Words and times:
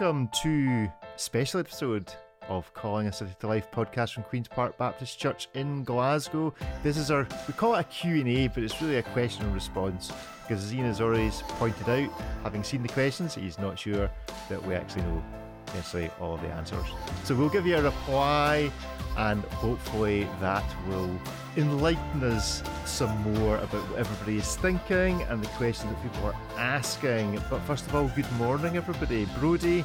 welcome 0.00 0.28
to 0.28 0.88
special 1.16 1.58
episode 1.58 2.12
of 2.48 2.72
Calling 2.72 3.08
a 3.08 3.12
City 3.12 3.32
to 3.40 3.48
Life 3.48 3.68
podcast 3.72 4.14
from 4.14 4.22
Queen's 4.22 4.46
Park 4.46 4.78
Baptist 4.78 5.18
Church 5.18 5.48
in 5.54 5.82
Glasgow. 5.82 6.54
This 6.84 6.96
is 6.96 7.10
our, 7.10 7.26
we 7.48 7.54
call 7.54 7.74
it 7.74 7.80
a 7.80 7.84
Q&A, 7.84 8.46
but 8.48 8.62
it's 8.62 8.80
really 8.80 8.98
a 8.98 9.02
question 9.02 9.44
and 9.44 9.54
response 9.54 10.12
because 10.46 10.72
Ian 10.72 10.86
has 10.86 11.00
already 11.00 11.30
pointed 11.48 11.88
out, 11.88 12.12
having 12.44 12.62
seen 12.62 12.82
the 12.82 12.88
questions, 12.88 13.34
he's 13.34 13.58
not 13.58 13.76
sure 13.76 14.08
that 14.48 14.64
we 14.64 14.74
actually 14.74 15.02
know 15.02 15.24
necessarily 15.74 16.10
all 16.20 16.34
of 16.34 16.42
the 16.42 16.48
answers. 16.48 16.86
So 17.24 17.34
we'll 17.34 17.48
give 17.48 17.66
you 17.66 17.76
a 17.76 17.82
reply 17.82 18.70
and 19.16 19.42
hopefully 19.44 20.28
that 20.40 20.64
will 20.88 21.10
enlighten 21.56 22.22
us 22.22 22.62
some 22.84 23.10
more 23.34 23.56
about 23.56 23.82
what 23.90 23.98
everybody 23.98 24.38
is 24.38 24.56
thinking 24.56 25.22
and 25.22 25.42
the 25.42 25.48
questions 25.48 25.92
that 25.92 26.02
people 26.02 26.28
are 26.28 26.36
asking. 26.56 27.40
But 27.50 27.60
first 27.62 27.86
of 27.86 27.94
all, 27.94 28.08
good 28.14 28.30
morning, 28.32 28.76
everybody. 28.76 29.26
Brody, 29.40 29.84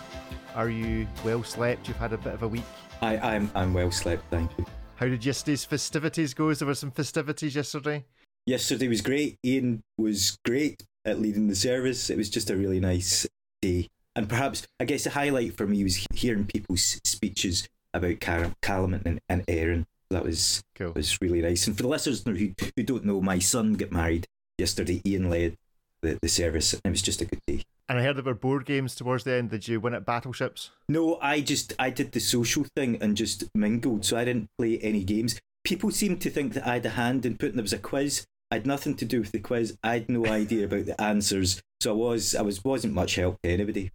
are 0.55 0.69
you 0.69 1.07
well 1.25 1.43
slept? 1.43 1.88
You've 1.88 1.97
had 1.97 2.13
a 2.13 2.17
bit 2.17 2.33
of 2.33 2.43
a 2.43 2.47
week. 2.47 2.63
I, 3.02 3.17
I'm 3.17 3.52
I'm 3.55 3.73
well 3.73 3.91
slept, 3.91 4.23
thank 4.29 4.52
you. 4.57 4.65
How 4.95 5.07
did 5.07 5.25
yesterday's 5.25 5.65
festivities 5.65 6.33
go? 6.33 6.53
There 6.53 6.67
were 6.67 6.75
some 6.75 6.91
festivities 6.91 7.55
yesterday. 7.55 8.05
Yesterday 8.45 8.88
was 8.88 9.02
great. 9.02 9.38
Ian 9.43 9.81
was 9.97 10.38
great 10.45 10.83
at 11.05 11.19
leading 11.19 11.47
the 11.47 11.55
service. 11.55 12.09
It 12.09 12.17
was 12.17 12.29
just 12.29 12.49
a 12.49 12.55
really 12.55 12.79
nice 12.79 13.25
day. 13.61 13.88
And 14.16 14.30
perhaps, 14.30 14.67
I 14.80 14.85
guess, 14.85 15.03
the 15.05 15.12
highlight 15.12 15.58
for 15.58 15.66
me 15.66 15.84
was 15.84 16.05
hearing 16.13 16.45
people's 16.45 16.99
speeches 17.03 17.67
about 17.94 18.20
Car- 18.20 18.52
Callum 18.62 18.94
and, 19.05 19.20
and 19.27 19.44
Aaron. 19.48 19.86
That 20.09 20.23
was 20.23 20.62
Cool. 20.76 20.94
was 20.95 21.20
really 21.22 21.41
nice. 21.41 21.66
And 21.66 21.76
for 21.76 21.84
the 21.84 21.89
listeners 21.89 22.23
who, 22.26 22.52
who 22.76 22.84
don't 22.84 23.05
know, 23.05 23.22
my 23.22 23.39
son 23.39 23.73
got 23.73 23.91
married 23.91 24.27
yesterday. 24.59 25.02
Ian 25.05 25.30
led 25.30 25.55
the, 26.03 26.20
the 26.22 26.27
service, 26.30 26.73
and 26.73 26.81
it 26.86 26.89
was 26.91 27.02
just 27.02 27.22
a 27.22 27.26
good 27.26 27.39
day. 27.48 27.63
And 27.89 27.98
I 27.99 28.03
heard 28.03 28.16
there 28.17 28.23
were 28.23 28.34
board 28.36 28.66
games 28.66 28.95
towards 28.95 29.23
the 29.23 29.34
end. 29.34 29.50
Did 29.50 29.67
you 29.67 29.80
win 29.80 29.94
at 29.95 30.05
Battleships? 30.05 30.70
No, 30.88 31.17
I 31.22 31.42
just 31.42 31.73
I 31.80 31.89
did 31.89 32.11
the 32.11 32.20
social 32.20 32.66
thing 32.75 32.98
and 33.02 33.17
just 33.17 33.44
mingled, 33.55 34.05
so 34.05 34.16
I 34.17 34.25
didn't 34.25 34.50
play 34.58 34.77
any 34.80 35.03
games. 35.03 35.39
People 35.64 35.89
seemed 35.92 36.22
to 36.22 36.30
think 36.30 36.53
that 36.53 36.67
I 36.67 36.73
had 36.75 36.86
a 36.86 36.92
hand 36.92 37.25
in 37.25 37.38
putting 37.38 37.55
there 37.55 37.64
was 37.64 37.73
a 37.73 37.80
quiz. 37.80 38.25
I 38.52 38.55
had 38.55 38.67
nothing 38.67 38.95
to 38.98 39.05
do 39.05 39.20
with 39.22 39.31
the 39.31 39.39
quiz. 39.39 39.77
I 39.83 39.94
had 39.94 40.09
no 40.09 40.25
idea 40.42 40.66
about 40.66 40.86
the 40.86 41.00
answers, 41.02 41.61
so 41.81 41.92
I 41.92 41.95
was 41.95 42.36
I 42.36 42.42
was 42.44 42.64
wasn't 42.64 42.94
much 42.94 43.16
help 43.16 43.42
to 43.42 43.50
anybody. 43.50 43.92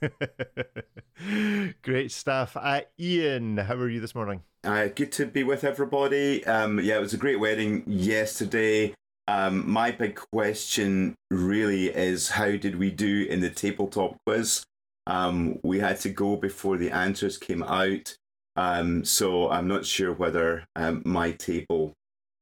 Great 1.82 2.12
stuff. 2.12 2.56
Uh, 2.56 2.82
Ian, 2.98 3.56
how 3.58 3.74
are 3.74 3.88
you 3.88 4.00
this 4.00 4.14
morning? 4.14 4.42
Uh, 4.64 4.88
good 4.88 5.12
to 5.12 5.26
be 5.26 5.44
with 5.44 5.64
everybody. 5.64 6.44
Um, 6.46 6.80
yeah, 6.80 6.96
it 6.96 7.00
was 7.00 7.14
a 7.14 7.18
great 7.18 7.40
wedding 7.40 7.84
yesterday. 7.86 8.94
Um, 9.26 9.70
my 9.70 9.90
big 9.90 10.20
question 10.32 11.14
really 11.30 11.88
is 11.88 12.30
how 12.30 12.56
did 12.56 12.78
we 12.78 12.90
do 12.90 13.26
in 13.28 13.40
the 13.40 13.50
tabletop 13.50 14.16
quiz? 14.26 14.64
Um, 15.06 15.58
we 15.62 15.80
had 15.80 16.00
to 16.00 16.10
go 16.10 16.36
before 16.36 16.76
the 16.76 16.90
answers 16.90 17.38
came 17.38 17.62
out. 17.62 18.16
Um, 18.56 19.04
so 19.04 19.48
I'm 19.50 19.68
not 19.68 19.86
sure 19.86 20.12
whether 20.12 20.64
um, 20.74 21.02
my 21.04 21.32
table 21.32 21.92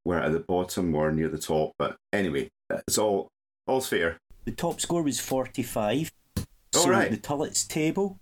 were 0.04 0.20
at 0.20 0.32
the 0.32 0.40
bottom 0.40 0.94
or 0.94 1.12
near 1.12 1.28
the 1.28 1.38
top. 1.38 1.72
But 1.78 1.96
anyway, 2.12 2.48
it's 2.70 2.98
all 2.98 3.28
all's 3.66 3.88
fair. 3.88 4.18
The 4.44 4.52
top 4.52 4.80
score 4.80 5.02
was 5.02 5.20
forty 5.20 5.62
five. 5.62 6.10
Oh, 6.76 6.84
so 6.84 6.90
right. 6.90 7.10
the 7.10 7.16
Tullets 7.16 7.66
table 7.66 8.18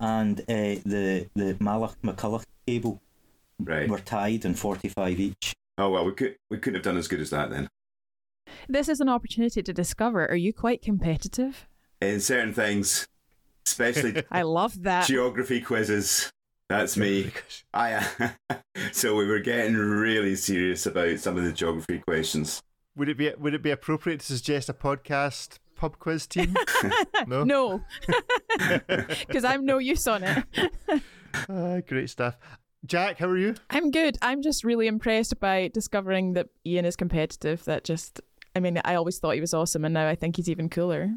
and 0.00 0.40
uh, 0.40 0.44
the 0.84 1.28
the 1.34 1.54
Malach 1.60 1.94
McCulloch 2.02 2.44
table 2.66 3.00
Right. 3.58 3.88
were 3.88 3.98
tied 3.98 4.44
in 4.44 4.54
forty 4.54 4.88
five 4.88 5.20
each. 5.20 5.52
Oh 5.78 5.90
well, 5.90 6.04
we 6.04 6.12
could 6.12 6.36
we 6.50 6.58
couldn't 6.58 6.76
have 6.76 6.84
done 6.84 6.96
as 6.96 7.08
good 7.08 7.20
as 7.20 7.30
that 7.30 7.50
then. 7.50 7.68
This 8.68 8.88
is 8.88 9.00
an 9.00 9.08
opportunity 9.08 9.62
to 9.62 9.72
discover 9.72 10.26
are 10.28 10.34
you 10.36 10.52
quite 10.52 10.82
competitive? 10.82 11.66
In 12.00 12.20
certain 12.20 12.54
things, 12.54 13.06
especially 13.66 14.22
I 14.30 14.42
love 14.42 14.82
that. 14.84 15.06
geography 15.06 15.60
quizzes. 15.60 16.30
That's 16.70 16.96
me. 16.96 17.32
I 17.74 18.06
so 18.92 19.16
we 19.16 19.26
were 19.26 19.40
getting 19.40 19.76
really 19.76 20.36
serious 20.36 20.86
about 20.86 21.18
some 21.18 21.36
of 21.36 21.44
the 21.44 21.52
geography 21.52 21.98
questions. 21.98 22.62
Would 22.96 23.08
it 23.08 23.18
be 23.18 23.32
would 23.38 23.54
it 23.54 23.62
be 23.62 23.70
appropriate 23.70 24.20
to 24.20 24.26
suggest 24.26 24.68
a 24.68 24.74
podcast 24.74 25.58
pub 25.80 25.98
quiz 25.98 26.26
team? 26.26 26.54
no. 27.26 27.42
No, 27.42 27.82
because 28.88 29.44
I'm 29.44 29.64
no 29.64 29.78
use 29.78 30.06
on 30.06 30.22
it. 30.22 30.44
Ah, 31.48 31.78
great 31.88 32.10
stuff. 32.10 32.36
Jack, 32.84 33.18
how 33.18 33.26
are 33.28 33.36
you? 33.38 33.54
I'm 33.70 33.90
good. 33.90 34.18
I'm 34.20 34.42
just 34.42 34.62
really 34.62 34.86
impressed 34.86 35.40
by 35.40 35.70
discovering 35.72 36.34
that 36.34 36.48
Ian 36.66 36.84
is 36.84 36.96
competitive. 36.96 37.64
That 37.64 37.84
just, 37.84 38.20
I 38.54 38.60
mean, 38.60 38.80
I 38.84 38.94
always 38.94 39.18
thought 39.18 39.34
he 39.34 39.40
was 39.40 39.54
awesome, 39.54 39.84
and 39.84 39.94
now 39.94 40.06
I 40.06 40.14
think 40.14 40.36
he's 40.36 40.50
even 40.50 40.68
cooler. 40.68 41.10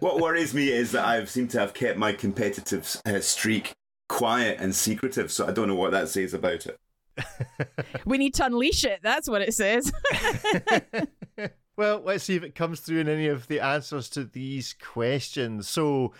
what 0.00 0.20
worries 0.20 0.52
me 0.52 0.68
is 0.68 0.92
that 0.92 1.04
I've 1.04 1.30
seemed 1.30 1.50
to 1.50 1.60
have 1.60 1.74
kept 1.74 1.98
my 1.98 2.12
competitive 2.12 3.00
uh, 3.06 3.20
streak 3.20 3.72
quiet 4.08 4.58
and 4.60 4.74
secretive, 4.74 5.30
so 5.30 5.46
I 5.46 5.52
don't 5.52 5.68
know 5.68 5.74
what 5.74 5.92
that 5.92 6.08
says 6.08 6.34
about 6.34 6.66
it. 6.66 6.78
we 8.04 8.18
need 8.18 8.34
to 8.34 8.46
unleash 8.46 8.84
it. 8.84 9.00
That's 9.02 9.28
what 9.28 9.42
it 9.42 9.54
says. 9.54 9.92
Well, 11.76 12.00
let's 12.02 12.24
see 12.24 12.36
if 12.36 12.42
it 12.42 12.54
comes 12.54 12.80
through 12.80 13.00
in 13.00 13.08
any 13.08 13.26
of 13.26 13.48
the 13.48 13.60
answers 13.60 14.08
to 14.10 14.24
these 14.24 14.72
questions. 14.72 15.68
So, 15.68 16.14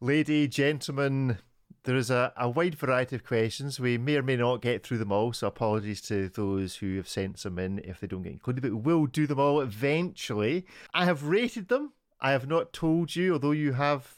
lady, 0.00 0.42
and 0.42 0.52
gentlemen, 0.52 1.38
there 1.84 1.94
is 1.94 2.10
a, 2.10 2.32
a 2.36 2.50
wide 2.50 2.74
variety 2.74 3.14
of 3.14 3.22
questions. 3.24 3.78
We 3.78 3.96
may 3.96 4.16
or 4.16 4.24
may 4.24 4.34
not 4.34 4.60
get 4.60 4.82
through 4.82 4.98
them 4.98 5.12
all, 5.12 5.32
so 5.32 5.46
apologies 5.46 6.00
to 6.02 6.28
those 6.30 6.74
who 6.76 6.96
have 6.96 7.08
sent 7.08 7.38
some 7.38 7.60
in 7.60 7.78
if 7.84 8.00
they 8.00 8.08
don't 8.08 8.22
get 8.22 8.32
included, 8.32 8.62
but 8.62 8.72
we 8.72 8.94
will 8.94 9.06
do 9.06 9.28
them 9.28 9.38
all 9.38 9.60
eventually. 9.60 10.66
I 10.92 11.04
have 11.04 11.24
rated 11.24 11.68
them. 11.68 11.92
I 12.20 12.32
have 12.32 12.48
not 12.48 12.72
told 12.72 13.14
you, 13.14 13.34
although 13.34 13.52
you 13.52 13.74
have 13.74 14.16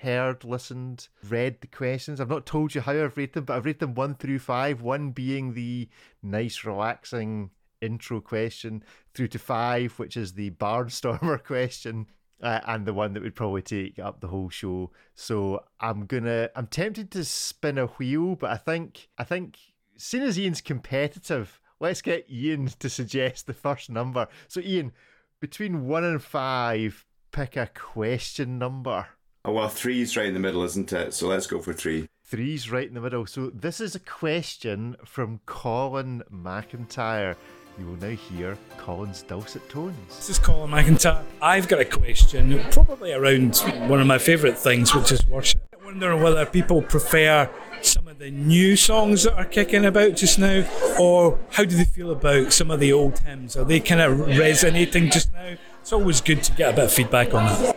heard, 0.00 0.44
listened, 0.44 1.08
read 1.26 1.62
the 1.62 1.68
questions. 1.68 2.20
I've 2.20 2.28
not 2.28 2.44
told 2.44 2.74
you 2.74 2.82
how 2.82 2.92
I've 2.92 3.16
rated 3.16 3.32
them, 3.32 3.44
but 3.46 3.56
I've 3.56 3.64
rated 3.64 3.80
them 3.80 3.94
one 3.94 4.14
through 4.14 4.40
five, 4.40 4.82
one 4.82 5.12
being 5.12 5.54
the 5.54 5.88
nice, 6.22 6.64
relaxing 6.64 7.50
intro 7.82 8.20
question, 8.20 8.82
through 9.12 9.28
to 9.28 9.38
five, 9.38 9.98
which 9.98 10.16
is 10.16 10.34
the 10.34 10.50
barnstormer 10.52 11.42
question. 11.44 12.06
Uh, 12.42 12.60
and 12.66 12.86
the 12.86 12.94
one 12.94 13.12
that 13.12 13.22
would 13.22 13.36
probably 13.36 13.62
take 13.62 14.00
up 14.00 14.20
the 14.20 14.26
whole 14.26 14.48
show. 14.48 14.90
So 15.14 15.62
I'm 15.78 16.06
gonna. 16.06 16.50
I'm 16.56 16.66
tempted 16.66 17.12
to 17.12 17.24
spin 17.24 17.78
a 17.78 17.86
wheel, 17.86 18.34
but 18.34 18.50
I 18.50 18.56
think 18.56 19.08
I 19.16 19.22
think 19.22 19.58
seeing 19.96 20.24
as 20.24 20.36
Ian's 20.36 20.60
competitive, 20.60 21.60
let's 21.78 22.02
get 22.02 22.28
Ian 22.28 22.66
to 22.80 22.88
suggest 22.88 23.46
the 23.46 23.54
first 23.54 23.90
number. 23.90 24.26
So 24.48 24.60
Ian, 24.60 24.90
between 25.38 25.86
one 25.86 26.02
and 26.02 26.20
five, 26.20 27.06
pick 27.30 27.56
a 27.56 27.68
question 27.68 28.58
number. 28.58 29.06
Oh 29.44 29.52
well, 29.52 29.68
three's 29.68 30.16
right 30.16 30.26
in 30.26 30.34
the 30.34 30.40
middle, 30.40 30.62
isn't 30.62 30.92
it? 30.92 31.14
So 31.14 31.26
let's 31.26 31.48
go 31.48 31.60
for 31.60 31.72
three. 31.72 32.08
Three's 32.24 32.70
right 32.70 32.86
in 32.86 32.94
the 32.94 33.00
middle. 33.00 33.26
So 33.26 33.50
this 33.50 33.80
is 33.80 33.94
a 33.94 34.00
question 34.00 34.96
from 35.04 35.40
Colin 35.46 36.22
McIntyre. 36.32 37.34
You 37.78 37.86
will 37.86 37.96
now 37.96 38.10
hear 38.10 38.58
Colin's 38.76 39.22
dulcet 39.22 39.66
tones. 39.70 39.96
This 40.08 40.28
is 40.28 40.38
Colin 40.38 40.70
McIntyre. 40.70 41.24
I've 41.40 41.68
got 41.68 41.80
a 41.80 41.84
question, 41.86 42.62
probably 42.70 43.12
around 43.12 43.56
one 43.88 44.00
of 44.00 44.06
my 44.06 44.18
favourite 44.18 44.58
things, 44.58 44.94
which 44.94 45.10
is 45.10 45.26
worship. 45.26 45.62
I 45.72 45.82
wonder 45.84 46.14
whether 46.14 46.44
people 46.44 46.82
prefer 46.82 47.48
some 47.80 48.08
of 48.08 48.18
the 48.18 48.30
new 48.30 48.76
songs 48.76 49.24
that 49.24 49.34
are 49.34 49.46
kicking 49.46 49.86
about 49.86 50.16
just 50.16 50.38
now, 50.38 50.68
or 51.00 51.38
how 51.50 51.64
do 51.64 51.74
they 51.74 51.84
feel 51.84 52.10
about 52.10 52.52
some 52.52 52.70
of 52.70 52.78
the 52.78 52.92
old 52.92 53.18
hymns? 53.20 53.56
Are 53.56 53.64
they 53.64 53.80
kind 53.80 54.02
of 54.02 54.20
resonating 54.38 55.10
just 55.10 55.32
now? 55.32 55.56
It's 55.80 55.94
always 55.94 56.20
good 56.20 56.42
to 56.42 56.52
get 56.52 56.74
a 56.74 56.76
bit 56.76 56.84
of 56.84 56.92
feedback 56.92 57.32
on 57.32 57.46
that. 57.46 57.76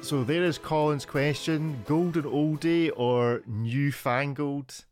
So 0.00 0.24
there 0.24 0.42
is 0.44 0.56
Colin's 0.56 1.04
question: 1.04 1.82
golden 1.86 2.22
oldie 2.22 2.90
or 2.96 3.42
newfangled? 3.46 4.86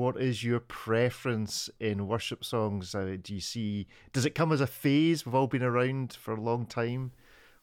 What 0.00 0.16
is 0.18 0.42
your 0.42 0.60
preference 0.60 1.68
in 1.78 2.08
worship 2.08 2.42
songs? 2.42 2.94
Uh, 2.94 3.18
do 3.22 3.34
you 3.34 3.40
see? 3.42 3.86
Does 4.14 4.24
it 4.24 4.34
come 4.34 4.50
as 4.50 4.62
a 4.62 4.66
phase? 4.66 5.26
We've 5.26 5.34
all 5.34 5.46
been 5.46 5.62
around 5.62 6.14
for 6.14 6.32
a 6.32 6.40
long 6.40 6.64
time. 6.64 7.12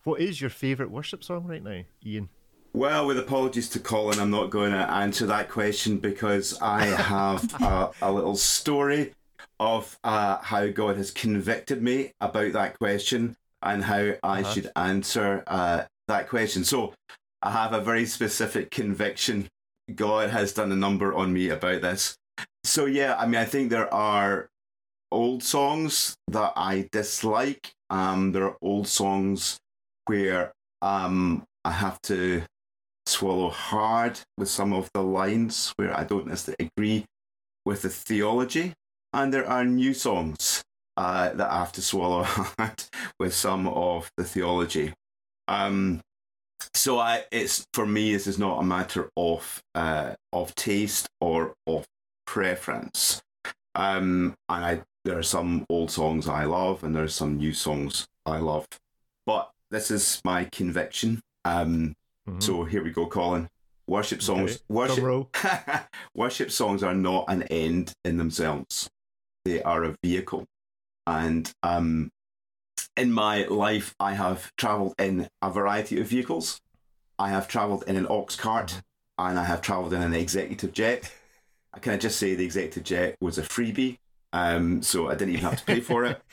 What 0.04 0.22
is 0.22 0.40
your 0.40 0.52
favourite 0.52 0.92
worship 0.92 1.24
song 1.24 1.46
right 1.46 1.64
now, 1.64 1.82
Ian? 2.06 2.30
Well, 2.74 3.08
with 3.08 3.18
apologies 3.18 3.70
to 3.70 3.80
Colin, 3.80 4.20
I'm 4.20 4.30
not 4.30 4.52
going 4.52 4.72
to 4.72 4.78
answer 4.78 5.26
that 5.26 5.50
question 5.50 5.98
because 5.98 6.62
I 6.62 6.86
have 6.86 7.52
a, 7.60 7.90
a 8.04 8.12
little 8.12 8.36
story 8.36 9.14
of 9.60 9.98
uh, 10.04 10.38
how 10.38 10.68
God 10.68 10.98
has 10.98 11.10
convicted 11.10 11.82
me 11.82 12.12
about 12.22 12.54
that 12.54 12.78
question 12.78 13.36
and 13.64 13.84
how 13.84 14.12
I 14.22 14.42
Uh-huh. 14.42 14.54
should 14.54 14.72
answer 14.76 15.44
uh, 15.48 15.86
that 16.08 16.30
question. 16.30 16.64
So 16.66 16.94
I 17.42 17.50
have 17.50 17.74
a 17.74 17.82
very 17.82 18.06
specific 18.06 18.70
conviction. 18.70 19.48
God 19.96 20.30
has 20.30 20.54
done 20.54 20.72
a 20.72 20.76
number 20.76 21.16
on 21.16 21.34
me 21.34 21.50
about 21.50 21.82
this. 21.82 22.16
So, 22.68 22.86
yeah, 22.86 23.16
I 23.18 23.26
mean, 23.26 23.40
I 23.40 23.46
think 23.46 23.70
there 23.70 23.92
are 23.94 24.50
old 25.10 25.42
songs 25.42 26.18
that 26.28 26.52
I 26.58 26.90
dislike. 26.92 27.72
Um, 27.90 28.34
there 28.34 28.44
are 28.44 28.58
old 28.62 28.90
songs 28.90 29.58
where 30.06 30.52
um, 30.82 31.46
I 31.64 31.72
have 31.72 32.02
to 32.04 32.44
swallow 33.06 33.52
hard 33.52 34.20
with 34.38 34.50
some 34.50 34.74
of 34.74 34.90
the 34.94 35.02
lines 35.02 35.74
where 35.78 35.98
I 35.98 36.04
don't 36.04 36.28
necessarily 36.28 36.70
agree 36.76 37.06
with 37.66 37.84
the 37.84 37.90
theology. 37.90 38.74
And 39.14 39.34
there 39.34 39.48
are 39.48 39.64
new 39.64 39.94
songs 39.94 40.62
uh, 40.98 41.32
that 41.32 41.50
I 41.50 41.60
have 41.60 41.72
to 41.72 41.82
swallow 41.82 42.24
hard 42.26 42.84
with 43.18 43.34
some 43.34 43.70
of 43.70 44.12
the 44.18 44.26
theology. 44.26 44.94
Um, 45.48 46.02
so 46.74 47.00
I, 47.00 47.24
it's 47.32 47.66
for 47.74 47.86
me. 47.86 48.12
This 48.12 48.28
is 48.28 48.38
not 48.38 48.60
a 48.60 48.64
matter 48.64 49.10
of 49.16 49.62
uh, 49.74 50.16
of 50.34 50.54
taste 50.56 51.08
or 51.22 51.54
of 51.66 51.86
preference. 52.28 53.22
Um, 53.74 54.36
and 54.48 54.66
I 54.66 54.82
there 55.04 55.18
are 55.18 55.24
some 55.24 55.66
old 55.70 55.90
songs 55.90 56.28
I 56.28 56.44
love, 56.44 56.84
and 56.84 56.96
there 56.96 57.04
are 57.04 57.08
some 57.08 57.38
new 57.38 57.54
songs 57.54 58.08
I 58.26 58.38
love. 58.40 58.68
But 59.26 59.50
this 59.72 59.90
is 59.90 60.22
my 60.24 60.44
conviction. 60.46 61.22
Um, 61.46 61.96
Mhm. 62.28 62.44
So 62.44 62.64
here 62.66 62.84
we 62.84 62.92
go, 62.92 63.08
Colin. 63.08 63.48
Worship 63.88 64.22
songs. 64.22 64.56
Okay. 64.56 64.64
Worship. 64.68 65.04
Worship 66.14 66.52
songs 66.52 66.84
are 66.84 66.94
not 66.94 67.26
an 67.30 67.44
end 67.44 67.94
in 68.04 68.18
themselves. 68.18 68.90
They 69.46 69.64
are 69.64 69.84
a 69.86 69.96
vehicle. 70.04 70.46
And 71.06 71.50
um, 71.64 72.12
in 72.98 73.14
my 73.14 73.46
life, 73.46 73.96
I 73.98 74.14
have 74.16 74.52
travelled 74.58 74.94
in 75.00 75.30
a 75.42 75.50
variety 75.50 76.02
of 76.02 76.08
vehicles. 76.08 76.60
I 77.18 77.30
have 77.30 77.48
travelled 77.48 77.86
in 77.88 77.96
an 77.96 78.08
ox 78.10 78.36
cart 78.36 78.82
and 79.18 79.40
I 79.40 79.46
have 79.46 79.62
travelled 79.62 79.94
in 79.94 80.02
an 80.02 80.14
executive 80.14 80.74
jet. 80.74 81.10
Can 81.82 81.94
I 81.94 81.98
just 81.98 82.20
say 82.20 82.36
the 82.36 82.46
executive 82.46 82.84
jet 82.84 83.18
was 83.22 83.38
a 83.38 83.44
freebie? 83.44 83.98
Um, 84.34 84.82
so 84.82 85.08
I 85.08 85.16
didn't 85.16 85.36
even 85.36 85.46
have 85.46 85.60
to 85.60 85.66
pay 85.66 85.80
for 85.80 86.06
it. 86.06 86.22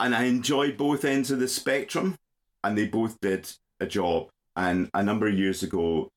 And 0.00 0.14
I 0.14 0.26
enjoyed 0.26 0.76
both 0.76 1.04
ends 1.04 1.32
of 1.32 1.40
the 1.40 1.48
spectrum 1.48 2.14
and 2.62 2.78
they 2.78 2.86
both 2.86 3.18
did 3.20 3.50
a 3.80 3.86
job. 3.86 4.28
And 4.54 4.88
a 4.94 5.02
number 5.02 5.26
of 5.26 5.36
years 5.36 5.64
ago, 5.64 6.12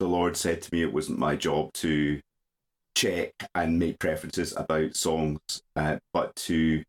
the 0.00 0.08
Lord 0.08 0.36
said 0.36 0.60
to 0.62 0.74
me 0.74 0.82
it 0.82 0.92
wasn't 0.92 1.20
my 1.20 1.36
job 1.36 1.72
to 1.74 2.20
check 2.96 3.32
and 3.54 3.78
make 3.78 4.00
preferences 4.00 4.52
about 4.56 4.96
songs, 4.96 5.62
uh, 5.76 5.98
but 6.12 6.34
to 6.34 6.82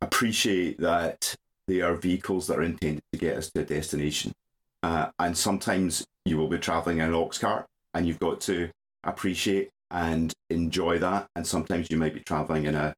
appreciate 0.00 0.78
that 0.78 1.34
they 1.66 1.80
are 1.80 1.94
vehicles 1.94 2.46
that 2.46 2.58
are 2.58 2.62
intended 2.62 3.02
to 3.12 3.18
get 3.18 3.36
us 3.36 3.50
to 3.50 3.62
a 3.62 3.64
destination. 3.64 4.32
Uh, 4.82 5.10
and 5.18 5.36
sometimes 5.36 6.06
you 6.24 6.36
will 6.36 6.48
be 6.48 6.58
traveling 6.58 6.98
in 6.98 7.08
an 7.08 7.14
ox 7.14 7.38
cart 7.38 7.66
and 7.94 8.06
you've 8.06 8.18
got 8.18 8.40
to 8.42 8.70
appreciate 9.04 9.70
and 9.90 10.32
enjoy 10.48 10.98
that. 10.98 11.28
And 11.34 11.46
sometimes 11.46 11.88
you 11.90 11.96
might 11.96 12.14
be 12.14 12.20
traveling 12.20 12.66
in 12.66 12.74
a 12.74 12.94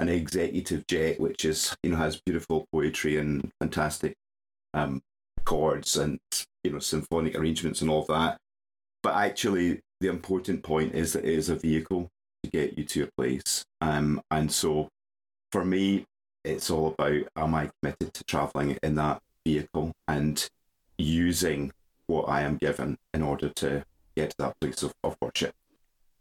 an 0.00 0.08
executive 0.08 0.86
jet, 0.86 1.20
which 1.20 1.44
is 1.44 1.74
you 1.82 1.90
know 1.90 1.96
has 1.96 2.20
beautiful 2.20 2.66
poetry 2.72 3.16
and 3.16 3.50
fantastic 3.60 4.14
um, 4.74 5.02
chords 5.44 5.96
and 5.96 6.18
you 6.62 6.70
know 6.70 6.78
symphonic 6.78 7.36
arrangements 7.36 7.80
and 7.80 7.90
all 7.90 8.04
that. 8.04 8.38
But 9.02 9.14
actually, 9.14 9.80
the 10.00 10.08
important 10.08 10.62
point 10.62 10.94
is 10.94 11.12
that 11.12 11.24
it 11.24 11.34
is 11.34 11.48
a 11.48 11.56
vehicle 11.56 12.08
to 12.44 12.50
get 12.50 12.78
you 12.78 12.84
to 12.84 13.04
a 13.04 13.08
place. 13.16 13.64
Um, 13.80 14.20
and 14.30 14.50
so, 14.50 14.88
for 15.52 15.64
me, 15.64 16.04
it's 16.44 16.70
all 16.70 16.94
about 16.98 17.22
am 17.36 17.54
I 17.54 17.70
committed 17.80 18.14
to 18.14 18.24
traveling 18.24 18.78
in 18.82 18.94
that 18.96 19.20
vehicle 19.44 19.92
and 20.06 20.48
using 20.96 21.72
what 22.06 22.28
I 22.28 22.42
am 22.42 22.56
given 22.56 22.98
in 23.14 23.22
order 23.22 23.48
to 23.50 23.84
get 24.16 24.30
to 24.30 24.36
that 24.38 24.60
place 24.60 24.82
of, 24.82 24.92
of 25.04 25.16
worship. 25.20 25.54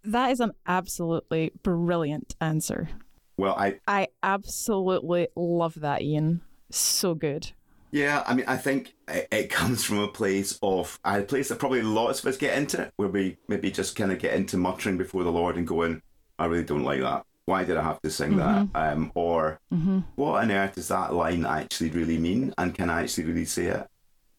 That 0.03 0.31
is 0.31 0.39
an 0.39 0.51
absolutely 0.65 1.51
brilliant 1.63 2.35
answer. 2.39 2.89
Well, 3.37 3.55
I 3.57 3.79
I 3.87 4.07
absolutely 4.23 5.27
love 5.35 5.75
that, 5.81 6.01
Ian. 6.01 6.41
So 6.71 7.13
good. 7.13 7.51
Yeah, 7.91 8.23
I 8.27 8.33
mean, 8.35 8.45
I 8.47 8.57
think 8.57 8.95
it, 9.07 9.27
it 9.31 9.49
comes 9.49 9.83
from 9.83 9.99
a 9.99 10.07
place 10.07 10.59
of 10.61 10.99
a 11.05 11.21
place 11.21 11.49
that 11.49 11.59
probably 11.59 11.81
lots 11.81 12.19
of 12.19 12.25
us 12.27 12.37
get 12.37 12.57
into, 12.57 12.91
where 12.97 13.07
we 13.09 13.37
maybe 13.47 13.71
just 13.71 13.95
kind 13.95 14.11
of 14.11 14.19
get 14.19 14.33
into 14.33 14.57
muttering 14.57 14.97
before 14.97 15.23
the 15.23 15.31
Lord 15.31 15.55
and 15.57 15.67
going, 15.67 16.01
"I 16.39 16.45
really 16.45 16.63
don't 16.65 16.83
like 16.83 17.01
that. 17.01 17.23
Why 17.45 17.63
did 17.63 17.77
I 17.77 17.83
have 17.83 18.01
to 18.01 18.09
sing 18.09 18.37
that?" 18.37 18.67
Um, 18.75 19.11
or 19.15 19.59
Mm-hmm. 19.73 19.99
what 20.15 20.41
on 20.43 20.51
earth 20.51 20.75
does 20.75 20.87
that 20.89 21.13
line 21.13 21.45
actually 21.45 21.89
really 21.91 22.17
mean, 22.17 22.53
and 22.57 22.73
can 22.73 22.89
I 22.89 23.03
actually 23.03 23.25
really 23.25 23.45
say 23.45 23.67
it? 23.67 23.87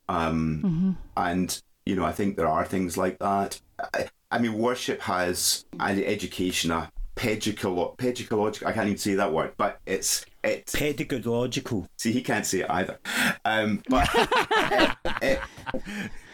Um, 0.08 0.62
Mm-hmm. 0.64 0.92
and 1.16 1.62
you 1.86 1.96
know, 1.96 2.04
I 2.04 2.12
think 2.12 2.36
there 2.36 2.48
are 2.48 2.64
things 2.66 2.96
like 2.98 3.18
that. 3.18 3.60
I, 3.94 4.08
I 4.30 4.38
mean, 4.38 4.54
worship 4.54 5.00
has 5.02 5.64
an 5.80 6.02
education, 6.04 6.70
a 6.70 6.90
pedagogological, 7.16 7.96
pedagogological. 7.96 8.66
I 8.66 8.72
can't 8.72 8.86
even 8.86 8.98
say 8.98 9.14
that 9.14 9.32
word, 9.32 9.52
but 9.56 9.80
it's 9.86 10.24
it's 10.44 10.74
Pedagogical. 10.74 11.88
See, 11.98 12.12
he 12.12 12.22
can't 12.22 12.46
say 12.46 12.60
it 12.60 12.70
either. 12.70 12.98
Um, 13.44 13.82
but 13.88 14.08
it, 14.14 14.98
it, 15.22 15.40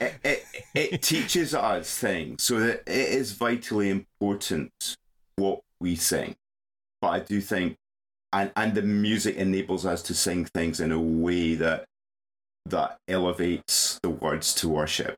it, 0.01 0.15
it, 0.23 0.45
it 0.75 1.03
teaches 1.03 1.55
us 1.55 1.97
things 1.97 2.43
so 2.43 2.61
that 2.61 2.83
it 2.87 3.09
is 3.09 3.33
vitally 3.33 3.91
important 3.91 4.97
what 5.37 5.61
we 5.81 5.97
sing. 5.97 6.37
But 7.01 7.09
I 7.09 7.21
do 7.21 7.41
think, 7.41 7.77
and, 8.33 8.53
and 8.57 8.75
the 8.75 8.83
music 8.83 9.37
enables 9.37 9.87
us 9.87 10.03
to 10.05 10.15
sing 10.15 10.45
things 10.45 10.81
in 10.81 10.93
a 10.93 11.01
way 11.01 11.55
that 11.55 11.87
that 12.67 12.99
elevates 13.09 13.99
the 14.03 14.11
words 14.11 14.55
to 14.55 14.69
worship. 14.69 15.17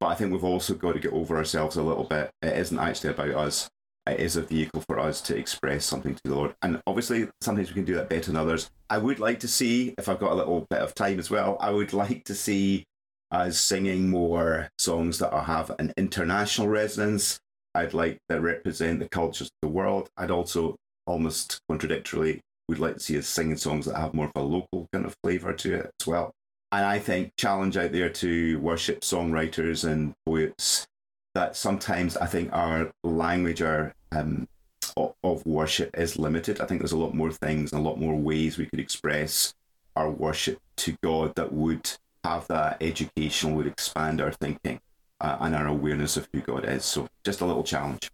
But 0.00 0.08
I 0.08 0.14
think 0.14 0.32
we've 0.32 0.44
also 0.44 0.74
got 0.74 0.92
to 0.92 1.00
get 1.00 1.12
over 1.12 1.36
ourselves 1.36 1.76
a 1.76 1.82
little 1.82 2.04
bit. 2.04 2.30
It 2.42 2.56
isn't 2.56 2.78
actually 2.78 3.10
about 3.10 3.30
us 3.30 3.68
it 4.06 4.20
is 4.20 4.36
a 4.36 4.42
vehicle 4.42 4.82
for 4.86 5.00
us 5.00 5.20
to 5.22 5.36
express 5.36 5.84
something 5.84 6.14
to 6.14 6.20
the 6.24 6.34
Lord. 6.34 6.54
And 6.62 6.80
obviously, 6.86 7.28
sometimes 7.40 7.68
we 7.68 7.74
can 7.74 7.84
do 7.84 7.94
that 7.94 8.08
better 8.08 8.26
than 8.26 8.36
others. 8.36 8.70
I 8.88 8.98
would 8.98 9.18
like 9.18 9.40
to 9.40 9.48
see, 9.48 9.94
if 9.98 10.08
I've 10.08 10.20
got 10.20 10.32
a 10.32 10.36
little 10.36 10.66
bit 10.70 10.80
of 10.80 10.94
time 10.94 11.18
as 11.18 11.28
well, 11.28 11.56
I 11.60 11.70
would 11.70 11.92
like 11.92 12.24
to 12.24 12.34
see 12.34 12.84
us 13.32 13.58
singing 13.58 14.08
more 14.08 14.68
songs 14.78 15.18
that 15.18 15.32
have 15.32 15.72
an 15.78 15.92
international 15.96 16.68
resonance. 16.68 17.40
I'd 17.74 17.94
like 17.94 18.18
that 18.28 18.40
represent 18.40 19.00
the 19.00 19.08
cultures 19.08 19.48
of 19.48 19.68
the 19.68 19.74
world. 19.74 20.08
I'd 20.16 20.30
also, 20.30 20.76
almost 21.06 21.60
contradictorily, 21.68 22.40
would 22.68 22.78
like 22.78 22.94
to 22.94 23.00
see 23.00 23.18
us 23.18 23.26
singing 23.26 23.56
songs 23.56 23.86
that 23.86 23.96
have 23.96 24.14
more 24.14 24.26
of 24.26 24.32
a 24.36 24.46
local 24.46 24.86
kind 24.92 25.04
of 25.04 25.16
flavour 25.22 25.52
to 25.52 25.74
it 25.74 25.90
as 26.00 26.06
well. 26.06 26.32
And 26.72 26.84
I 26.84 26.98
think 26.98 27.36
challenge 27.36 27.76
out 27.76 27.92
there 27.92 28.10
to 28.10 28.58
worship 28.58 29.00
songwriters 29.00 29.88
and 29.88 30.14
poets 30.26 30.86
that 31.34 31.56
sometimes 31.56 32.16
I 32.16 32.26
think 32.26 32.52
our 32.52 32.90
language, 33.04 33.62
our 33.62 33.94
um, 34.12 34.48
of 34.96 35.44
worship 35.44 35.90
is 35.98 36.18
limited. 36.18 36.60
I 36.60 36.66
think 36.66 36.80
there's 36.80 36.92
a 36.92 36.98
lot 36.98 37.14
more 37.14 37.30
things 37.30 37.72
and 37.72 37.84
a 37.84 37.88
lot 37.88 38.00
more 38.00 38.16
ways 38.16 38.56
we 38.56 38.66
could 38.66 38.80
express 38.80 39.54
our 39.94 40.10
worship 40.10 40.58
to 40.76 40.96
God 41.02 41.34
that 41.36 41.52
would 41.52 41.90
have 42.24 42.46
that 42.48 42.78
educational, 42.80 43.56
would 43.56 43.66
expand 43.66 44.20
our 44.20 44.32
thinking 44.32 44.80
uh, 45.20 45.36
and 45.40 45.54
our 45.54 45.66
awareness 45.66 46.16
of 46.16 46.28
who 46.32 46.40
God 46.40 46.64
is. 46.64 46.84
So 46.84 47.08
just 47.24 47.40
a 47.40 47.46
little 47.46 47.64
challenge. 47.64 48.10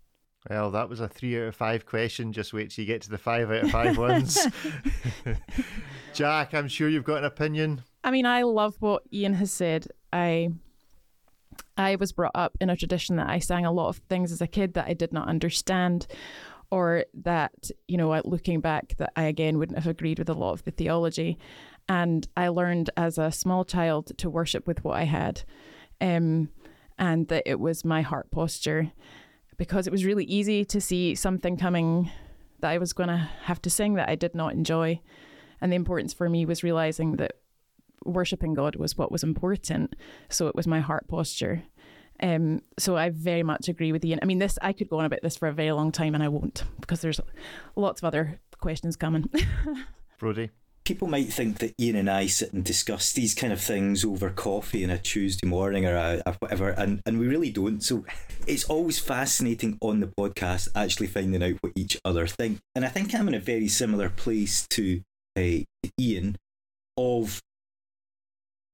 Well, 0.50 0.72
that 0.72 0.88
was 0.88 1.00
a 1.00 1.08
three 1.08 1.40
out 1.40 1.48
of 1.48 1.56
five 1.56 1.86
question. 1.86 2.32
Just 2.32 2.52
wait 2.52 2.70
till 2.70 2.82
you 2.82 2.86
get 2.86 3.02
to 3.02 3.10
the 3.10 3.18
five 3.18 3.50
out 3.50 3.64
of 3.64 3.70
five 3.70 3.96
ones. 3.96 4.44
Jack, 6.14 6.54
I'm 6.54 6.68
sure 6.68 6.88
you've 6.88 7.04
got 7.04 7.18
an 7.18 7.24
opinion. 7.24 7.82
I 8.04 8.10
mean, 8.10 8.26
I 8.26 8.42
love 8.42 8.76
what 8.80 9.02
Ian 9.12 9.34
has 9.34 9.52
said. 9.52 9.88
I 10.12 10.50
I 11.76 11.96
was 11.96 12.12
brought 12.12 12.32
up 12.34 12.56
in 12.60 12.70
a 12.70 12.76
tradition 12.76 13.16
that 13.16 13.28
I 13.28 13.38
sang 13.38 13.64
a 13.64 13.72
lot 13.72 13.88
of 13.88 13.98
things 14.08 14.32
as 14.32 14.40
a 14.40 14.46
kid 14.46 14.74
that 14.74 14.86
I 14.86 14.94
did 14.94 15.12
not 15.12 15.28
understand, 15.28 16.06
or 16.70 17.04
that, 17.14 17.70
you 17.88 17.96
know, 17.96 18.20
looking 18.24 18.60
back, 18.60 18.96
that 18.98 19.12
I 19.16 19.24
again 19.24 19.58
wouldn't 19.58 19.78
have 19.78 19.90
agreed 19.90 20.18
with 20.18 20.28
a 20.28 20.34
lot 20.34 20.52
of 20.52 20.64
the 20.64 20.70
theology. 20.70 21.38
And 21.88 22.26
I 22.36 22.48
learned 22.48 22.90
as 22.96 23.18
a 23.18 23.32
small 23.32 23.64
child 23.64 24.16
to 24.18 24.30
worship 24.30 24.66
with 24.66 24.84
what 24.84 24.96
I 24.96 25.04
had, 25.04 25.42
um, 26.00 26.48
and 26.98 27.28
that 27.28 27.42
it 27.46 27.60
was 27.60 27.84
my 27.84 28.02
heart 28.02 28.30
posture 28.30 28.92
because 29.56 29.86
it 29.86 29.92
was 29.92 30.04
really 30.04 30.24
easy 30.24 30.64
to 30.64 30.80
see 30.80 31.14
something 31.14 31.56
coming 31.56 32.10
that 32.60 32.70
I 32.70 32.78
was 32.78 32.92
going 32.92 33.08
to 33.08 33.28
have 33.44 33.60
to 33.62 33.70
sing 33.70 33.94
that 33.94 34.08
I 34.08 34.14
did 34.14 34.34
not 34.34 34.52
enjoy. 34.52 35.00
And 35.60 35.70
the 35.70 35.76
importance 35.76 36.12
for 36.12 36.28
me 36.28 36.44
was 36.46 36.62
realizing 36.62 37.16
that 37.16 37.36
worshiping 38.04 38.54
God 38.54 38.76
was 38.76 38.96
what 38.96 39.12
was 39.12 39.22
important. 39.22 39.94
So 40.28 40.48
it 40.48 40.54
was 40.54 40.66
my 40.66 40.80
heart 40.80 41.08
posture. 41.08 41.62
Um, 42.22 42.62
so 42.78 42.96
I 42.96 43.10
very 43.10 43.42
much 43.42 43.68
agree 43.68 43.90
with 43.92 44.04
Ian. 44.04 44.20
I 44.22 44.26
mean, 44.26 44.38
this 44.38 44.58
I 44.62 44.72
could 44.72 44.88
go 44.88 44.98
on 44.98 45.04
about 45.04 45.22
this 45.22 45.36
for 45.36 45.48
a 45.48 45.52
very 45.52 45.72
long 45.72 45.90
time, 45.90 46.14
and 46.14 46.22
I 46.22 46.28
won't 46.28 46.64
because 46.80 47.00
there's 47.00 47.20
lots 47.74 48.00
of 48.00 48.06
other 48.06 48.40
questions 48.60 48.96
coming. 48.96 49.28
Brody. 50.18 50.50
People 50.84 51.06
might 51.06 51.32
think 51.32 51.58
that 51.58 51.74
Ian 51.80 51.94
and 51.94 52.10
I 52.10 52.26
sit 52.26 52.52
and 52.52 52.64
discuss 52.64 53.12
these 53.12 53.34
kind 53.34 53.52
of 53.52 53.60
things 53.60 54.04
over 54.04 54.30
coffee 54.30 54.82
on 54.82 54.90
a 54.90 54.98
Tuesday 54.98 55.46
morning 55.46 55.86
or 55.86 55.94
a, 55.94 56.22
a 56.26 56.32
whatever, 56.40 56.70
and, 56.70 57.00
and 57.06 57.20
we 57.20 57.28
really 57.28 57.50
don't. 57.50 57.82
So 57.82 58.04
it's 58.48 58.64
always 58.64 58.98
fascinating 58.98 59.78
on 59.80 60.00
the 60.00 60.08
podcast 60.08 60.68
actually 60.74 61.06
finding 61.06 61.42
out 61.42 61.58
what 61.60 61.72
each 61.76 62.00
other 62.04 62.26
think. 62.26 62.58
And 62.74 62.84
I 62.84 62.88
think 62.88 63.14
I'm 63.14 63.28
in 63.28 63.34
a 63.34 63.40
very 63.40 63.68
similar 63.68 64.08
place 64.08 64.66
to 64.70 65.02
uh, 65.36 65.58
Ian 66.00 66.36
of 66.96 67.40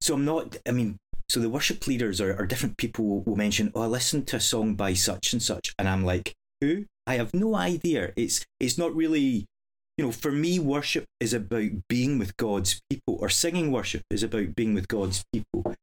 so 0.01 0.15
I'm 0.15 0.25
not 0.25 0.57
I 0.67 0.73
mean 0.73 0.99
so 1.29 1.41
the 1.41 1.51
worship 1.51 1.87
leaders 1.87 2.21
or, 2.21 2.35
or 2.35 2.47
different 2.47 2.79
people 2.79 3.05
will, 3.05 3.23
will 3.23 3.37
mention 3.37 3.73
oh 3.75 3.83
I 3.83 3.87
listened 3.87 4.27
to 4.29 4.37
a 4.37 4.41
song 4.41 4.75
by 4.75 4.95
such 4.95 5.33
and 5.33 5.43
such 5.43 5.75
and 5.79 5.89
I'm 5.89 6.05
like 6.05 6.35
who? 6.61 6.87
I 7.07 7.15
have 7.15 7.33
no 7.33 7.55
idea. 7.55 8.13
It's 8.17 8.45
it's 8.61 8.79
not 8.79 8.95
really 8.95 9.47
you 9.97 10.05
know 10.05 10.13
for 10.13 10.31
me 10.31 10.59
worship 10.59 11.05
is 11.21 11.33
about 11.33 11.71
being 11.89 12.19
with 12.19 12.37
God's 12.37 12.81
people 12.91 13.17
or 13.21 13.29
singing 13.29 13.73
worship 13.73 14.03
is 14.11 14.23
about 14.23 14.55
being 14.55 14.75
with 14.75 14.89
God's 14.89 15.25
people. 15.33 15.75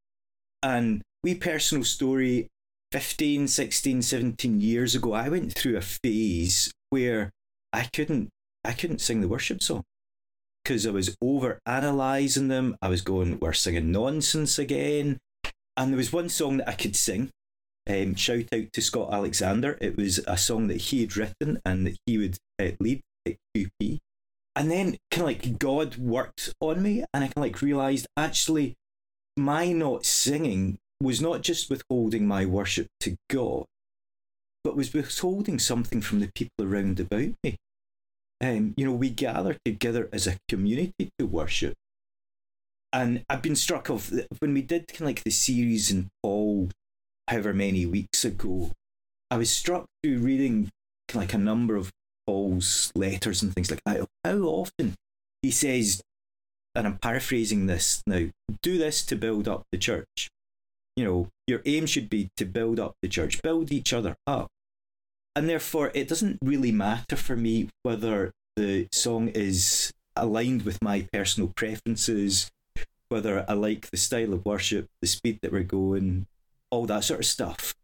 And 0.61 1.01
we 1.23 1.35
personal 1.35 1.83
story 1.83 2.47
15 2.91 3.47
16 3.47 4.01
17 4.01 4.61
years 4.61 4.95
ago 4.95 5.13
I 5.13 5.29
went 5.29 5.53
through 5.53 5.77
a 5.77 5.81
phase 5.81 6.71
where 6.89 7.31
I 7.73 7.83
couldn't 7.85 8.29
I 8.63 8.73
couldn't 8.73 9.01
sing 9.01 9.21
the 9.21 9.27
worship 9.27 9.61
song 9.61 9.83
because 10.65 10.87
I 10.87 10.89
was 10.89 11.15
over 11.21 11.59
analysing 11.67 12.47
them. 12.47 12.75
I 12.81 12.89
was 12.89 13.01
going, 13.01 13.39
we're 13.39 13.53
singing 13.53 13.91
nonsense 13.91 14.57
again. 14.57 15.19
and 15.77 15.91
there 15.91 15.97
was 15.97 16.11
one 16.11 16.27
song 16.27 16.57
that 16.57 16.67
I 16.67 16.73
could 16.73 16.95
sing. 16.95 17.29
Um, 17.87 18.15
shout 18.15 18.45
out 18.51 18.73
to 18.73 18.81
Scott 18.81 19.13
Alexander. 19.13 19.77
It 19.79 19.95
was 19.95 20.19
a 20.25 20.37
song 20.37 20.67
that 20.67 20.81
he 20.81 21.01
had 21.01 21.15
written 21.15 21.61
and 21.63 21.85
that 21.85 21.97
he 22.07 22.17
would 22.17 22.37
uh, 22.59 22.71
lead 22.79 23.01
at 23.27 23.35
QP. 23.55 23.99
And 24.55 24.71
then 24.71 24.97
kind 25.11 25.21
of 25.21 25.27
like 25.27 25.59
God 25.59 25.97
worked 25.97 26.53
on 26.59 26.81
me, 26.81 27.03
and 27.13 27.23
I 27.23 27.27
kind 27.27 27.37
of 27.37 27.43
like 27.43 27.61
realized 27.61 28.07
actually 28.17 28.75
my 29.37 29.71
not 29.71 30.05
singing 30.05 30.79
was 31.03 31.21
not 31.21 31.41
just 31.41 31.69
withholding 31.69 32.25
my 32.25 32.45
worship 32.45 32.87
to 33.01 33.17
God, 33.29 33.65
but 34.63 34.77
was 34.77 34.93
withholding 34.93 35.59
something 35.59 36.01
from 36.01 36.21
the 36.21 36.31
people 36.33 36.65
around 36.65 36.99
about 36.99 37.33
me. 37.43 37.57
Um, 38.45 38.75
you 38.77 38.85
know, 38.85 38.91
we 38.91 39.09
gather 39.09 39.57
together 39.65 40.07
as 40.13 40.27
a 40.27 40.37
community 40.47 41.09
to 41.17 41.25
worship. 41.25 41.73
And 42.93 43.25
I've 43.27 43.41
been 43.41 43.55
struck 43.55 43.89
of 43.89 44.11
when 44.37 44.53
we 44.53 44.61
did 44.61 44.87
kind 44.87 45.01
of 45.01 45.07
like 45.07 45.23
the 45.23 45.31
series 45.31 45.89
in 45.89 46.09
Paul, 46.21 46.69
however 47.27 47.53
many 47.53 47.87
weeks 47.87 48.23
ago, 48.23 48.71
I 49.31 49.37
was 49.37 49.49
struck 49.49 49.85
through 50.03 50.19
reading 50.19 50.69
kind 51.07 51.23
of 51.23 51.29
like 51.29 51.33
a 51.33 51.39
number 51.39 51.75
of 51.75 51.91
Paul's 52.27 52.91
letters 52.95 53.41
and 53.41 53.51
things 53.51 53.71
like 53.71 53.81
that. 53.85 54.05
How 54.23 54.37
often 54.37 54.93
he 55.41 55.49
says, 55.49 56.03
and 56.75 56.85
I'm 56.85 56.99
paraphrasing 56.99 57.65
this 57.65 58.03
now, 58.05 58.27
do 58.61 58.77
this 58.77 59.03
to 59.07 59.15
build 59.15 59.47
up 59.47 59.63
the 59.71 59.79
church. 59.79 60.29
You 60.95 61.03
know, 61.03 61.27
your 61.47 61.61
aim 61.65 61.87
should 61.87 62.09
be 62.09 62.29
to 62.37 62.45
build 62.45 62.79
up 62.79 62.93
the 63.01 63.09
church, 63.09 63.41
build 63.41 63.71
each 63.71 63.91
other 63.91 64.15
up. 64.27 64.49
And 65.35 65.49
therefore, 65.49 65.91
it 65.93 66.07
doesn't 66.07 66.39
really 66.41 66.71
matter 66.71 67.15
for 67.15 67.35
me 67.35 67.69
whether 67.83 68.31
the 68.55 68.87
song 68.91 69.27
is 69.29 69.91
aligned 70.15 70.61
with 70.61 70.81
my 70.81 71.07
personal 71.11 71.51
preferences, 71.55 72.49
whether 73.09 73.45
I 73.49 73.53
like 73.53 73.89
the 73.89 73.97
style 73.97 74.33
of 74.33 74.45
worship, 74.45 74.87
the 75.01 75.07
speed 75.07 75.39
that 75.41 75.51
we're 75.51 75.63
going, 75.63 76.27
all 76.69 76.85
that 76.85 77.03
sort 77.03 77.19
of 77.19 77.25
stuff. 77.25 77.75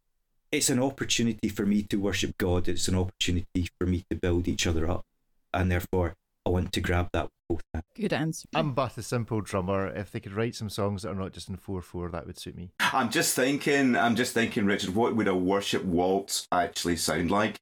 It's 0.52 0.70
an 0.70 0.82
opportunity 0.82 1.50
for 1.50 1.66
me 1.66 1.84
to 1.84 1.98
worship 1.98 2.38
God. 2.38 2.68
It's 2.68 2.88
an 2.88 2.96
opportunity 2.96 3.70
for 3.78 3.86
me 3.86 4.06
to 4.10 4.16
build 4.16 4.48
each 4.48 4.66
other 4.66 4.90
up. 4.90 5.06
And 5.54 5.70
therefore, 5.70 6.16
I 6.46 6.50
want 6.50 6.74
to 6.74 6.82
grab 6.82 7.10
that 7.14 7.24
with 7.24 7.32
both 7.50 7.62
hands. 7.74 7.86
Good 7.96 8.14
answer. 8.14 8.48
I'm 8.56 8.74
but 8.74 8.98
a 8.98 9.04
simple 9.04 9.42
drummer. 9.42 9.88
If 9.88 10.12
they 10.12 10.20
could 10.20 10.34
write 10.34 10.56
some 10.56 10.70
songs 10.70 11.04
that 11.04 11.10
are 11.10 11.16
not 11.16 11.34
just 11.34 11.50
in 11.50 11.58
four 11.58 11.82
four, 11.82 12.10
that 12.10 12.26
would 12.26 12.40
suit 12.40 12.56
me. 12.56 12.72
I'm 12.80 13.10
just 13.10 13.36
thinking, 13.36 13.96
I'm 13.96 14.16
just 14.16 14.34
thinking, 14.34 14.66
Richard, 14.66 14.96
what 14.96 15.16
would 15.16 15.28
a 15.28 15.36
worship 15.36 15.84
waltz 15.84 16.48
actually 16.52 16.96
sound 16.96 17.30
like? 17.30 17.58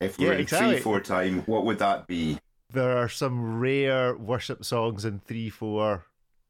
If 0.00 0.18
we 0.18 0.24
Yeah, 0.24 0.30
were 0.30 0.36
in 0.36 0.40
exactly. 0.42 0.74
three 0.74 0.80
four 0.82 1.00
time, 1.00 1.42
what 1.42 1.64
would 1.66 1.78
that 1.80 2.06
be? 2.06 2.38
There 2.72 2.96
are 2.96 3.08
some 3.08 3.58
rare 3.58 4.16
worship 4.16 4.64
songs 4.64 5.04
in 5.04 5.20
three 5.20 5.50
four, 5.50 6.06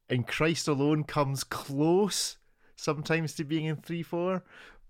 and 0.09 0.27
Christ 0.27 0.69
alone 0.69 1.05
comes 1.05 1.43
close 1.45 2.37
sometimes 2.77 3.35
to 3.35 3.45
being 3.45 3.65
in 3.65 3.77
three 3.77 4.03
four, 4.05 4.45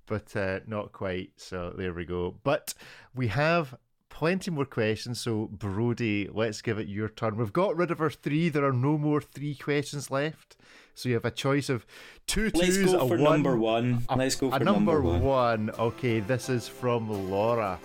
but 0.07 0.35
uh, 0.37 0.61
not 0.67 0.93
quite. 0.93 1.31
So 1.37 1.73
there 1.77 1.95
we 1.95 2.05
go. 2.05 2.35
But 2.43 2.75
we 3.15 3.29
have 3.29 3.75
plenty 4.11 4.51
more 4.51 4.65
questions. 4.65 5.21
So 5.21 5.49
Brody, 5.53 6.29
let's 6.33 6.63
give 6.63 6.79
it 6.79 6.89
your 6.89 7.09
turn. 7.09 7.37
We've 7.37 7.53
got 7.53 7.77
rid 7.77 7.91
of 7.91 8.01
our 8.01 8.11
three. 8.11 8.49
There 8.49 8.65
are 8.65 8.73
no 8.73 8.99
more 8.99 9.21
three 9.21 9.55
questions 9.55 10.11
left. 10.11 10.57
So 10.95 11.09
you 11.09 11.15
have 11.15 11.25
a 11.25 11.31
choice 11.31 11.69
of 11.69 11.87
two 12.27 12.51
Let's 12.55 12.75
twos, 12.77 12.93
go 12.93 12.99
a 13.01 13.09
for 13.09 13.17
one, 13.17 13.23
number 13.43 13.57
one. 13.57 14.05
a- 14.09 14.17
Let's 14.17 14.35
go 14.35 14.49
a 14.49 14.59
for 14.59 14.65
number, 14.65 14.95
number 14.95 15.11
one. 15.11 15.23
one. 15.23 15.71
Okay, 15.79 16.21
this 16.21 16.49
is 16.49 16.67
from 16.67 17.31
Laura. 17.31 17.79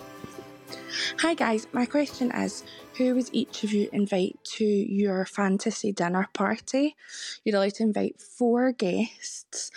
Hi 1.18 1.34
guys, 1.34 1.68
my 1.72 1.86
question 1.86 2.30
is 2.32 2.64
who 2.96 3.14
would 3.14 3.28
each 3.32 3.62
of 3.64 3.72
you 3.72 3.88
invite 3.92 4.38
to 4.56 4.64
your 4.64 5.24
fantasy 5.26 5.92
dinner 5.92 6.28
party? 6.32 6.96
You're 7.44 7.56
allowed 7.56 7.74
to 7.74 7.82
invite 7.84 8.20
four 8.20 8.72
guests. 8.72 9.70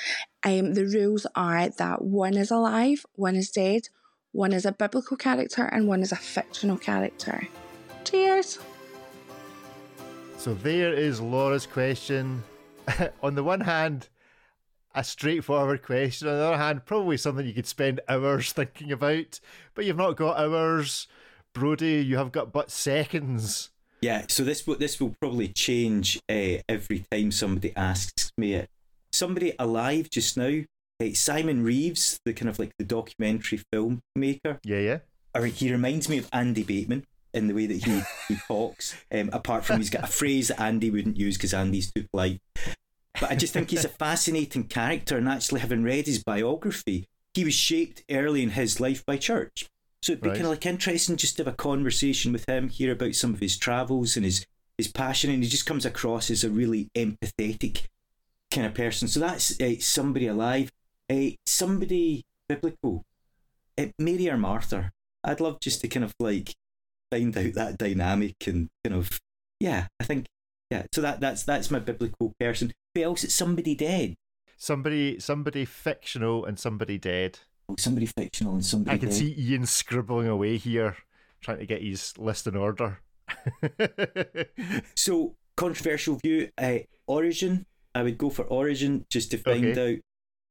Um, 0.44 0.74
the 0.74 0.86
rules 0.86 1.27
are 1.36 1.70
that 1.70 2.04
one 2.04 2.36
is 2.38 2.50
alive, 2.51 3.06
one 3.16 3.36
is 3.36 3.51
dead, 3.51 3.89
one 4.32 4.54
is 4.54 4.66
a 4.66 4.72
biblical 4.72 5.18
character, 5.18 5.64
and 5.64 5.88
one 5.88 6.02
is 6.02 6.12
a 6.12 6.16
fictional 6.16 6.78
character. 6.78 7.48
Cheers! 8.04 8.60
So 10.38 10.54
there 10.54 10.94
is 10.94 11.20
Laura's 11.20 11.66
question. 11.66 12.44
on 13.24 13.36
the 13.36 13.44
one 13.44 13.62
hand, 13.62 14.08
a 14.94 15.04
straightforward 15.04 15.84
question. 15.84 16.28
On 16.28 16.36
the 16.36 16.44
other 16.44 16.58
hand, 16.58 16.86
probably 16.86 17.18
something 17.18 17.46
you 17.46 17.54
could 17.54 17.68
spend 17.68 18.02
hours 18.08 18.52
thinking 18.54 18.92
about. 18.92 19.40
But 19.76 19.86
you've 19.86 19.98
not 19.98 20.16
got 20.16 20.40
hours. 20.40 21.08
Brody, 21.54 22.04
you 22.04 22.18
have 22.18 22.32
got 22.32 22.52
but 22.52 22.72
seconds. 22.72 23.72
Yeah, 24.02 24.26
so 24.28 24.44
this 24.44 24.68
will 24.68 24.76
this 24.76 25.00
will 25.00 25.16
probably 25.20 25.48
change 25.48 26.20
uh, 26.30 26.62
every 26.70 27.06
time 27.12 27.32
somebody 27.32 27.76
asks 27.76 28.32
me 28.38 28.54
it. 28.54 28.70
Somebody 29.12 29.54
alive 29.58 30.10
just 30.10 30.38
now, 30.38 30.62
uh, 31.01 31.13
Simon 31.13 31.63
Reeves, 31.63 32.20
the 32.25 32.34
kind 32.34 32.50
of 32.50 32.60
like 32.60 32.72
the 32.77 32.86
documentary 32.86 33.62
filmmaker. 33.74 34.60
Yeah, 34.63 34.80
yeah. 34.80 34.98
Or 35.36 35.46
he 35.46 35.72
reminds 35.72 36.10
me 36.10 36.18
of 36.18 36.27
Andy 36.34 36.63
Bateman 36.63 37.06
in 37.34 37.48
the 37.48 37.54
way 37.54 37.66
that 37.68 37.84
he 37.86 38.01
he 38.27 38.39
talks. 38.48 38.96
Um, 39.12 39.30
apart 39.34 39.66
from 39.66 39.77
he's 39.77 39.89
got 39.89 40.04
a 40.04 40.08
phrase 40.08 40.48
that 40.48 40.60
Andy 40.62 40.89
wouldn't 40.89 41.18
use 41.18 41.38
because 41.38 41.54
Andy's 41.54 41.92
too 41.92 42.06
polite. 42.12 42.42
But 43.20 43.32
I 43.32 43.36
just 43.36 43.54
think 43.54 43.72
he's 43.72 43.86
a 43.86 43.89
fascinating 43.89 44.66
character, 44.66 45.18
and 45.18 45.27
actually, 45.27 45.62
having 45.62 45.84
read 45.84 46.06
his 46.06 46.24
biography, 46.24 47.08
he 47.34 47.44
was 47.44 47.54
shaped 47.56 48.04
early 48.12 48.44
in 48.44 48.51
his 48.51 48.80
life 48.80 49.06
by 49.06 49.18
church. 49.18 49.68
So 50.04 50.13
it'd 50.13 50.22
be 50.24 50.30
Right. 50.30 50.36
kind 50.36 50.46
of 50.46 50.51
like 50.51 50.66
interesting 50.66 51.16
just 51.18 51.38
to 51.38 51.44
have 51.44 51.51
a 51.54 51.58
conversation 51.58 52.32
with 52.32 52.48
him, 52.48 52.70
hear 52.70 52.92
about 52.92 53.16
some 53.16 53.34
of 53.34 53.39
his 53.39 53.58
travels 53.58 54.16
and 54.16 54.24
his 54.25 54.46
his 54.77 54.88
passion, 54.88 55.32
and 55.32 55.42
he 55.44 55.50
just 55.50 55.66
comes 55.66 55.86
across 55.86 56.30
as 56.30 56.44
a 56.44 56.50
really 56.51 56.89
empathetic 56.96 57.86
kind 58.51 58.68
of 58.68 58.75
person. 58.75 59.08
So 59.08 59.20
that's 59.20 59.60
uh, 59.60 59.74
somebody 59.80 60.27
alive, 60.27 60.72
uh, 61.12 61.30
somebody 61.46 62.24
biblical, 62.50 63.04
uh, 63.78 63.88
Mary 64.00 64.30
or 64.30 64.38
Martha. 64.38 64.92
I'd 65.24 65.40
love 65.42 65.60
just 65.60 65.82
to 65.82 65.88
kind 65.88 66.04
of 66.04 66.14
like 66.20 66.54
find 67.12 67.38
out 67.38 67.54
that 67.54 67.78
dynamic 67.78 68.36
and 68.46 68.70
kind 68.84 68.96
of 68.96 69.20
yeah. 69.60 69.88
I 70.00 70.04
think 70.04 70.26
yeah. 70.70 70.84
So 70.94 71.02
that 71.02 71.20
that's 71.20 71.44
that's 71.44 71.72
my 71.72 71.80
biblical 71.80 72.34
person. 72.40 72.74
Who 72.96 73.04
else? 73.04 73.24
It's 73.24 73.34
somebody 73.34 73.76
dead. 73.76 74.16
Somebody, 74.58 75.20
somebody 75.20 75.66
fictional 75.66 76.46
and 76.46 76.58
somebody 76.58 76.98
dead. 76.98 77.40
Oh, 77.70 77.76
somebody 77.78 78.08
fictional 78.08 78.54
and 78.54 78.66
somebody. 78.66 78.96
I 78.96 78.98
can 78.98 79.10
dead. 79.10 79.18
see 79.18 79.36
Ian 79.38 79.66
scribbling 79.66 80.28
away 80.28 80.58
here, 80.58 80.98
trying 81.42 81.60
to 81.60 81.66
get 81.66 81.82
his 81.84 82.18
list 82.18 82.48
in 82.48 82.56
order. 82.56 83.00
So 84.96 85.36
controversial 85.56 86.16
view. 86.16 86.50
Uh, 86.58 86.80
Origen. 87.08 87.66
I 87.96 88.04
would 88.04 88.18
go 88.18 88.30
for 88.30 88.44
Origen 88.44 89.06
just 89.10 89.32
to 89.32 89.38
find 89.38 89.66
Okay. 89.66 89.94
out. 89.96 90.00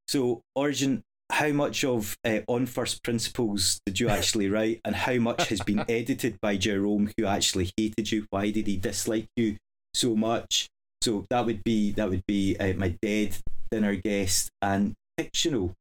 So 0.08 0.42
Origen. 0.54 1.02
How 1.28 1.48
much 1.48 1.82
of 1.82 2.16
uh, 2.24 2.42
on 2.46 2.66
first 2.66 3.02
principles 3.02 3.80
did 3.84 3.98
you 3.98 4.08
actually 4.08 4.48
write, 4.56 4.80
and 4.84 4.94
how 4.94 5.16
much 5.16 5.48
has 5.48 5.60
been 5.60 5.80
edited 5.88 6.40
by 6.40 6.56
Jerome, 6.56 7.10
who 7.18 7.26
actually 7.26 7.72
hated 7.76 8.12
you? 8.12 8.26
Why 8.30 8.52
did 8.52 8.68
he 8.68 8.76
dislike 8.76 9.26
you 9.34 9.56
so 9.92 10.14
much? 10.14 10.68
So 11.02 11.26
that 11.30 11.44
would 11.44 11.64
be 11.64 11.90
that 11.92 12.08
would 12.08 12.24
be 12.28 12.56
uh, 12.58 12.74
my 12.74 12.96
dead 13.02 13.36
dinner 13.72 13.96
guest 13.96 14.50
and 14.62 14.94
fictional. 15.18 15.74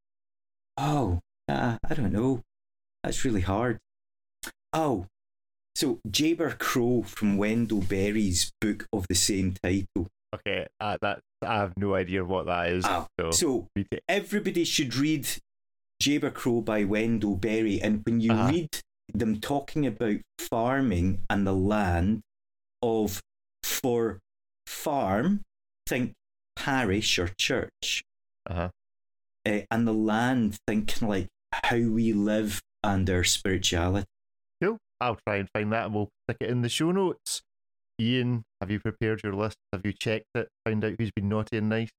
Oh, 0.77 1.19
uh, 1.47 1.77
I 1.87 1.93
don't 1.93 2.11
know. 2.11 2.41
That's 3.03 3.23
really 3.23 3.41
hard. 3.41 3.77
Oh, 4.73 5.05
so 5.75 5.99
Jayber 6.07 6.57
Crow 6.57 7.03
from 7.03 7.37
Wendell 7.37 7.81
Berry's 7.81 8.51
book 8.61 8.87
of 8.91 9.07
the 9.07 9.15
same 9.15 9.55
title. 9.61 10.07
Okay, 10.35 10.67
uh, 10.79 10.97
that 11.01 11.19
I 11.41 11.55
have 11.55 11.73
no 11.77 11.95
idea 11.95 12.23
what 12.25 12.45
that 12.47 12.69
is. 12.71 12.85
Ah, 12.85 13.07
so, 13.19 13.31
So 13.31 13.67
everybody 14.07 14.63
should 14.63 14.95
read 14.95 15.27
Jayber 16.01 16.33
Crow 16.33 16.61
by 16.61 16.83
Wendell 16.83 17.35
Berry, 17.35 17.81
and 17.81 18.01
when 18.05 18.19
you 18.19 18.31
Uh-huh. 18.31 18.51
read 18.51 18.69
them 19.13 19.39
talking 19.39 19.85
about 19.85 20.17
farming 20.39 21.19
and 21.29 21.45
the 21.45 21.53
land 21.53 22.21
of 22.81 23.21
for 23.63 24.19
farm, 24.65 25.41
think 25.87 26.13
parish 26.55 27.17
or 27.19 27.29
church, 27.39 28.03
uh-huh. 28.49 28.69
uh, 29.45 29.59
and 29.71 29.87
the 29.87 29.93
land, 29.93 30.57
think 30.67 31.01
like 31.01 31.27
how 31.53 31.77
we 31.77 32.11
live 32.13 32.61
and 32.83 33.09
our 33.09 33.23
spirituality. 33.23 34.07
Cool. 34.61 34.77
I'll 34.99 35.19
try 35.27 35.37
and 35.37 35.49
find 35.53 35.71
that 35.71 35.85
and 35.85 35.93
we'll 35.95 36.09
stick 36.27 36.37
it 36.41 36.49
in 36.49 36.61
the 36.61 36.69
show 36.69 36.91
notes. 36.91 37.41
Ian, 37.99 38.43
have 38.61 38.71
you 38.71 38.79
prepared 38.79 39.21
your 39.23 39.33
list? 39.33 39.57
Have 39.71 39.85
you 39.85 39.93
checked 39.93 40.25
it? 40.35 40.49
Find 40.65 40.83
out 40.83 40.95
who's 40.97 41.11
been 41.11 41.29
naughty 41.29 41.57
and 41.57 41.69
nice? 41.69 41.89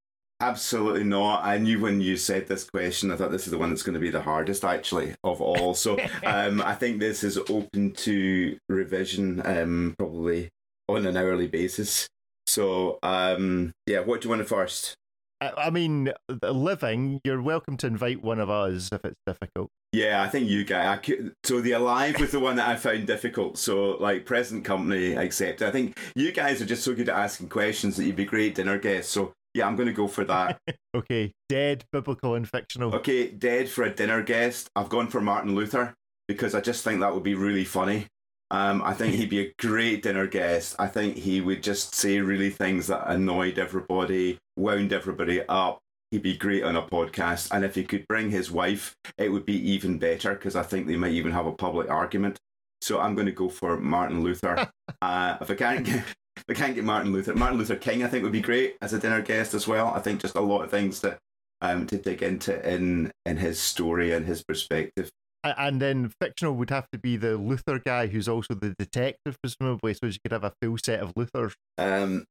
Absolutely 0.41 1.05
not. 1.05 1.45
I 1.45 1.57
knew 1.57 1.81
when 1.81 2.03
you 2.03 2.19
said 2.19 2.47
this 2.47 2.69
question, 2.69 3.11
I 3.11 3.17
thought 3.17 3.31
this 3.31 3.47
is 3.47 3.51
the 3.51 3.59
one 3.59 3.71
that's 3.71 3.83
going 3.83 3.95
to 3.95 4.01
be 4.01 4.11
the 4.11 4.21
hardest, 4.21 4.65
actually, 4.65 5.15
of 5.25 5.41
all. 5.41 5.73
So 5.73 5.99
um, 6.27 6.61
I 6.61 6.75
think 6.75 7.01
this 7.01 7.25
is 7.25 7.39
open 7.39 7.93
to 7.93 8.59
revision, 8.69 9.41
um, 9.47 9.95
probably 9.99 10.51
on 10.89 11.07
an 11.07 11.17
hourly 11.17 11.47
basis. 11.47 12.07
So 12.47 12.99
um, 13.03 13.73
yeah, 13.87 14.01
what 14.01 14.21
do 14.21 14.27
you 14.27 14.31
want 14.31 14.41
to 14.41 14.47
first? 14.47 14.95
I, 15.41 15.53
I 15.57 15.71
mean, 15.71 16.13
living, 16.43 17.21
you're 17.25 17.43
welcome 17.43 17.77
to 17.79 17.87
invite 17.87 18.23
one 18.23 18.41
of 18.41 18.49
us 18.49 18.91
if 18.93 19.05
it's 19.05 19.21
difficult. 19.27 19.71
Yeah, 19.93 20.23
I 20.23 20.29
think 20.29 20.49
you 20.49 20.65
guys. 20.65 21.01
So 21.45 21.61
the 21.61 21.73
alive 21.73 22.19
was 22.21 22.33
the 22.33 22.41
one 22.41 22.57
that 22.57 22.69
I 22.69 22.77
found 22.77 23.07
difficult. 23.07 23.59
So 23.59 23.93
like 23.93 24.27
present 24.27 24.65
company 24.65 25.15
accepted. 25.15 25.69
I 25.69 25.71
think 25.71 25.99
you 26.15 26.33
guys 26.33 26.61
are 26.61 26.67
just 26.67 26.85
so 26.85 26.95
good 26.95 27.09
at 27.09 27.17
asking 27.17 27.49
questions 27.49 27.97
that 27.97 28.05
you'd 28.05 28.17
be 28.17 28.25
great 28.25 28.55
dinner 28.55 28.79
guests. 28.79 29.13
So 29.13 29.33
Yeah, 29.55 29.67
I'm 29.67 29.77
going 29.77 29.89
to 29.89 29.95
go 29.95 30.09
for 30.09 30.25
that. 30.25 30.59
okay, 30.97 31.33
dead, 31.49 31.85
biblical, 31.93 32.35
and 32.35 32.49
fictional. 32.49 32.95
Okay, 32.95 33.29
dead 33.29 33.69
for 33.69 33.85
a 33.85 33.91
dinner 33.95 34.23
guest. 34.23 34.69
I've 34.77 34.89
gone 34.89 35.09
for 35.09 35.21
Martin 35.21 35.55
Luther 35.55 35.95
because 36.29 36.55
I 36.55 36.61
just 36.61 36.83
think 36.85 37.01
that 37.01 37.15
would 37.15 37.23
be 37.23 37.35
really 37.35 37.65
funny. 37.65 38.07
Um, 38.51 38.83
I 38.85 38.95
think 38.95 39.15
he'd 39.15 39.31
be 39.31 39.41
a 39.41 39.53
great 39.59 40.03
dinner 40.03 40.27
guest. 40.27 40.77
I 40.79 40.87
think 40.87 41.17
he 41.17 41.41
would 41.41 41.63
just 41.63 41.95
say 41.95 42.21
really 42.21 42.51
things 42.51 42.87
that 42.87 43.11
annoyed 43.11 43.59
everybody, 43.59 44.39
wound 44.57 44.93
everybody 44.93 45.43
up. 45.49 45.79
He'd 46.13 46.23
be 46.23 46.37
great 46.37 46.63
on 46.63 46.77
a 46.77 46.83
podcast. 46.83 47.51
And 47.51 47.65
if 47.65 47.75
he 47.75 47.83
could 47.83 48.07
bring 48.09 48.31
his 48.31 48.51
wife, 48.51 48.95
it 49.19 49.31
would 49.31 49.45
be 49.45 49.71
even 49.73 49.99
better 49.99 50.35
because 50.35 50.55
I 50.55 50.63
think 50.63 50.87
they 50.87 50.97
might 50.97 51.13
even 51.13 51.33
have 51.33 51.47
a 51.47 51.53
public 51.53 51.91
argument. 51.91 52.39
So 52.81 53.01
I'm 53.01 53.15
going 53.15 53.27
to 53.27 53.33
go 53.33 53.49
for 53.49 53.79
Martin 53.79 54.23
Luther. 54.23 54.71
uh, 55.03 55.37
if 55.41 55.51
I 55.51 55.55
can't 55.55 55.85
get, 55.85 56.05
if 56.37 56.45
I 56.49 56.55
can't 56.55 56.75
get 56.77 56.85
Martin 56.85 57.13
Luther, 57.13 57.35
Martin 57.35 57.59
Luther 57.59 57.75
King, 57.75 58.05
I 58.05 58.09
think 58.09 58.23
would 58.23 58.33
be 58.33 58.41
great 58.41 58.77
as 58.81 58.93
a 58.93 58.99
dinner 58.99 59.23
guest 59.23 59.55
as 59.55 59.67
well. 59.67 59.89
I 59.89 59.99
think 59.99 60.21
just 60.21 60.37
a 60.37 60.41
lot 60.41 60.63
of 60.63 60.71
things 60.71 61.01
that 61.01 61.19
um, 61.61 61.87
to 61.89 61.97
dig 61.97 62.23
into 62.23 62.69
in 62.69 63.11
in 63.25 63.39
his 63.39 63.59
story 63.59 64.13
and 64.13 64.27
his 64.27 64.45
perspective. 64.45 65.11
And 65.57 65.81
then 65.81 66.13
fictional 66.21 66.55
would 66.55 66.71
have 66.71 66.89
to 66.93 66.99
be 66.99 67.17
the 67.17 67.37
Luther 67.37 67.79
guy 67.79 68.07
who's 68.07 68.29
also 68.29 68.55
the 68.55 68.75
detective, 68.79 69.37
presumably, 69.43 69.95
so 69.95 70.07
you 70.07 70.19
could 70.23 70.33
have 70.33 70.45
a 70.45 70.53
full 70.63 70.79
set 70.79 71.01
of 71.01 71.13
Luthers. 71.17 71.55
Um, 71.79 72.25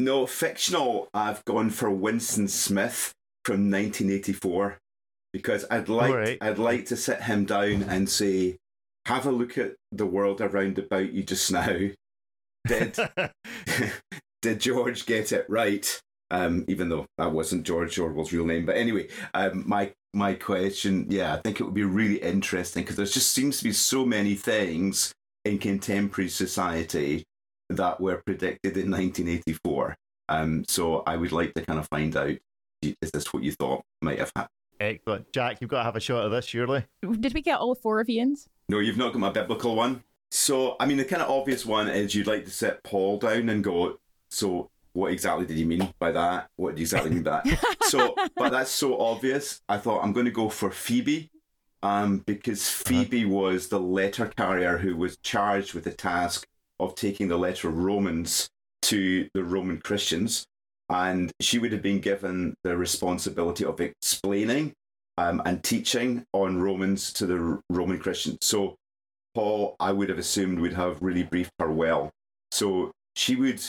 no, 0.00 0.26
fictional, 0.26 1.08
I've 1.14 1.44
gone 1.44 1.70
for 1.70 1.90
Winston 1.90 2.48
Smith 2.48 3.12
from 3.44 3.70
1984 3.70 4.78
because 5.32 5.64
I'd 5.70 5.88
like 5.88 6.14
right. 6.14 6.38
I'd 6.40 6.58
like 6.58 6.86
to 6.86 6.96
sit 6.96 7.22
him 7.22 7.44
down 7.44 7.84
and 7.84 8.08
say, 8.08 8.56
have 9.06 9.26
a 9.26 9.32
look 9.32 9.58
at 9.58 9.74
the 9.90 10.06
world 10.06 10.40
around 10.40 10.78
about 10.78 11.12
you 11.12 11.22
just 11.22 11.50
now. 11.50 11.78
Did 12.66 12.96
did 14.42 14.60
George 14.60 15.06
get 15.06 15.32
it 15.32 15.46
right? 15.48 16.00
Um, 16.30 16.64
even 16.66 16.88
though 16.88 17.06
that 17.18 17.32
wasn't 17.32 17.64
George 17.64 17.98
Orwell's 17.98 18.32
real 18.32 18.46
name, 18.46 18.64
but 18.64 18.76
anyway, 18.76 19.08
um, 19.34 19.64
my 19.66 19.92
my 20.14 20.34
question, 20.34 21.06
yeah, 21.08 21.34
I 21.34 21.36
think 21.38 21.60
it 21.60 21.64
would 21.64 21.74
be 21.74 21.84
really 21.84 22.16
interesting 22.16 22.82
because 22.82 22.96
there 22.96 23.06
just 23.06 23.32
seems 23.32 23.58
to 23.58 23.64
be 23.64 23.72
so 23.72 24.04
many 24.04 24.34
things 24.34 25.12
in 25.44 25.58
contemporary 25.58 26.28
society 26.28 27.24
that 27.70 28.00
were 28.00 28.22
predicted 28.24 28.76
in 28.76 28.90
1984. 28.90 29.96
Um, 30.28 30.64
so 30.68 31.02
I 31.06 31.16
would 31.16 31.32
like 31.32 31.54
to 31.54 31.64
kind 31.64 31.78
of 31.78 31.88
find 31.88 32.16
out 32.16 32.36
is 32.82 33.10
this 33.12 33.32
what 33.32 33.42
you 33.42 33.52
thought 33.52 33.84
might 34.00 34.18
have 34.18 34.32
happened? 34.34 34.50
Excellent. 34.80 35.32
Jack, 35.32 35.58
you've 35.60 35.70
got 35.70 35.78
to 35.78 35.84
have 35.84 35.96
a 35.96 36.00
shot 36.00 36.24
of 36.24 36.32
this, 36.32 36.44
surely. 36.44 36.84
Did 37.20 37.34
we 37.34 37.40
get 37.40 37.58
all 37.58 37.74
four 37.74 38.00
of 38.00 38.08
Ian's? 38.08 38.48
No, 38.68 38.80
you've 38.80 38.96
not 38.96 39.12
got 39.12 39.20
my 39.20 39.30
biblical 39.30 39.76
one. 39.76 40.02
So, 40.32 40.76
I 40.80 40.86
mean, 40.86 40.96
the 40.96 41.04
kind 41.04 41.22
of 41.22 41.30
obvious 41.30 41.64
one 41.64 41.88
is 41.88 42.14
you'd 42.14 42.26
like 42.26 42.44
to 42.46 42.50
set 42.50 42.82
Paul 42.82 43.18
down 43.18 43.48
and 43.48 43.62
go, 43.62 43.98
so 44.30 44.70
what 44.92 45.12
exactly 45.12 45.46
did 45.46 45.58
you 45.58 45.66
mean 45.66 45.92
by 45.98 46.12
that? 46.12 46.48
What 46.56 46.70
did 46.70 46.80
you 46.80 46.84
exactly 46.84 47.10
mean 47.10 47.22
by 47.22 47.42
that? 47.44 47.76
so, 47.82 48.14
but 48.36 48.50
that's 48.50 48.70
so 48.70 48.98
obvious. 49.00 49.60
I 49.68 49.78
thought 49.78 50.02
I'm 50.02 50.12
going 50.12 50.26
to 50.26 50.32
go 50.32 50.48
for 50.48 50.70
Phoebe, 50.70 51.30
um, 51.82 52.18
because 52.18 52.68
Phoebe 52.68 53.24
was 53.24 53.68
the 53.68 53.80
letter 53.80 54.26
carrier 54.26 54.78
who 54.78 54.96
was 54.96 55.16
charged 55.18 55.74
with 55.74 55.84
the 55.84 55.92
task 55.92 56.46
of 56.78 56.94
taking 56.94 57.28
the 57.28 57.38
letter 57.38 57.68
of 57.68 57.78
Romans 57.78 58.48
to 58.82 59.28
the 59.34 59.44
Roman 59.44 59.80
Christians, 59.80 60.46
and 60.88 61.32
she 61.40 61.58
would 61.58 61.72
have 61.72 61.82
been 61.82 62.00
given 62.00 62.54
the 62.64 62.76
responsibility 62.76 63.64
of 63.64 63.80
explaining 63.80 64.74
um, 65.18 65.42
and 65.44 65.62
teaching 65.62 66.24
on 66.32 66.60
Romans 66.60 67.12
to 67.14 67.26
the 67.26 67.60
Roman 67.70 67.98
Christians. 67.98 68.38
So, 68.42 68.76
Paul, 69.34 69.76
I 69.80 69.92
would 69.92 70.08
have 70.08 70.18
assumed 70.18 70.60
would 70.60 70.74
have 70.74 71.00
really 71.00 71.22
briefed 71.22 71.52
her 71.58 71.70
well. 71.70 72.10
So 72.50 72.92
she 73.16 73.36
would 73.36 73.62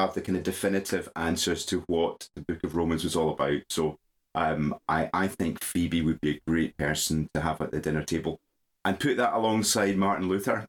have 0.00 0.14
the 0.14 0.20
kind 0.20 0.36
of 0.36 0.42
definitive 0.44 1.08
answers 1.16 1.64
to 1.66 1.84
what 1.86 2.28
the 2.34 2.42
book 2.42 2.62
of 2.64 2.76
Romans 2.76 3.04
was 3.04 3.16
all 3.16 3.30
about. 3.30 3.62
So 3.70 3.98
um, 4.34 4.76
I, 4.88 5.08
I 5.12 5.28
think 5.28 5.62
Phoebe 5.62 6.02
would 6.02 6.20
be 6.20 6.36
a 6.36 6.40
great 6.50 6.76
person 6.76 7.28
to 7.34 7.40
have 7.40 7.60
at 7.60 7.70
the 7.72 7.80
dinner 7.80 8.02
table. 8.02 8.40
And 8.84 9.00
put 9.00 9.16
that 9.16 9.32
alongside 9.32 9.96
Martin 9.96 10.28
Luther. 10.28 10.68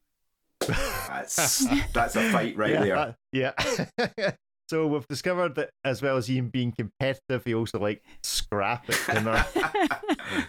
That's 0.66 1.66
that's 1.92 2.16
a 2.16 2.30
fight 2.32 2.56
right 2.56 2.72
yeah, 2.72 2.82
there. 2.84 3.14
that- 3.32 3.92
yeah. 4.16 4.30
so 4.68 4.86
we've 4.88 5.06
discovered 5.06 5.54
that 5.54 5.70
as 5.84 6.02
well 6.02 6.16
as 6.16 6.28
Ian 6.28 6.48
being 6.48 6.72
competitive, 6.72 7.44
he 7.44 7.54
also 7.54 7.78
like 7.78 8.02
scrap 8.22 8.88
at 8.88 9.14
dinner. 9.14 9.44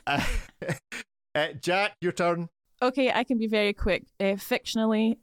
uh, 0.07 0.25
uh, 1.35 1.47
Jack, 1.61 1.93
your 2.01 2.11
turn. 2.11 2.49
Okay, 2.81 3.11
I 3.11 3.23
can 3.23 3.37
be 3.37 3.47
very 3.47 3.73
quick. 3.73 4.05
Uh, 4.19 4.35
fictionally, 4.35 5.17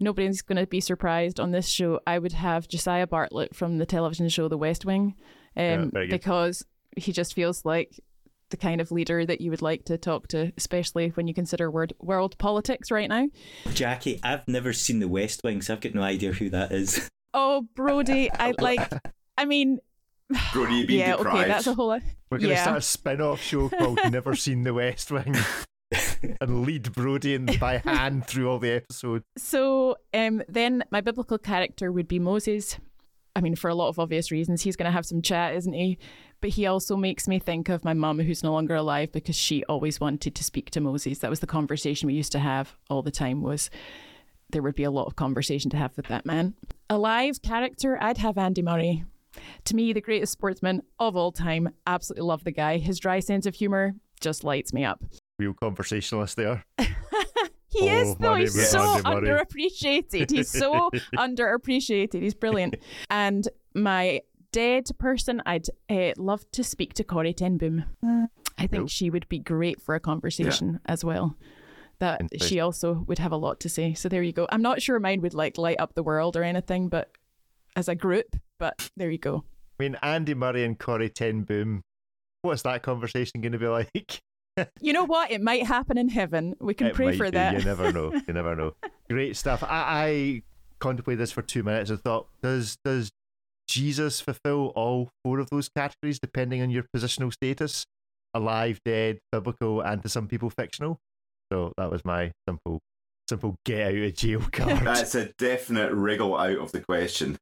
nobody's 0.00 0.42
going 0.42 0.56
to 0.58 0.66
be 0.66 0.80
surprised 0.80 1.38
on 1.40 1.50
this 1.50 1.68
show. 1.68 2.00
I 2.06 2.18
would 2.18 2.32
have 2.32 2.68
Josiah 2.68 3.06
Bartlet 3.06 3.54
from 3.54 3.78
the 3.78 3.86
television 3.86 4.28
show 4.28 4.48
The 4.48 4.58
West 4.58 4.84
Wing, 4.84 5.14
um, 5.56 5.90
very 5.90 6.06
good. 6.06 6.10
because 6.10 6.64
he 6.96 7.12
just 7.12 7.34
feels 7.34 7.64
like 7.64 8.00
the 8.50 8.56
kind 8.56 8.80
of 8.80 8.90
leader 8.90 9.26
that 9.26 9.40
you 9.42 9.50
would 9.50 9.60
like 9.62 9.84
to 9.84 9.98
talk 9.98 10.28
to, 10.28 10.52
especially 10.56 11.08
when 11.10 11.28
you 11.28 11.34
consider 11.34 11.70
world, 11.70 11.92
world 12.00 12.36
politics 12.38 12.90
right 12.90 13.08
now. 13.08 13.28
Jackie, 13.74 14.20
I've 14.22 14.46
never 14.48 14.72
seen 14.72 15.00
The 15.00 15.08
West 15.08 15.42
Wing, 15.44 15.60
so 15.62 15.74
I've 15.74 15.80
got 15.80 15.94
no 15.94 16.02
idea 16.02 16.32
who 16.32 16.48
that 16.50 16.72
is. 16.72 17.08
Oh, 17.34 17.66
Brody, 17.74 18.30
I 18.32 18.54
like. 18.60 18.80
I 19.36 19.44
mean, 19.44 19.80
Brody, 20.54 20.76
you've 20.76 20.88
been 20.88 20.98
yeah, 20.98 21.16
deprived. 21.16 21.38
okay, 21.40 21.48
that's 21.48 21.66
a 21.66 21.74
whole. 21.74 21.88
lot. 21.88 22.02
We're 22.30 22.38
going 22.38 22.48
to 22.48 22.54
Yeah. 22.54 22.62
start 22.62 22.78
a 22.78 22.82
spin 22.82 23.20
off 23.20 23.40
show 23.42 23.68
called 23.68 23.98
Never 24.10 24.34
Seen 24.34 24.64
the 24.64 24.72
West 24.74 25.10
Wing 25.12 25.34
and 26.40 26.66
lead 26.66 26.92
Brody 26.92 27.34
in 27.34 27.46
by 27.58 27.78
hand 27.78 28.26
through 28.26 28.50
all 28.50 28.58
the 28.58 28.72
episodes. 28.72 29.24
So 29.36 29.96
um, 30.12 30.42
then 30.48 30.84
my 30.90 31.00
biblical 31.00 31.38
character 31.38 31.90
would 31.90 32.08
be 32.08 32.18
Moses. 32.18 32.78
I 33.34 33.40
mean, 33.40 33.56
for 33.56 33.68
a 33.68 33.74
lot 33.74 33.88
of 33.88 33.98
obvious 33.98 34.30
reasons, 34.30 34.62
he's 34.62 34.76
going 34.76 34.86
to 34.86 34.92
have 34.92 35.06
some 35.06 35.22
chat, 35.22 35.54
isn't 35.54 35.72
he? 35.72 35.98
But 36.40 36.50
he 36.50 36.66
also 36.66 36.96
makes 36.96 37.26
me 37.26 37.38
think 37.38 37.68
of 37.68 37.84
my 37.84 37.94
mum, 37.94 38.20
who's 38.20 38.42
no 38.42 38.52
longer 38.52 38.74
alive, 38.74 39.12
because 39.12 39.36
she 39.36 39.64
always 39.64 40.00
wanted 40.00 40.34
to 40.34 40.44
speak 40.44 40.70
to 40.70 40.80
Moses. 40.80 41.18
That 41.18 41.30
was 41.30 41.40
the 41.40 41.46
conversation 41.46 42.06
we 42.06 42.14
used 42.14 42.32
to 42.32 42.38
have 42.38 42.76
all 42.90 43.02
the 43.02 43.10
time. 43.10 43.42
Was 43.42 43.70
there 44.50 44.62
would 44.62 44.74
be 44.74 44.84
a 44.84 44.90
lot 44.90 45.06
of 45.06 45.16
conversation 45.16 45.70
to 45.70 45.76
have 45.76 45.96
with 45.96 46.06
that 46.06 46.24
man. 46.24 46.54
A 46.88 46.98
live 46.98 47.42
character, 47.42 47.98
I'd 48.00 48.18
have 48.18 48.38
Andy 48.38 48.62
Murray. 48.62 49.04
To 49.64 49.76
me, 49.76 49.92
the 49.92 50.00
greatest 50.00 50.32
sportsman 50.32 50.82
of 50.98 51.16
all 51.16 51.32
time. 51.32 51.68
Absolutely 51.86 52.26
love 52.26 52.44
the 52.44 52.50
guy. 52.50 52.78
His 52.78 52.98
dry 52.98 53.20
sense 53.20 53.46
of 53.46 53.54
humor 53.54 53.94
just 54.20 54.44
lights 54.44 54.72
me 54.72 54.84
up. 54.84 55.02
Real 55.38 55.54
conversationalist 55.54 56.36
there. 56.36 56.64
He 57.70 57.90
Oh, 57.90 58.00
is 58.00 58.16
though. 58.16 58.30
Manny 58.30 58.44
He's 58.44 58.56
Murray. 58.56 58.64
so 58.66 58.78
Murray. 59.02 59.28
underappreciated. 59.28 60.30
He's 60.30 60.50
so 60.50 60.90
underappreciated. 61.16 62.22
He's 62.22 62.32
brilliant. 62.34 62.76
And 63.10 63.46
my 63.74 64.22
dead 64.52 64.86
person, 64.98 65.42
I'd 65.44 65.66
uh, 65.90 66.12
love 66.16 66.50
to 66.52 66.64
speak 66.64 66.94
to 66.94 67.04
Corrie 67.04 67.34
ten 67.34 67.58
Boom. 67.58 67.84
I 68.56 68.66
think 68.66 68.72
Cool. 68.72 68.86
she 68.88 69.10
would 69.10 69.28
be 69.28 69.38
great 69.38 69.82
for 69.82 69.94
a 69.94 70.00
conversation 70.00 70.80
as 70.86 71.04
well. 71.04 71.36
That 71.98 72.22
she 72.40 72.58
also 72.58 73.04
would 73.06 73.18
have 73.18 73.32
a 73.32 73.36
lot 73.36 73.60
to 73.60 73.68
say. 73.68 73.92
So 73.92 74.08
there 74.08 74.22
you 74.22 74.32
go. 74.32 74.48
I'm 74.50 74.62
not 74.62 74.80
sure 74.80 74.98
mine 74.98 75.20
would 75.20 75.34
like 75.34 75.58
light 75.58 75.78
up 75.78 75.94
the 75.94 76.02
world 76.02 76.36
or 76.38 76.42
anything, 76.42 76.88
but 76.88 77.12
as 77.76 77.86
a 77.88 77.94
group. 77.94 78.34
But 78.58 78.90
there 78.96 79.10
you 79.10 79.18
go. 79.18 79.44
I 79.78 79.82
mean, 79.82 79.96
Andy 80.02 80.32
Murray 80.34 80.64
and 80.64 80.78
Corrie 80.78 81.10
ten 81.10 81.42
Boom. 81.42 81.82
What's 82.40 82.62
that 82.62 82.82
conversation 82.82 83.42
going 83.42 83.52
to 83.52 83.58
be 83.58 83.66
like? 83.68 84.20
You 84.80 84.92
know 84.92 85.04
what? 85.04 85.30
It 85.30 85.40
might 85.40 85.66
happen 85.66 85.98
in 85.98 86.08
heaven. 86.08 86.54
We 86.60 86.74
can 86.74 86.88
It 86.88 86.94
pray 86.94 87.16
for 87.16 87.24
be, 87.24 87.30
that. 87.32 87.58
You 87.58 87.64
never 87.64 87.92
know. 87.92 88.12
You 88.12 88.34
never 88.34 88.54
know. 88.56 88.74
Great 89.10 89.36
stuff. 89.36 89.62
I, 89.62 89.68
I 89.68 90.42
contemplated 90.78 91.20
this 91.20 91.32
for 91.32 91.42
two 91.42 91.62
minutes 91.62 91.90
and 91.90 92.00
thought, 92.00 92.28
does 92.42 92.76
does 92.84 93.10
Jesus 93.68 94.20
fulfill 94.20 94.72
all 94.74 95.10
four 95.24 95.38
of 95.38 95.50
those 95.50 95.68
categories 95.68 96.18
depending 96.18 96.62
on 96.62 96.70
your 96.70 96.84
positional 96.94 97.32
status? 97.32 97.86
Alive, 98.34 98.80
dead, 98.84 99.18
biblical, 99.32 99.80
and 99.80 100.02
to 100.02 100.08
some 100.08 100.28
people 100.28 100.50
fictional. 100.50 100.98
So 101.52 101.72
that 101.78 101.90
was 101.90 102.04
my 102.04 102.32
simple 102.46 102.80
simple 103.28 103.56
get 103.64 103.88
out 103.88 103.94
of 103.94 104.14
jail 104.14 104.40
card. 104.52 104.84
That's 104.84 105.14
a 105.14 105.26
definite 105.38 105.92
wriggle 105.92 106.36
out 106.36 106.58
of 106.58 106.72
the 106.72 106.80
question. 106.80 107.36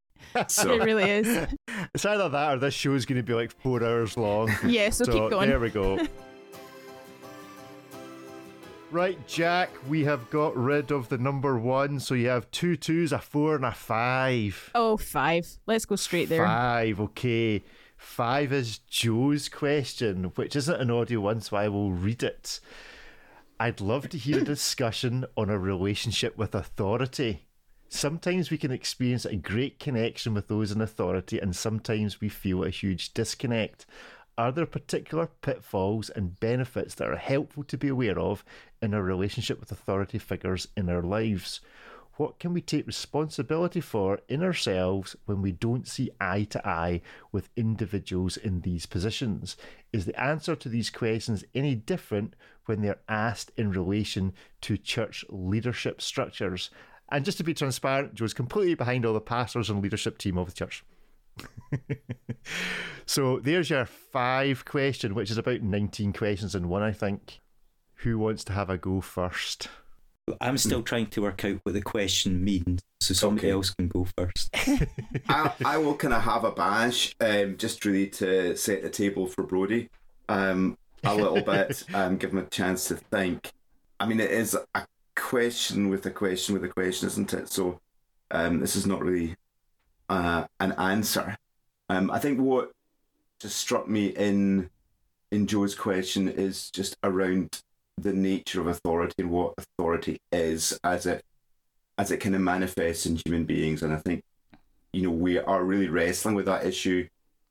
So 0.48 0.72
It 0.72 0.82
really 0.82 1.08
is. 1.10 1.46
it's 1.94 2.04
either 2.04 2.28
that 2.28 2.54
or 2.54 2.58
this 2.58 2.74
show 2.74 2.94
is 2.94 3.06
going 3.06 3.18
to 3.18 3.22
be 3.22 3.34
like 3.34 3.52
four 3.62 3.82
hours 3.82 4.16
long. 4.16 4.52
Yeah, 4.66 4.90
so, 4.90 5.04
keep 5.04 5.30
going. 5.30 5.48
There 5.48 5.60
we 5.60 5.70
go. 5.70 6.04
Right, 8.90 9.26
Jack, 9.26 9.70
we 9.88 10.04
have 10.04 10.30
got 10.30 10.56
rid 10.56 10.90
of 10.90 11.08
the 11.08 11.18
number 11.18 11.58
one. 11.58 12.00
So 12.00 12.14
you 12.14 12.28
have 12.28 12.50
two 12.50 12.76
twos, 12.76 13.12
a 13.12 13.18
four, 13.18 13.56
and 13.56 13.64
a 13.64 13.72
five. 13.72 14.70
Oh, 14.74 14.96
five. 14.96 15.46
Let's 15.66 15.84
go 15.84 15.96
straight 15.96 16.28
there. 16.28 16.44
Five, 16.44 17.00
okay. 17.00 17.62
Five 17.96 18.52
is 18.52 18.78
Joe's 18.78 19.48
question, 19.48 20.24
which 20.34 20.54
isn't 20.54 20.80
an 20.80 20.90
audio 20.90 21.20
one, 21.20 21.40
so 21.40 21.56
I 21.56 21.68
will 21.68 21.92
read 21.92 22.22
it. 22.22 22.60
I'd 23.58 23.80
love 23.80 24.08
to 24.10 24.18
hear 24.18 24.40
a 24.40 24.44
discussion 24.44 25.24
on 25.36 25.48
a 25.48 25.58
relationship 25.58 26.36
with 26.36 26.54
authority. 26.54 27.46
Sometimes 27.88 28.50
we 28.50 28.58
can 28.58 28.72
experience 28.72 29.24
a 29.24 29.36
great 29.36 29.78
connection 29.78 30.34
with 30.34 30.48
those 30.48 30.72
in 30.72 30.80
authority, 30.80 31.38
and 31.38 31.54
sometimes 31.54 32.20
we 32.20 32.28
feel 32.28 32.64
a 32.64 32.70
huge 32.70 33.14
disconnect. 33.14 33.86
Are 34.38 34.52
there 34.52 34.66
particular 34.66 35.28
pitfalls 35.40 36.10
and 36.10 36.38
benefits 36.38 36.94
that 36.96 37.08
are 37.08 37.16
helpful 37.16 37.64
to 37.64 37.78
be 37.78 37.88
aware 37.88 38.18
of 38.18 38.44
in 38.82 38.92
our 38.92 39.02
relationship 39.02 39.58
with 39.58 39.72
authority 39.72 40.18
figures 40.18 40.68
in 40.76 40.90
our 40.90 41.02
lives? 41.02 41.60
what 42.16 42.38
can 42.38 42.52
we 42.52 42.60
take 42.60 42.86
responsibility 42.86 43.80
for 43.80 44.20
in 44.28 44.42
ourselves 44.42 45.16
when 45.26 45.42
we 45.42 45.52
don't 45.52 45.86
see 45.86 46.10
eye 46.20 46.44
to 46.44 46.66
eye 46.66 47.02
with 47.30 47.50
individuals 47.56 48.36
in 48.36 48.62
these 48.62 48.86
positions? 48.86 49.56
Is 49.92 50.06
the 50.06 50.20
answer 50.20 50.56
to 50.56 50.68
these 50.68 50.90
questions 50.90 51.44
any 51.54 51.74
different 51.74 52.34
when 52.64 52.82
they're 52.82 53.00
asked 53.08 53.52
in 53.56 53.70
relation 53.70 54.32
to 54.62 54.78
church 54.78 55.24
leadership 55.28 56.00
structures? 56.00 56.70
And 57.10 57.24
just 57.24 57.38
to 57.38 57.44
be 57.44 57.54
transparent, 57.54 58.14
Joe's 58.14 58.34
completely 58.34 58.74
behind 58.74 59.04
all 59.04 59.14
the 59.14 59.20
pastors 59.20 59.70
and 59.70 59.82
leadership 59.82 60.18
team 60.18 60.38
of 60.38 60.46
the 60.46 60.52
church. 60.52 60.84
so 63.06 63.38
there's 63.40 63.70
your 63.70 63.86
five 63.86 64.64
question, 64.64 65.14
which 65.14 65.30
is 65.30 65.38
about 65.38 65.62
19 65.62 66.12
questions 66.12 66.54
in 66.54 66.68
one, 66.68 66.82
I 66.82 66.92
think. 66.92 67.40
Who 68.00 68.18
wants 68.18 68.44
to 68.44 68.52
have 68.52 68.70
a 68.70 68.76
go 68.78 69.00
first? 69.00 69.68
I'm 70.40 70.58
still 70.58 70.82
trying 70.82 71.06
to 71.08 71.22
work 71.22 71.44
out 71.44 71.60
what 71.62 71.72
the 71.72 71.80
question 71.80 72.42
means, 72.42 72.82
so 73.00 73.14
somebody 73.14 73.46
Okay. 73.46 73.52
else 73.54 73.70
can 73.70 73.88
go 73.88 74.06
first. 74.18 74.50
I, 75.28 75.52
I 75.64 75.78
will 75.78 75.94
kind 75.94 76.12
of 76.12 76.22
have 76.22 76.42
a 76.44 76.50
bash, 76.50 77.14
um, 77.20 77.56
just 77.56 77.84
really 77.84 78.08
to 78.08 78.56
set 78.56 78.82
the 78.82 78.90
table 78.90 79.28
for 79.28 79.44
Brody, 79.44 79.88
um, 80.28 80.76
a 81.04 81.14
little 81.14 81.42
bit, 81.42 81.84
um, 81.94 82.16
give 82.16 82.32
him 82.32 82.38
a 82.38 82.46
chance 82.46 82.88
to 82.88 82.96
think. 82.96 83.52
I 84.00 84.06
mean, 84.06 84.18
it 84.18 84.32
is 84.32 84.56
a 84.74 84.86
question 85.14 85.90
with 85.90 86.04
a 86.06 86.10
question 86.10 86.54
with 86.54 86.64
a 86.64 86.68
question, 86.68 87.06
isn't 87.06 87.32
it? 87.32 87.48
So, 87.48 87.80
um, 88.32 88.58
this 88.58 88.74
is 88.74 88.84
not 88.84 89.02
really 89.02 89.36
uh, 90.08 90.46
an 90.60 90.72
answer. 90.72 91.36
Um, 91.88 92.10
I 92.10 92.18
think 92.18 92.40
what 92.40 92.72
just 93.40 93.56
struck 93.56 93.88
me 93.88 94.06
in 94.06 94.70
in 95.30 95.46
Joe's 95.46 95.74
question 95.74 96.28
is 96.28 96.70
just 96.70 96.96
around 97.02 97.60
the 97.98 98.12
nature 98.12 98.60
of 98.60 98.66
authority 98.66 99.14
and 99.18 99.30
what 99.30 99.54
authority 99.58 100.20
is 100.32 100.78
as 100.84 101.06
it 101.06 101.24
as 101.98 102.10
it 102.10 102.18
kind 102.18 102.34
of 102.34 102.40
manifests 102.40 103.06
in 103.06 103.20
human 103.24 103.44
beings, 103.44 103.82
and 103.82 103.92
I 103.92 103.96
think 103.96 104.22
you 104.96 105.02
know, 105.02 105.10
we 105.10 105.38
are 105.38 105.62
really 105.62 105.88
wrestling 105.88 106.34
with 106.34 106.46
that 106.46 106.64
issue, 106.64 107.06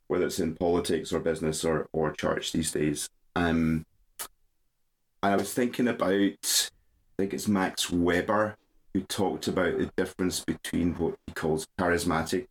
whether 0.07 0.25
it's 0.25 0.39
in 0.39 0.55
politics 0.55 1.13
or 1.13 1.19
business 1.19 1.63
or, 1.63 1.87
or 1.93 2.11
church 2.11 2.51
these 2.51 2.71
days. 2.71 3.07
Um, 3.35 3.85
and 5.21 5.33
I 5.33 5.35
was 5.35 5.53
thinking 5.53 5.87
about, 5.87 6.11
I 6.11 7.13
think 7.17 7.35
it's 7.35 7.47
Max 7.47 7.91
Weber 7.91 8.55
who 8.95 9.01
talked 9.01 9.49
about 9.49 9.77
the 9.77 9.91
difference 9.97 10.39
between 10.39 10.93
what 10.93 11.15
he 11.27 11.33
calls 11.33 11.67
charismatic 11.77 12.47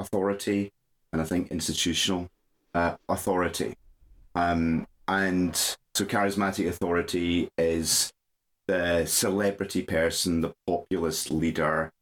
authority 0.00 0.72
and 1.12 1.20
I 1.20 1.24
think 1.26 1.50
institutional 1.50 2.30
uh, 2.74 2.96
authority. 3.10 3.74
Um, 4.34 4.86
and 5.06 5.54
so, 5.54 6.06
charismatic 6.06 6.66
authority 6.66 7.50
is 7.58 8.10
the 8.68 9.04
celebrity 9.04 9.82
person, 9.82 10.40
the 10.40 10.54
populist 10.66 11.30
leader, 11.30 11.92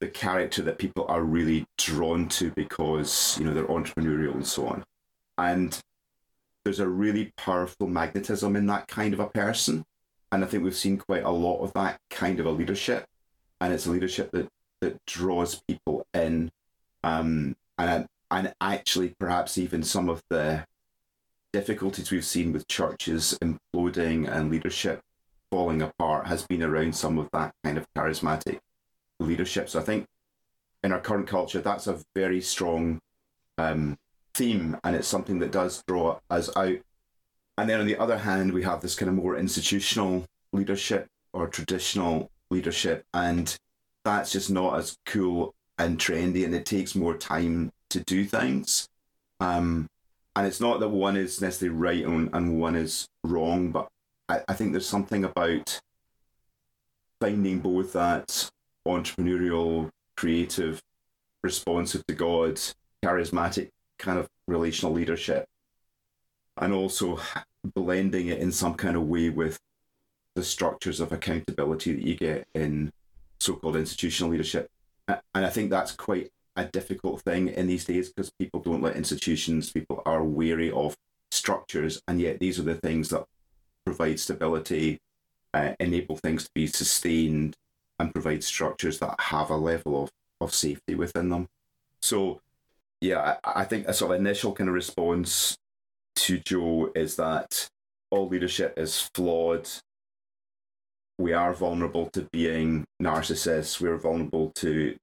the 0.00 0.08
character 0.08 0.60
that 0.60 0.78
people 0.78 1.06
are 1.08 1.22
really 1.22 1.64
drawn 1.78 2.28
to 2.28 2.50
because 2.50 3.38
you 3.38 3.46
know 3.46 3.54
they're 3.54 3.64
entrepreneurial 3.64 4.34
and 4.34 4.46
so 4.46 4.66
on. 4.66 4.84
And 5.38 5.80
there's 6.64 6.80
a 6.80 6.88
really 6.88 7.32
powerful 7.38 7.86
magnetism 7.86 8.56
in 8.56 8.66
that 8.66 8.88
kind 8.88 9.14
of 9.14 9.20
a 9.20 9.28
person. 9.28 9.86
And 10.30 10.44
i 10.44 10.46
think 10.46 10.62
we've 10.62 10.76
seen 10.76 10.98
quite 10.98 11.22
a 11.22 11.30
lot 11.30 11.62
of 11.62 11.72
that 11.72 11.98
kind 12.10 12.38
of 12.38 12.44
a 12.44 12.50
leadership 12.50 13.06
and 13.60 13.72
it's 13.72 13.86
a 13.86 13.90
leadership 13.90 14.30
that 14.32 14.48
that 14.80 14.96
draws 15.06 15.60
people 15.66 16.06
in 16.14 16.50
um 17.04 17.56
and 17.78 18.06
and 18.30 18.52
actually 18.60 19.14
perhaps 19.18 19.58
even 19.58 19.82
some 19.82 20.08
of 20.08 20.22
the 20.28 20.64
difficulties 21.52 22.10
we've 22.10 22.24
seen 22.24 22.52
with 22.52 22.68
churches 22.68 23.38
imploding 23.42 24.30
and 24.30 24.50
leadership 24.50 25.00
falling 25.50 25.82
apart 25.82 26.26
has 26.26 26.46
been 26.46 26.62
around 26.62 26.94
some 26.94 27.18
of 27.18 27.28
that 27.32 27.54
kind 27.64 27.78
of 27.78 27.86
charismatic 27.96 28.58
leadership. 29.18 29.68
So 29.68 29.80
I 29.80 29.82
think 29.82 30.06
in 30.84 30.92
our 30.92 31.00
current 31.00 31.26
culture, 31.26 31.60
that's 31.60 31.86
a 31.86 32.00
very 32.14 32.40
strong 32.40 33.00
um, 33.56 33.96
theme, 34.34 34.76
and 34.84 34.94
it's 34.94 35.08
something 35.08 35.38
that 35.40 35.50
does 35.50 35.82
draw 35.88 36.20
us 36.30 36.54
out. 36.56 36.76
And 37.56 37.68
then 37.68 37.80
on 37.80 37.86
the 37.86 37.98
other 37.98 38.18
hand, 38.18 38.52
we 38.52 38.62
have 38.62 38.80
this 38.80 38.94
kind 38.94 39.08
of 39.08 39.16
more 39.16 39.36
institutional 39.36 40.24
leadership 40.52 41.08
or 41.32 41.48
traditional 41.48 42.30
leadership, 42.50 43.04
and 43.14 43.56
that's 44.04 44.32
just 44.32 44.50
not 44.50 44.78
as 44.78 44.96
cool 45.06 45.54
and 45.78 45.98
trendy, 45.98 46.44
and 46.44 46.54
it 46.54 46.66
takes 46.66 46.94
more 46.94 47.16
time 47.16 47.70
to 47.90 48.00
do 48.00 48.24
things. 48.24 48.88
Um, 49.40 49.88
and 50.34 50.46
it's 50.46 50.60
not 50.60 50.80
that 50.80 50.88
one 50.88 51.16
is 51.16 51.40
necessarily 51.40 51.76
right 51.76 52.04
and, 52.04 52.30
and 52.32 52.60
one 52.60 52.76
is 52.76 53.08
wrong, 53.24 53.70
but 53.70 53.88
I, 54.28 54.40
I 54.48 54.54
think 54.54 54.72
there's 54.72 54.88
something 54.88 55.24
about 55.24 55.80
finding 57.20 57.58
both 57.58 57.92
that 57.94 58.50
entrepreneurial, 58.86 59.90
creative, 60.16 60.80
responsive 61.42 62.06
to 62.06 62.14
God, 62.14 62.60
charismatic 63.04 63.70
kind 63.98 64.18
of 64.18 64.28
relational 64.46 64.92
leadership, 64.92 65.46
and 66.56 66.72
also 66.72 67.18
blending 67.74 68.28
it 68.28 68.38
in 68.38 68.52
some 68.52 68.74
kind 68.74 68.96
of 68.96 69.02
way 69.02 69.30
with 69.30 69.58
the 70.38 70.44
structures 70.44 71.00
of 71.00 71.10
accountability 71.10 71.92
that 71.92 72.06
you 72.06 72.14
get 72.14 72.46
in 72.54 72.92
so 73.40 73.56
called 73.56 73.74
institutional 73.74 74.30
leadership. 74.30 74.70
And 75.08 75.18
I 75.34 75.50
think 75.50 75.68
that's 75.68 75.90
quite 75.90 76.30
a 76.54 76.64
difficult 76.64 77.22
thing 77.22 77.48
in 77.48 77.66
these 77.66 77.84
days 77.84 78.08
because 78.08 78.30
people 78.38 78.60
don't 78.60 78.82
like 78.82 78.94
institutions, 78.94 79.72
people 79.72 80.00
are 80.06 80.22
wary 80.22 80.70
of 80.70 80.96
structures, 81.32 82.00
and 82.06 82.20
yet 82.20 82.38
these 82.38 82.60
are 82.60 82.62
the 82.62 82.76
things 82.76 83.08
that 83.08 83.24
provide 83.84 84.20
stability, 84.20 85.00
uh, 85.54 85.72
enable 85.80 86.16
things 86.16 86.44
to 86.44 86.50
be 86.54 86.68
sustained, 86.68 87.56
and 87.98 88.12
provide 88.12 88.44
structures 88.44 89.00
that 89.00 89.18
have 89.18 89.50
a 89.50 89.56
level 89.56 90.04
of, 90.04 90.10
of 90.40 90.54
safety 90.54 90.94
within 90.94 91.30
them. 91.30 91.48
So, 92.00 92.40
yeah, 93.00 93.38
I, 93.42 93.62
I 93.62 93.64
think 93.64 93.88
a 93.88 93.94
sort 93.94 94.14
of 94.14 94.20
initial 94.20 94.52
kind 94.52 94.68
of 94.68 94.74
response 94.74 95.56
to 96.16 96.38
Joe 96.38 96.92
is 96.94 97.16
that 97.16 97.68
all 98.10 98.28
leadership 98.28 98.74
is 98.76 99.10
flawed. 99.14 99.68
We 101.18 101.32
are 101.32 101.52
vulnerable 101.52 102.06
to 102.10 102.28
being 102.32 102.84
narcissists. 103.02 103.80
We're 103.80 103.96
vulnerable 103.96 104.52
to 104.56 104.96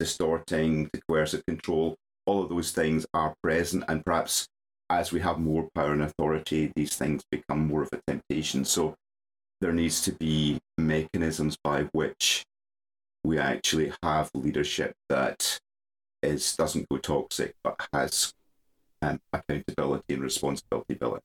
distorting, 0.00 0.90
to 0.92 1.00
coercive 1.08 1.46
control. 1.46 1.96
All 2.26 2.42
of 2.42 2.48
those 2.48 2.72
things 2.72 3.06
are 3.14 3.34
present, 3.42 3.84
and 3.88 4.04
perhaps 4.04 4.48
as 4.90 5.12
we 5.12 5.20
have 5.20 5.38
more 5.38 5.68
power 5.74 5.92
and 5.92 6.02
authority, 6.02 6.72
these 6.74 6.96
things 6.96 7.22
become 7.30 7.66
more 7.66 7.82
of 7.82 7.90
a 7.92 8.00
temptation. 8.06 8.64
So, 8.64 8.96
there 9.60 9.72
needs 9.72 10.02
to 10.02 10.12
be 10.12 10.58
mechanisms 10.76 11.56
by 11.62 11.84
which 11.92 12.44
we 13.24 13.38
actually 13.38 13.92
have 14.02 14.30
leadership 14.34 14.94
that 15.08 15.58
is 16.22 16.56
doesn't 16.56 16.88
go 16.88 16.98
toxic 16.98 17.54
but 17.62 17.76
has 17.92 18.32
um, 19.02 19.20
accountability 19.32 20.14
and 20.14 20.22
responsibility 20.22 20.94
built. 20.94 21.22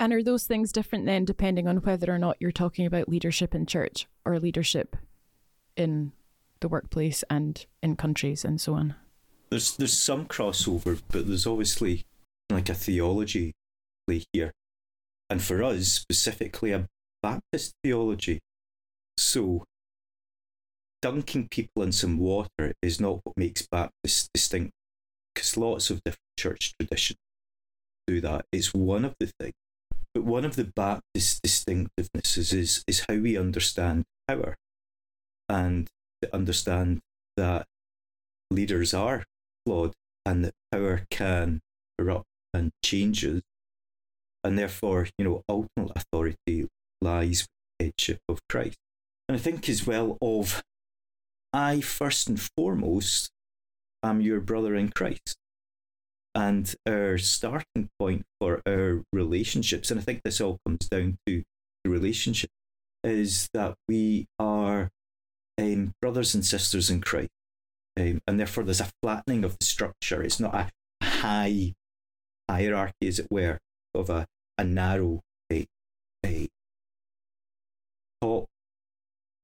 And 0.00 0.14
are 0.14 0.22
those 0.22 0.46
things 0.46 0.72
different 0.72 1.04
then, 1.04 1.26
depending 1.26 1.68
on 1.68 1.76
whether 1.76 2.10
or 2.12 2.18
not 2.18 2.38
you're 2.40 2.50
talking 2.50 2.86
about 2.86 3.06
leadership 3.06 3.54
in 3.54 3.66
church 3.66 4.06
or 4.24 4.38
leadership 4.40 4.96
in 5.76 6.12
the 6.60 6.68
workplace 6.68 7.22
and 7.28 7.66
in 7.82 7.96
countries 7.96 8.42
and 8.42 8.58
so 8.58 8.72
on? 8.72 8.94
There's 9.50 9.76
there's 9.76 9.98
some 9.98 10.24
crossover, 10.24 11.02
but 11.08 11.26
there's 11.26 11.46
obviously 11.46 12.06
like 12.50 12.70
a 12.70 12.74
theology 12.74 13.52
here, 14.32 14.52
and 15.28 15.42
for 15.42 15.62
us 15.62 15.86
specifically 15.88 16.72
a 16.72 16.86
Baptist 17.22 17.74
theology. 17.84 18.40
So 19.18 19.64
dunking 21.02 21.48
people 21.48 21.82
in 21.82 21.92
some 21.92 22.18
water 22.18 22.72
is 22.80 23.00
not 23.00 23.20
what 23.22 23.36
makes 23.36 23.66
Baptists 23.70 24.30
distinct, 24.32 24.72
because 25.34 25.58
lots 25.58 25.90
of 25.90 26.02
different 26.04 26.36
church 26.38 26.72
traditions 26.80 27.18
do 28.06 28.22
that. 28.22 28.46
It's 28.50 28.72
one 28.72 29.04
of 29.04 29.14
the 29.20 29.30
things. 29.38 29.52
But 30.14 30.24
one 30.24 30.44
of 30.44 30.56
the 30.56 30.64
Baptist 30.64 31.42
distinctivenesses 31.42 32.52
is, 32.52 32.84
is 32.86 33.04
how 33.08 33.16
we 33.16 33.36
understand 33.36 34.04
power 34.26 34.56
and 35.48 35.88
to 36.22 36.34
understand 36.34 37.00
that 37.36 37.66
leaders 38.50 38.92
are 38.92 39.24
flawed 39.64 39.92
and 40.26 40.44
that 40.44 40.54
power 40.72 41.06
can 41.10 41.60
corrupt 41.98 42.26
and 42.52 42.72
changes. 42.84 43.42
And 44.42 44.58
therefore, 44.58 45.08
you 45.18 45.24
know, 45.24 45.42
ultimate 45.48 45.92
authority 45.94 46.68
lies 47.00 47.42
with 47.42 47.48
the 47.78 47.84
headship 47.86 48.18
of 48.28 48.40
Christ. 48.48 48.78
And 49.28 49.36
I 49.36 49.40
think 49.40 49.68
as 49.68 49.86
well 49.86 50.18
of 50.20 50.62
I 51.52 51.80
first 51.80 52.28
and 52.28 52.40
foremost 52.40 53.30
am 54.02 54.20
your 54.20 54.40
brother 54.40 54.74
in 54.74 54.90
Christ. 54.90 55.36
And 56.34 56.72
our 56.86 57.18
starting 57.18 57.88
point 57.98 58.24
for 58.40 58.62
our 58.66 59.02
relationships, 59.12 59.90
and 59.90 59.98
I 59.98 60.02
think 60.02 60.22
this 60.22 60.40
all 60.40 60.58
comes 60.66 60.88
down 60.88 61.18
to 61.26 61.42
the 61.84 61.90
relationship, 61.90 62.50
is 63.02 63.48
that 63.52 63.74
we 63.88 64.26
are 64.38 64.90
um, 65.58 65.92
brothers 66.00 66.34
and 66.34 66.44
sisters 66.44 66.88
in 66.88 67.00
Christ. 67.00 67.30
Um, 67.98 68.20
and 68.26 68.38
therefore, 68.38 68.64
there's 68.64 68.80
a 68.80 68.92
flattening 69.02 69.44
of 69.44 69.58
the 69.58 69.64
structure. 69.64 70.22
It's 70.22 70.38
not 70.38 70.54
a 70.54 70.70
high 71.02 71.74
hierarchy, 72.48 73.06
as 73.06 73.18
it 73.18 73.28
were, 73.30 73.58
of 73.94 74.10
a, 74.10 74.26
a 74.56 74.64
narrow 74.64 75.20
a, 75.52 75.66
a 76.24 76.48
top 78.22 78.46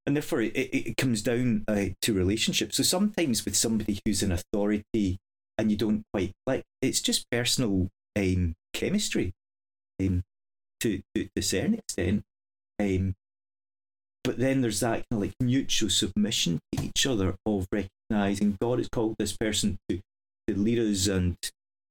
and 0.06 0.14
therefore 0.14 0.40
it, 0.40 0.52
it 0.54 0.96
comes 0.96 1.20
down 1.20 1.64
uh, 1.66 1.86
to 2.02 2.14
relationships. 2.14 2.76
So 2.76 2.82
sometimes 2.84 3.44
with 3.44 3.56
somebody 3.56 3.98
who's 4.04 4.22
in 4.22 4.30
authority 4.30 5.18
and 5.58 5.70
you 5.70 5.76
don't 5.76 6.04
quite 6.12 6.32
like. 6.46 6.64
it's 6.82 7.00
just 7.00 7.30
personal 7.30 7.88
um, 8.16 8.54
chemistry 8.72 9.32
um, 10.00 10.22
to, 10.80 11.02
to, 11.14 11.24
to 11.24 11.30
a 11.36 11.42
certain 11.42 11.74
extent. 11.74 12.22
Um, 12.78 13.14
but 14.22 14.38
then 14.38 14.60
there's 14.60 14.80
that 14.80 15.04
kind 15.08 15.12
of 15.12 15.18
like 15.20 15.34
mutual 15.40 15.88
submission 15.88 16.58
to 16.72 16.84
each 16.84 17.06
other 17.06 17.36
of 17.46 17.68
recognizing 17.70 18.58
God 18.60 18.78
has 18.78 18.88
called 18.88 19.16
this 19.18 19.36
person 19.36 19.78
to, 19.88 20.00
to 20.48 20.56
lead 20.56 20.78
us 20.78 21.06
and 21.06 21.36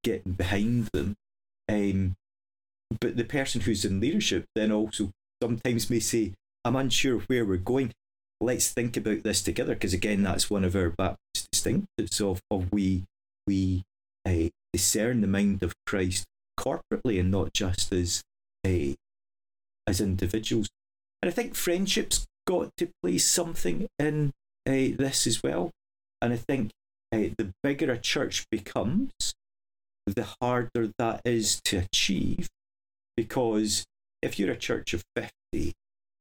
getting 0.04 0.34
behind 0.34 0.90
them. 0.94 1.16
Um, 1.70 2.16
but 3.00 3.16
the 3.16 3.24
person 3.24 3.62
who's 3.62 3.86
in 3.86 4.00
leadership 4.00 4.46
then 4.54 4.72
also 4.72 5.12
sometimes 5.42 5.90
may 5.90 6.00
say, 6.00 6.34
I'm 6.64 6.76
unsure 6.76 7.20
where 7.28 7.46
we're 7.46 7.58
going. 7.58 7.92
Let's 8.42 8.70
think 8.70 8.98
about 8.98 9.24
this 9.24 9.42
together, 9.42 9.74
because 9.74 9.94
again, 9.94 10.24
that's 10.24 10.50
one 10.50 10.64
of 10.64 10.76
our 10.76 10.90
Baptist 10.90 11.48
distinctives 11.54 12.20
of, 12.22 12.42
of 12.52 12.72
we 12.72 13.04
we 13.48 13.84
uh, 14.28 14.50
discern 14.74 15.22
the 15.22 15.28
mind 15.28 15.64
of 15.64 15.74
Christ 15.86 16.26
corporately 16.60 17.20
and 17.20 17.32
not 17.32 17.54
just 17.54 17.92
as 17.92 18.24
uh, 18.66 18.94
as 19.88 20.02
individuals. 20.02 20.68
And 21.22 21.30
I 21.30 21.34
think 21.34 21.56
friendship's 21.56 22.26
got 22.48 22.70
to 22.78 22.90
play 23.02 23.18
something 23.18 23.88
in 24.00 24.32
uh, 24.68 24.96
this 24.98 25.28
as 25.28 25.42
well. 25.44 25.72
And 26.22 26.34
I 26.34 26.38
think 26.38 26.72
uh, 27.12 27.30
the 27.38 27.52
bigger 27.64 27.92
a 27.92 27.98
church 27.98 28.46
becomes, 28.50 29.12
the 30.08 30.28
harder 30.42 30.92
that 30.98 31.22
is 31.26 31.62
to 31.66 31.78
achieve. 31.80 32.48
Because 33.16 33.86
if 34.22 34.40
you're 34.40 34.52
a 34.52 34.58
church 34.58 34.94
of 34.94 35.04
50, 35.16 35.74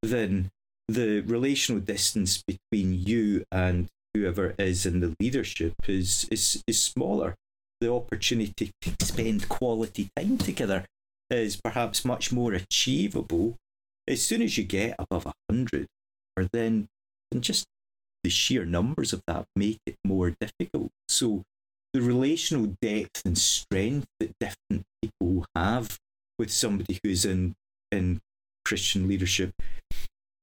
then 0.02 0.50
the 0.88 1.20
relational 1.20 1.80
distance 1.80 2.42
between 2.46 2.94
you 2.94 3.44
and 3.50 3.88
whoever 4.14 4.55
is 4.59 4.87
in 4.87 5.00
the 5.00 5.14
leadership 5.20 5.74
is, 5.88 6.27
is, 6.31 6.62
is 6.66 6.83
smaller. 6.83 7.35
The 7.81 7.92
opportunity 7.92 8.70
to 8.83 9.05
spend 9.05 9.48
quality 9.48 10.09
time 10.16 10.38
together 10.38 10.87
is 11.31 11.57
perhaps 11.57 12.05
much 12.05 12.33
more 12.33 12.53
achievable 12.53 13.57
as 14.07 14.22
soon 14.22 14.42
as 14.42 14.57
you 14.57 14.64
get 14.64 14.94
above 14.98 15.24
100, 15.24 15.87
or 16.37 16.46
then, 16.53 16.88
then 17.31 17.40
just 17.40 17.66
the 18.22 18.31
sheer 18.31 18.64
numbers 18.64 19.12
of 19.12 19.22
that 19.27 19.46
make 19.57 19.79
it 19.87 19.96
more 20.05 20.35
difficult. 20.40 20.90
So 21.09 21.42
the 21.92 22.00
relational 22.00 22.74
depth 22.83 23.22
and 23.24 23.38
strength 23.38 24.07
that 24.20 24.33
different 24.40 24.85
people 25.03 25.46
have 25.55 25.98
with 26.38 26.50
somebody 26.50 26.98
who's 27.03 27.24
in 27.24 27.55
in 27.92 28.20
Christian 28.64 29.07
leadership 29.07 29.53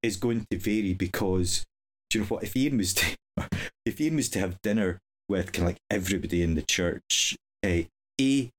is 0.02 0.16
going 0.16 0.46
to 0.50 0.58
vary 0.58 0.94
because 0.94 1.66
do 2.12 2.19
you 2.19 2.26
know 2.26 2.28
what 2.28 2.43
if 2.43 2.56
Ian 2.56 2.78
was 2.78 2.93
to 2.93 3.17
if 3.86 4.00
Ian 4.00 4.17
was 4.17 4.30
to 4.30 4.39
have 4.39 4.62
dinner 4.62 5.00
with 5.30 5.54
kind 5.54 5.63
of 5.63 5.69
like 5.69 5.82
everybody 5.89 6.43
in 6.43 6.56
the 6.56 6.62
church, 6.62 7.38
uh, 7.65 7.84
a 8.19 8.52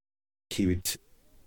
he 0.49 0.67
would 0.67 0.97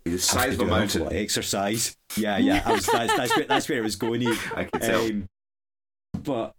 the 0.05 0.19
size 0.19 0.55
of 0.55 0.61
a 0.61 0.65
mountain. 0.65 1.13
Exercise. 1.13 1.97
Yeah, 2.17 2.39
yeah. 2.39 2.63
I 2.65 2.73
was, 2.73 2.87
that's, 2.87 3.17
that's, 3.17 3.37
where, 3.37 3.45
that's 3.47 3.69
where 3.69 3.79
it 3.79 3.83
was 3.83 3.97
going. 3.97 4.27
I 4.55 4.65
can 4.65 4.81
tell. 4.81 5.05
Um, 5.05 5.29
but 6.23 6.55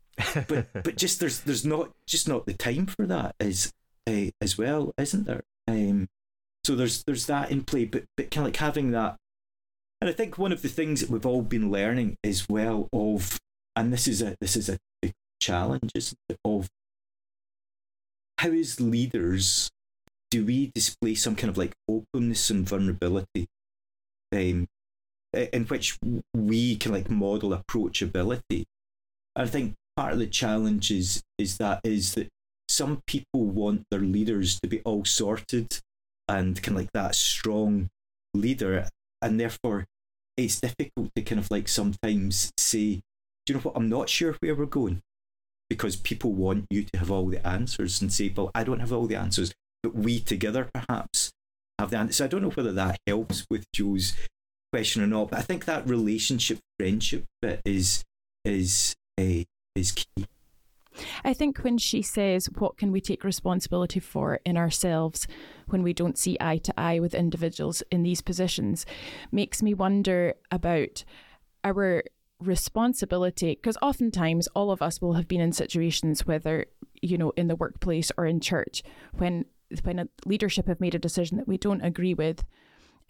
but 0.47 0.67
but 0.83 0.97
just 0.97 1.19
there's 1.19 1.39
there's 1.41 1.65
not 1.65 1.91
just 2.05 2.27
not 2.27 2.45
the 2.45 2.53
time 2.53 2.85
for 2.85 3.05
that 3.05 3.35
as 3.39 3.71
uh, 4.07 4.31
as 4.41 4.57
well, 4.57 4.93
isn't 4.97 5.25
there? 5.25 5.43
Um, 5.67 6.07
so 6.65 6.75
there's 6.75 7.03
there's 7.03 7.25
that 7.27 7.49
in 7.51 7.63
play, 7.63 7.85
but 7.85 8.03
but 8.17 8.31
kind 8.31 8.45
of 8.45 8.53
like 8.53 8.57
having 8.57 8.91
that, 8.91 9.15
and 10.01 10.09
I 10.09 10.13
think 10.13 10.37
one 10.37 10.51
of 10.51 10.61
the 10.61 10.69
things 10.69 11.01
that 11.01 11.09
we've 11.09 11.25
all 11.25 11.41
been 11.41 11.71
learning 11.71 12.17
as 12.23 12.49
well 12.49 12.89
of, 12.91 13.39
and 13.75 13.93
this 13.93 14.07
is 14.07 14.21
a 14.21 14.35
this 14.41 14.55
is 14.55 14.67
a 14.69 14.77
big 15.01 15.13
challenge. 15.39 15.91
Of 16.45 16.69
how 18.37 18.51
as 18.51 18.79
leaders 18.79 19.71
do 20.29 20.45
we 20.45 20.71
display 20.73 21.15
some 21.15 21.35
kind 21.35 21.49
of 21.49 21.57
like 21.57 21.73
openness 21.89 22.49
and 22.49 22.67
vulnerability 22.67 23.47
um, 24.33 24.67
in 25.33 25.65
which 25.65 25.97
we 26.33 26.75
can 26.75 26.91
like 26.91 27.09
model 27.09 27.57
approachability 27.57 28.65
i 29.35 29.45
think 29.45 29.73
part 29.95 30.13
of 30.13 30.19
the 30.19 30.27
challenge 30.27 30.91
is, 30.91 31.23
is 31.37 31.57
that 31.57 31.79
is 31.83 32.13
that 32.13 32.27
some 32.69 33.01
people 33.07 33.45
want 33.45 33.83
their 33.89 34.01
leaders 34.01 34.59
to 34.59 34.67
be 34.67 34.81
all 34.81 35.05
sorted 35.05 35.79
and 36.27 36.61
kind 36.61 36.77
of 36.77 36.83
like 36.83 36.91
that 36.93 37.15
strong 37.15 37.89
leader 38.33 38.87
and 39.21 39.39
therefore 39.39 39.85
it's 40.35 40.59
difficult 40.59 41.09
to 41.15 41.21
kind 41.23 41.39
of 41.39 41.49
like 41.49 41.67
sometimes 41.67 42.51
say 42.57 43.01
do 43.45 43.53
you 43.53 43.55
know 43.55 43.61
what 43.61 43.75
i'm 43.75 43.89
not 43.89 44.09
sure 44.09 44.35
where 44.41 44.53
we're 44.53 44.65
going 44.65 45.01
because 45.69 45.95
people 45.95 46.31
want 46.33 46.65
you 46.69 46.83
to 46.83 46.99
have 46.99 47.11
all 47.11 47.27
the 47.27 47.45
answers 47.45 48.01
and 48.01 48.11
say 48.11 48.31
well 48.35 48.51
i 48.55 48.63
don't 48.63 48.79
have 48.79 48.93
all 48.93 49.07
the 49.07 49.15
answers 49.15 49.53
but 49.83 49.95
we 49.95 50.19
together 50.19 50.69
perhaps 50.73 51.31
have 51.79 51.91
the 51.91 51.97
answer. 51.97 52.13
So 52.13 52.25
I 52.25 52.27
don't 52.27 52.41
know 52.41 52.49
whether 52.49 52.71
that 52.73 52.99
helps 53.07 53.45
with 53.49 53.65
Joe's 53.73 54.13
question 54.71 55.01
or 55.01 55.07
not, 55.07 55.29
but 55.29 55.39
I 55.39 55.43
think 55.43 55.65
that 55.65 55.87
relationship 55.87 56.59
friendship 56.79 57.25
bit 57.41 57.61
is 57.65 58.03
is 58.43 58.95
uh, 59.19 59.43
is 59.75 59.91
key. 59.91 60.25
I 61.23 61.33
think 61.33 61.59
when 61.59 61.77
she 61.77 62.01
says, 62.01 62.47
What 62.57 62.77
can 62.77 62.91
we 62.91 63.01
take 63.01 63.23
responsibility 63.23 63.99
for 63.99 64.39
in 64.45 64.57
ourselves 64.57 65.27
when 65.67 65.83
we 65.83 65.93
don't 65.93 66.17
see 66.17 66.37
eye 66.39 66.57
to 66.57 66.73
eye 66.77 66.99
with 66.99 67.13
individuals 67.13 67.83
in 67.91 68.01
these 68.01 68.21
positions, 68.21 68.85
makes 69.31 69.61
me 69.61 69.73
wonder 69.73 70.33
about 70.51 71.03
our 71.63 72.03
responsibility. 72.39 73.55
Because 73.55 73.77
oftentimes, 73.81 74.47
all 74.55 74.71
of 74.71 74.81
us 74.81 75.01
will 75.01 75.13
have 75.13 75.27
been 75.27 75.41
in 75.41 75.51
situations, 75.51 76.25
whether, 76.25 76.65
you 77.01 77.17
know, 77.17 77.31
in 77.35 77.47
the 77.47 77.55
workplace 77.55 78.11
or 78.17 78.25
in 78.25 78.39
church, 78.39 78.83
when 79.13 79.45
when 79.83 79.99
a 79.99 80.07
leadership 80.25 80.67
have 80.67 80.79
made 80.79 80.95
a 80.95 80.99
decision 80.99 81.37
that 81.37 81.47
we 81.47 81.57
don't 81.57 81.81
agree 81.81 82.13
with. 82.13 82.43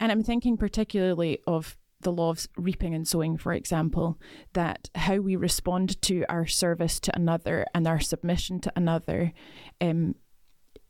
And 0.00 0.10
I'm 0.10 0.22
thinking 0.24 0.56
particularly 0.56 1.38
of 1.46 1.76
the 2.00 2.12
law 2.12 2.30
of 2.30 2.46
reaping 2.56 2.94
and 2.94 3.06
sowing, 3.06 3.36
for 3.36 3.52
example, 3.52 4.18
that 4.52 4.88
how 4.94 5.16
we 5.16 5.36
respond 5.36 6.00
to 6.02 6.24
our 6.28 6.46
service 6.46 7.00
to 7.00 7.16
another 7.16 7.66
and 7.74 7.86
our 7.86 8.00
submission 8.00 8.60
to 8.60 8.72
another 8.76 9.32
um, 9.80 10.14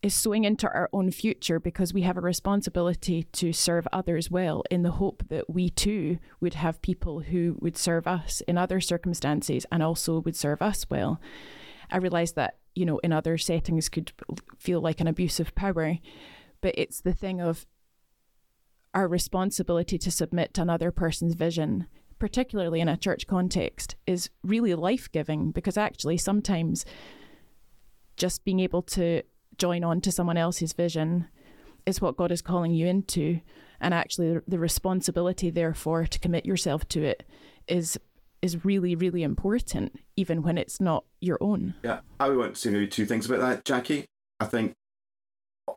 is 0.03 0.15
sowing 0.15 0.45
into 0.45 0.69
our 0.69 0.89
own 0.93 1.11
future 1.11 1.59
because 1.59 1.93
we 1.93 2.03
have 2.03 2.17
a 2.17 2.21
responsibility 2.21 3.25
to 3.25 3.53
serve 3.53 3.89
others 3.93 4.31
well 4.31 4.63
in 4.71 4.83
the 4.83 4.93
hope 4.93 5.25
that 5.29 5.51
we 5.51 5.69
too 5.69 6.19
would 6.41 6.55
have 6.55 6.81
people 6.83 7.21
who 7.21 7.57
would 7.61 7.77
serve 7.77 8.07
us 8.07 8.41
in 8.47 8.57
other 8.57 8.81
circumstances 8.81 9.67
and 9.73 9.83
also 9.83 10.21
would 10.21 10.37
serve 10.37 10.63
us 10.63 10.87
well. 10.89 11.21
I 11.91 11.97
realize 11.97 12.33
that 12.35 12.59
you 12.79 12.87
know, 12.87 12.99
in 12.99 13.13
other 13.13 13.37
settings 13.37 13.89
could 13.89 14.13
feel 14.57 14.81
like 14.81 15.01
an 15.01 15.09
abuse 15.09 15.41
of 15.41 15.53
power. 15.57 15.99
But 16.61 16.75
it's 16.79 17.01
the 17.01 17.13
thing 17.13 17.41
of 17.41 17.67
our 18.95 19.09
responsibility 19.09 19.99
to 19.99 20.13
submit 20.13 20.55
to 20.55 20.63
another 20.63 20.93
person's 20.93 21.35
vision, 21.35 21.89
particularly 22.21 22.81
in 22.81 22.89
a 22.89 22.97
church 22.97 23.27
context, 23.27 23.97
is 24.07 24.31
really 24.45 24.77
life 24.77 25.11
giving 25.11 25.51
because 25.51 25.77
actually 25.77 26.19
sometimes 26.19 26.85
just 28.17 28.45
being 28.45 28.61
able 28.61 28.83
to 28.83 29.23
join 29.59 29.85
on 29.85 30.01
to 30.03 30.13
someone 30.13 30.37
else's 30.37 30.73
vision 30.73 31.29
is 31.87 32.01
what 32.01 32.17
God 32.17 32.33
is 32.33 32.43
calling 32.43 32.73
you 32.73 32.87
into. 32.87 33.41
And 33.81 33.95
actually, 33.95 34.41
the 34.47 34.59
responsibility, 34.59 35.51
therefore, 35.51 36.07
to 36.07 36.19
commit 36.19 36.47
yourself 36.47 36.89
to 36.89 37.03
it 37.05 37.25
is 37.67 37.99
is 38.41 38.65
really, 38.65 38.95
really 38.95 39.23
important, 39.23 39.99
even 40.17 40.43
when 40.43 40.57
it's 40.57 40.81
not 40.81 41.05
your 41.21 41.39
own. 41.41 41.75
Yeah, 41.83 42.01
I 42.21 42.29
want 42.31 42.55
to 42.55 42.61
say 42.61 42.71
maybe 42.71 42.87
two 42.87 43.05
things 43.05 43.27
about 43.27 43.41
that, 43.41 43.65
Jackie. 43.65 44.05
I 44.41 44.45
think, 44.45 44.75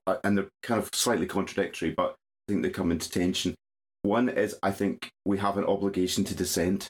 uh, 0.05 0.17
and 0.23 0.37
they're 0.37 0.49
kind 0.61 0.81
of 0.81 0.89
slightly 0.93 1.25
contradictory, 1.25 1.89
but 1.89 2.11
I 2.11 2.51
think 2.51 2.63
they 2.63 2.69
come 2.69 2.91
into 2.91 3.09
tension. 3.09 3.55
One 4.03 4.29
is 4.29 4.55
I 4.61 4.71
think 4.71 5.09
we 5.25 5.37
have 5.39 5.57
an 5.57 5.65
obligation 5.65 6.23
to 6.25 6.35
dissent, 6.35 6.87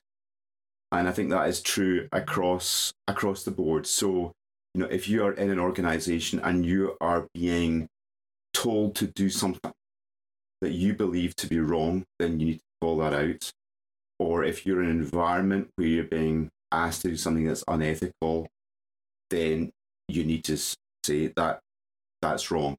and 0.92 1.08
I 1.08 1.12
think 1.12 1.30
that 1.30 1.48
is 1.48 1.62
true 1.62 2.08
across 2.12 2.92
across 3.08 3.44
the 3.44 3.52
board. 3.52 3.88
So, 3.88 4.32
you 4.74 4.82
know, 4.82 4.88
if 4.88 5.08
you 5.10 5.26
are 5.26 5.34
in 5.34 5.50
an 5.50 5.60
organization 5.60 6.40
and 6.40 6.66
you 6.66 6.98
are 7.02 7.28
being 7.34 7.88
told 8.54 8.96
to 8.96 9.08
do 9.08 9.30
something 9.30 9.72
that 10.62 10.72
you 10.72 10.94
believe 10.94 11.36
to 11.38 11.48
be 11.48 11.60
wrong, 11.60 12.06
then 12.20 12.40
you 12.40 12.46
need 12.48 12.58
to 12.58 12.64
call 12.82 12.98
that 12.98 13.14
out 13.14 13.52
or 14.22 14.44
if 14.44 14.68
you're 14.68 14.84
in 14.84 14.90
an 14.92 15.00
environment 15.00 15.72
where 15.76 15.88
you're 15.88 16.04
being 16.04 16.52
asked 16.72 17.02
to 17.02 17.08
do 17.08 17.18
something 17.18 17.44
that's 17.44 17.64
unethical, 17.68 18.48
then 19.32 19.72
you 20.08 20.24
need 20.24 20.44
to 20.44 20.58
say 21.04 21.28
that 21.36 21.60
that's 22.22 22.52
wrong. 22.52 22.78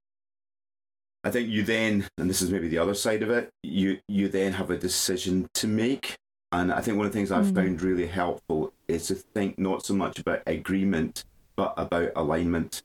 I 1.25 1.31
think 1.33 1.49
you 1.49 1.65
then, 1.65 2.07
and 2.17 2.31
this 2.31 2.43
is 2.43 2.51
maybe 2.51 2.69
the 2.69 2.79
other 2.79 2.95
side 2.95 3.25
of 3.25 3.31
it, 3.31 3.51
you 3.65 3.99
you 4.07 4.29
then 4.29 4.53
have 4.53 4.71
a 4.71 4.79
decision 4.79 5.49
to 5.55 5.67
make. 5.67 6.15
And 6.53 6.73
I 6.73 6.81
think 6.81 6.97
one 6.97 7.07
of 7.07 7.13
the 7.13 7.19
things 7.19 7.33
I've 7.33 7.47
mm. 7.47 7.57
found 7.57 7.83
really 7.83 8.07
helpful 8.07 8.73
is 8.87 9.09
to 9.09 9.17
think 9.17 9.59
not 9.59 9.85
so 9.85 9.95
much 9.95 10.21
about 10.21 10.43
agreement, 10.47 11.25
but 11.57 11.75
about 11.77 12.11
alignment. 12.17 12.83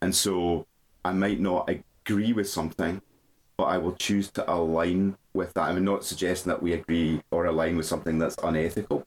And 0.00 0.14
so 0.14 0.66
I 1.04 1.12
might 1.12 1.40
not 1.40 1.68
agree 1.68 2.32
with 2.32 2.48
something, 2.48 3.02
but 3.56 3.64
I 3.64 3.78
will 3.78 3.94
choose 3.94 4.30
to 4.32 4.50
align 4.52 5.16
with 5.34 5.54
that. 5.54 5.68
I'm 5.68 5.84
not 5.84 6.04
suggesting 6.04 6.50
that 6.50 6.62
we 6.62 6.72
agree 6.72 7.22
or 7.30 7.46
align 7.46 7.76
with 7.76 7.86
something 7.86 8.18
that's 8.18 8.36
unethical, 8.42 9.06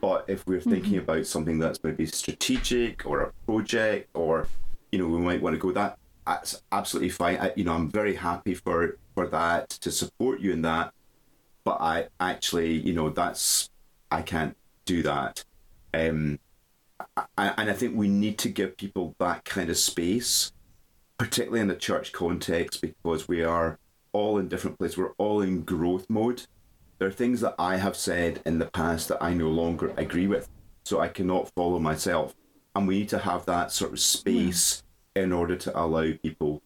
But 0.00 0.24
if 0.28 0.46
we're 0.46 0.60
thinking 0.60 0.92
mm-hmm. 0.94 1.10
about 1.10 1.26
something 1.26 1.58
that's 1.58 1.82
maybe 1.84 2.06
strategic 2.06 3.06
or 3.06 3.20
a 3.20 3.32
project, 3.44 4.08
or 4.14 4.48
you 4.90 4.98
know, 4.98 5.06
we 5.06 5.18
might 5.18 5.42
want 5.42 5.54
to 5.54 5.58
go 5.58 5.72
that, 5.72 5.98
that's 6.26 6.62
absolutely 6.72 7.10
fine. 7.10 7.36
I, 7.38 7.52
you 7.56 7.64
know, 7.64 7.74
I'm 7.74 7.90
very 7.90 8.14
happy 8.14 8.54
for 8.54 8.98
for 9.14 9.26
that 9.28 9.68
to 9.70 9.90
support 9.90 10.40
you 10.40 10.52
in 10.52 10.62
that. 10.62 10.92
But 11.64 11.80
I 11.80 12.08
actually, 12.18 12.72
you 12.72 12.92
know, 12.92 13.10
that's 13.10 13.70
I 14.10 14.22
can't 14.22 14.56
do 14.86 15.02
that. 15.02 15.44
Um, 15.92 16.38
and 17.38 17.70
I 17.70 17.72
think 17.72 17.96
we 17.96 18.08
need 18.08 18.38
to 18.38 18.48
give 18.48 18.76
people 18.76 19.14
that 19.18 19.44
kind 19.44 19.70
of 19.70 19.76
space, 19.76 20.52
particularly 21.18 21.60
in 21.60 21.68
the 21.68 21.76
church 21.76 22.12
context, 22.12 22.80
because 22.80 23.28
we 23.28 23.42
are 23.42 23.78
all 24.12 24.38
in 24.38 24.48
different 24.48 24.78
places. 24.78 24.96
We're 24.96 25.12
all 25.18 25.40
in 25.40 25.62
growth 25.62 26.08
mode. 26.08 26.42
There 26.98 27.08
are 27.08 27.12
things 27.12 27.40
that 27.40 27.54
I 27.58 27.76
have 27.76 27.96
said 27.96 28.42
in 28.44 28.58
the 28.58 28.66
past 28.66 29.08
that 29.08 29.22
I 29.22 29.32
no 29.34 29.48
longer 29.48 29.92
agree 29.96 30.26
with, 30.26 30.48
so 30.84 31.00
I 31.00 31.08
cannot 31.08 31.50
follow 31.56 31.78
myself. 31.78 32.34
And 32.74 32.86
we 32.86 33.00
need 33.00 33.08
to 33.10 33.18
have 33.18 33.46
that 33.46 33.72
sort 33.72 33.92
of 33.92 34.00
space 34.00 34.82
in 35.16 35.32
order 35.32 35.56
to 35.56 35.80
allow 35.80 36.12
people 36.22 36.62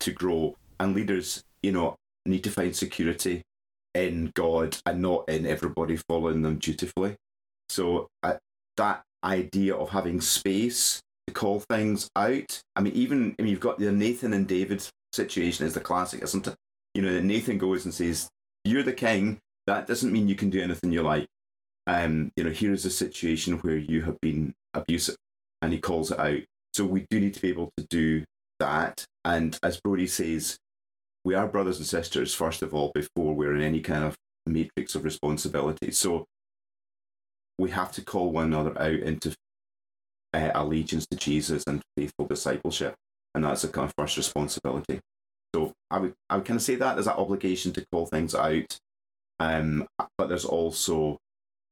to 0.00 0.12
grow. 0.12 0.56
And 0.78 0.94
leaders, 0.94 1.44
you 1.62 1.72
know, 1.72 1.96
need 2.24 2.44
to 2.44 2.50
find 2.50 2.74
security 2.74 3.42
in 3.94 4.32
God 4.34 4.78
and 4.86 5.02
not 5.02 5.28
in 5.28 5.46
everybody 5.46 5.96
following 5.96 6.42
them 6.42 6.58
dutifully. 6.58 7.16
So 7.68 8.08
uh, 8.22 8.34
that 8.76 9.04
idea 9.24 9.74
of 9.74 9.90
having 9.90 10.20
space 10.20 11.00
to 11.26 11.34
call 11.34 11.60
things 11.60 12.08
out. 12.16 12.60
I 12.76 12.80
mean, 12.80 12.94
even 12.94 13.34
I 13.38 13.42
mean, 13.42 13.50
you've 13.50 13.60
got 13.60 13.78
the 13.78 13.92
Nathan 13.92 14.32
and 14.32 14.46
David 14.46 14.86
situation 15.12 15.66
is 15.66 15.74
the 15.74 15.80
classic, 15.80 16.22
isn't 16.22 16.46
it? 16.46 16.54
You 16.94 17.02
know, 17.02 17.20
Nathan 17.20 17.58
goes 17.58 17.84
and 17.84 17.94
says, 17.94 18.28
"You're 18.64 18.82
the 18.82 18.92
king." 18.92 19.38
That 19.66 19.86
doesn't 19.86 20.12
mean 20.12 20.28
you 20.28 20.34
can 20.34 20.50
do 20.50 20.60
anything 20.60 20.92
you 20.92 21.02
like. 21.02 21.26
Um, 21.86 22.32
you 22.36 22.44
know, 22.44 22.50
here 22.50 22.72
is 22.72 22.84
a 22.84 22.90
situation 22.90 23.58
where 23.58 23.76
you 23.76 24.02
have 24.02 24.20
been 24.20 24.54
abusive, 24.74 25.16
and 25.60 25.72
he 25.72 25.78
calls 25.78 26.10
it 26.10 26.18
out. 26.18 26.40
So 26.74 26.84
we 26.84 27.06
do 27.10 27.20
need 27.20 27.34
to 27.34 27.42
be 27.42 27.50
able 27.50 27.70
to 27.76 27.86
do 27.88 28.24
that. 28.58 29.04
And 29.24 29.58
as 29.62 29.80
Brody 29.80 30.06
says, 30.06 30.56
we 31.24 31.34
are 31.34 31.46
brothers 31.46 31.78
and 31.78 31.86
sisters 31.86 32.34
first 32.34 32.62
of 32.62 32.74
all 32.74 32.90
before 32.94 33.34
we're 33.34 33.54
in 33.54 33.62
any 33.62 33.80
kind 33.80 34.04
of 34.04 34.16
matrix 34.46 34.94
of 34.94 35.04
responsibility. 35.04 35.90
So 35.92 36.26
we 37.58 37.70
have 37.70 37.92
to 37.92 38.02
call 38.02 38.30
one 38.30 38.46
another 38.46 38.78
out 38.80 38.94
into 38.94 39.34
uh, 40.34 40.50
allegiance 40.54 41.06
to 41.06 41.16
Jesus 41.16 41.64
and 41.66 41.82
faithful 41.96 42.26
discipleship, 42.26 42.94
and 43.34 43.44
that's 43.44 43.64
a 43.64 43.68
kind 43.68 43.86
of 43.86 43.94
first 43.96 44.16
responsibility. 44.16 45.00
So 45.54 45.72
I 45.90 45.98
would 45.98 46.14
I 46.30 46.36
would 46.36 46.44
kind 46.44 46.56
of 46.56 46.62
say 46.62 46.76
that 46.76 46.94
there's 46.94 47.06
that 47.06 47.16
obligation 47.16 47.72
to 47.72 47.84
call 47.92 48.06
things 48.06 48.34
out, 48.34 48.78
um, 49.38 49.86
but 50.16 50.28
there's 50.28 50.44
also 50.44 51.18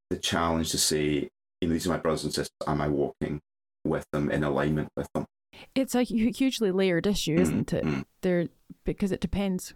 the 0.09 0.17
challenge 0.17 0.71
to 0.71 0.77
say, 0.77 1.29
you 1.61 1.67
know, 1.67 1.73
these 1.73 1.87
are 1.87 1.91
my 1.91 1.97
brothers 1.97 2.23
and 2.23 2.33
sisters. 2.33 2.51
Am 2.67 2.81
I 2.81 2.87
walking 2.87 3.39
with 3.83 4.05
them 4.11 4.29
in 4.29 4.43
alignment 4.43 4.89
with 4.95 5.07
them? 5.13 5.25
It's 5.75 5.95
a 5.95 6.03
hugely 6.03 6.71
layered 6.71 7.07
issue, 7.07 7.35
isn't 7.35 7.71
mm-hmm. 7.71 7.99
it? 7.99 8.07
There 8.21 8.47
because 8.85 9.11
it 9.11 9.19
depends. 9.19 9.73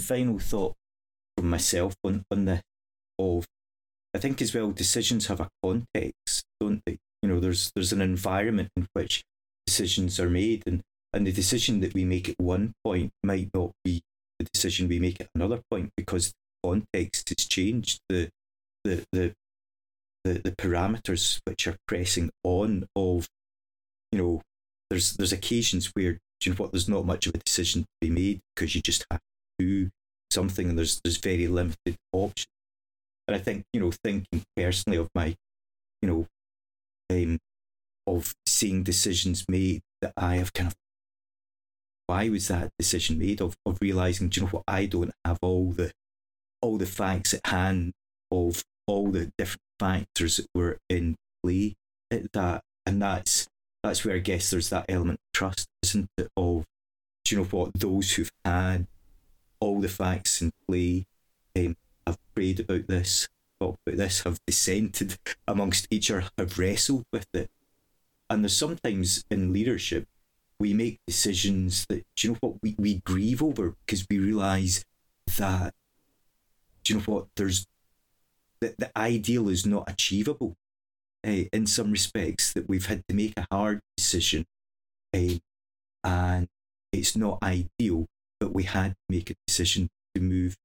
Final 0.00 0.38
thought 0.38 0.74
from 1.36 1.50
myself 1.50 1.94
on 2.04 2.24
on 2.30 2.44
the 2.46 2.62
of 3.18 3.46
I 4.16 4.18
think 4.18 4.40
as 4.40 4.54
well 4.54 4.70
decisions 4.70 5.26
have 5.26 5.40
a 5.40 5.50
context, 5.62 6.46
don't 6.58 6.80
they? 6.86 6.96
You 7.22 7.28
know, 7.28 7.38
there's 7.38 7.70
there's 7.74 7.92
an 7.92 8.00
environment 8.00 8.70
in 8.74 8.88
which 8.94 9.22
decisions 9.66 10.18
are 10.18 10.30
made, 10.30 10.62
and 10.66 10.80
and 11.12 11.26
the 11.26 11.32
decision 11.32 11.80
that 11.80 11.92
we 11.92 12.06
make 12.06 12.30
at 12.30 12.38
one 12.38 12.72
point 12.82 13.12
might 13.22 13.50
not 13.52 13.72
be 13.84 14.00
the 14.38 14.46
decision 14.54 14.88
we 14.88 14.98
make 14.98 15.20
at 15.20 15.28
another 15.34 15.60
point 15.70 15.90
because 15.98 16.28
the 16.28 16.70
context 16.70 17.28
has 17.28 17.46
changed. 17.46 18.00
The 18.08 18.30
the 18.84 19.04
the 19.12 19.34
the, 20.24 20.40
the 20.44 20.52
parameters 20.52 21.40
which 21.44 21.66
are 21.66 21.76
pressing 21.86 22.30
on 22.42 22.86
of, 22.96 23.28
you 24.12 24.18
know, 24.18 24.42
there's 24.88 25.12
there's 25.12 25.32
occasions 25.34 25.90
where 25.92 26.16
you 26.42 26.52
know 26.52 26.56
what 26.56 26.72
there's 26.72 26.88
not 26.88 27.04
much 27.04 27.26
of 27.26 27.34
a 27.34 27.38
decision 27.38 27.82
to 27.82 27.88
be 28.00 28.08
made 28.08 28.40
because 28.54 28.74
you 28.74 28.80
just 28.80 29.04
have 29.10 29.20
to 29.58 29.66
do 29.66 29.90
something 30.30 30.70
and 30.70 30.78
there's 30.78 31.02
there's 31.04 31.18
very 31.18 31.48
limited 31.48 31.96
options. 32.14 32.46
And 33.28 33.34
I 33.34 33.38
think, 33.38 33.64
you 33.72 33.80
know, 33.80 33.90
thinking 33.90 34.44
personally 34.56 34.98
of 34.98 35.08
my, 35.14 35.36
you 36.00 36.08
know, 36.08 36.26
um, 37.10 37.38
of 38.06 38.34
seeing 38.46 38.82
decisions 38.82 39.44
made 39.48 39.82
that 40.00 40.12
I 40.16 40.36
have 40.36 40.52
kind 40.52 40.68
of, 40.68 40.74
why 42.06 42.28
was 42.28 42.48
that 42.48 42.70
decision 42.78 43.18
made? 43.18 43.40
Of, 43.40 43.56
of 43.66 43.78
realizing, 43.80 44.28
do 44.28 44.40
you 44.40 44.46
know 44.46 44.50
what, 44.50 44.64
I 44.68 44.86
don't 44.86 45.12
have 45.24 45.38
all 45.42 45.72
the, 45.72 45.90
all 46.62 46.78
the 46.78 46.86
facts 46.86 47.34
at 47.34 47.46
hand 47.46 47.92
of 48.30 48.62
all 48.86 49.10
the 49.10 49.32
different 49.36 49.62
factors 49.80 50.36
that 50.36 50.46
were 50.54 50.78
in 50.88 51.16
play 51.42 51.74
at 52.10 52.32
that. 52.32 52.62
And 52.86 53.02
that's, 53.02 53.48
that's 53.82 54.04
where 54.04 54.14
I 54.14 54.20
guess 54.20 54.50
there's 54.50 54.70
that 54.70 54.86
element 54.88 55.18
of 55.18 55.32
trust, 55.32 55.66
isn't 55.82 56.08
it? 56.16 56.28
Of, 56.36 56.64
do 57.24 57.34
you 57.34 57.42
know 57.42 57.48
what, 57.48 57.72
those 57.74 58.12
who've 58.12 58.30
had 58.44 58.86
all 59.58 59.80
the 59.80 59.88
facts 59.88 60.40
in 60.40 60.52
play 60.68 61.06
um, 61.56 61.76
have 62.06 62.18
prayed 62.34 62.60
about 62.60 62.86
this, 62.86 63.28
talked 63.60 63.80
about 63.86 63.98
this, 63.98 64.22
have 64.22 64.38
dissented 64.46 65.18
amongst 65.48 65.86
each 65.90 66.10
other, 66.10 66.28
have 66.38 66.58
wrestled 66.58 67.04
with 67.12 67.26
it. 67.34 67.50
And 68.28 68.42
there's 68.42 68.56
sometimes 68.56 69.24
in 69.30 69.52
leadership, 69.52 70.06
we 70.58 70.72
make 70.72 71.00
decisions 71.06 71.86
that, 71.88 72.04
do 72.16 72.28
you 72.28 72.32
know 72.32 72.38
what, 72.40 72.62
we, 72.62 72.74
we 72.78 73.02
grieve 73.04 73.42
over 73.42 73.74
because 73.84 74.06
we 74.08 74.18
realise 74.18 74.84
that, 75.36 75.74
do 76.82 76.94
you 76.94 77.00
know 77.00 77.04
what, 77.06 77.26
there's 77.36 77.66
that 78.60 78.78
the 78.78 78.90
ideal 78.96 79.50
is 79.50 79.66
not 79.66 79.88
achievable 79.88 80.56
uh, 81.26 81.44
in 81.52 81.66
some 81.66 81.92
respects, 81.92 82.52
that 82.54 82.68
we've 82.68 82.86
had 82.86 83.02
to 83.08 83.14
make 83.14 83.34
a 83.36 83.46
hard 83.50 83.80
decision 83.96 84.46
uh, 85.14 85.38
and 86.04 86.48
it's 86.92 87.16
not 87.16 87.38
ideal, 87.42 88.06
but 88.40 88.54
we 88.54 88.62
had 88.62 88.92
to 88.92 88.96
make 89.08 89.30
a 89.30 89.34
decision 89.46 89.90
to 90.14 90.20
move 90.20 90.56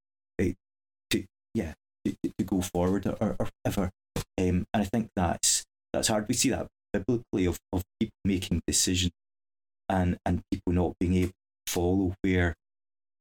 yeah, 1.54 1.74
to, 2.06 2.16
to 2.38 2.44
go 2.44 2.62
forward 2.62 3.06
or, 3.06 3.36
or, 3.40 3.50
whatever. 3.64 3.92
Um, 4.38 4.66
and 4.74 4.84
I 4.84 4.84
think 4.84 5.10
that's 5.16 5.66
that's 5.94 6.08
hard. 6.08 6.28
We 6.28 6.34
see 6.34 6.50
that 6.50 6.68
biblically 6.94 7.46
of, 7.46 7.60
of 7.74 7.84
people 8.00 8.16
making 8.26 8.62
decisions 8.68 9.14
and, 9.90 10.18
and 10.26 10.42
people 10.52 10.74
not 10.74 10.96
being 11.00 11.16
able 11.16 11.32
to 11.66 11.72
follow 11.72 12.16
where 12.22 12.56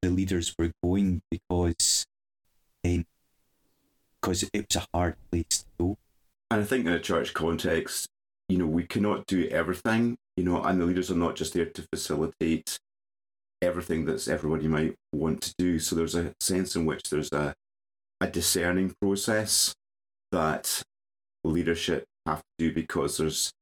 the 0.03 0.11
leaders 0.11 0.55
were 0.59 0.73
going 0.83 1.23
because 1.31 2.07
um, 2.85 3.05
because 4.21 4.43
it 4.53 4.67
was 4.69 4.77
a 4.77 4.87
hard 4.95 5.17
place 5.31 5.65
to 5.65 5.65
go. 5.79 5.97
And 6.51 6.61
I 6.61 6.65
think 6.65 6.87
in 6.87 6.93
a 6.93 7.01
church 7.01 7.33
context, 7.33 8.09
you 8.49 8.59
know, 8.59 8.67
we 8.67 8.85
cannot 8.85 9.27
do 9.27 9.49
everything, 9.49 10.17
you 10.37 10.45
know, 10.45 10.63
and 10.63 10.81
the 10.81 10.85
leaders 10.85 11.11
are 11.11 11.17
not 11.17 11.37
just 11.37 11.55
there 11.55 11.67
to 11.67 11.87
facilitate 11.93 12.79
everything 13.63 14.05
that's 14.05 14.29
everybody 14.29 14.67
might 14.67 14.95
want 15.13 15.43
to 15.43 15.55
do. 15.59 15.79
So 15.79 15.95
there's 15.95 16.15
a 16.15 16.35
sense 16.41 16.77
in 16.77 16.87
which 16.87 17.11
there's 17.11 17.33
a 17.33 17.55
a 18.21 18.27
discerning 18.27 18.95
process 19.01 19.75
that 20.33 20.83
leadership 21.45 22.05
have 22.27 22.39
to 22.39 22.69
do 22.69 22.75
because 22.75 23.19
there's 23.19 23.53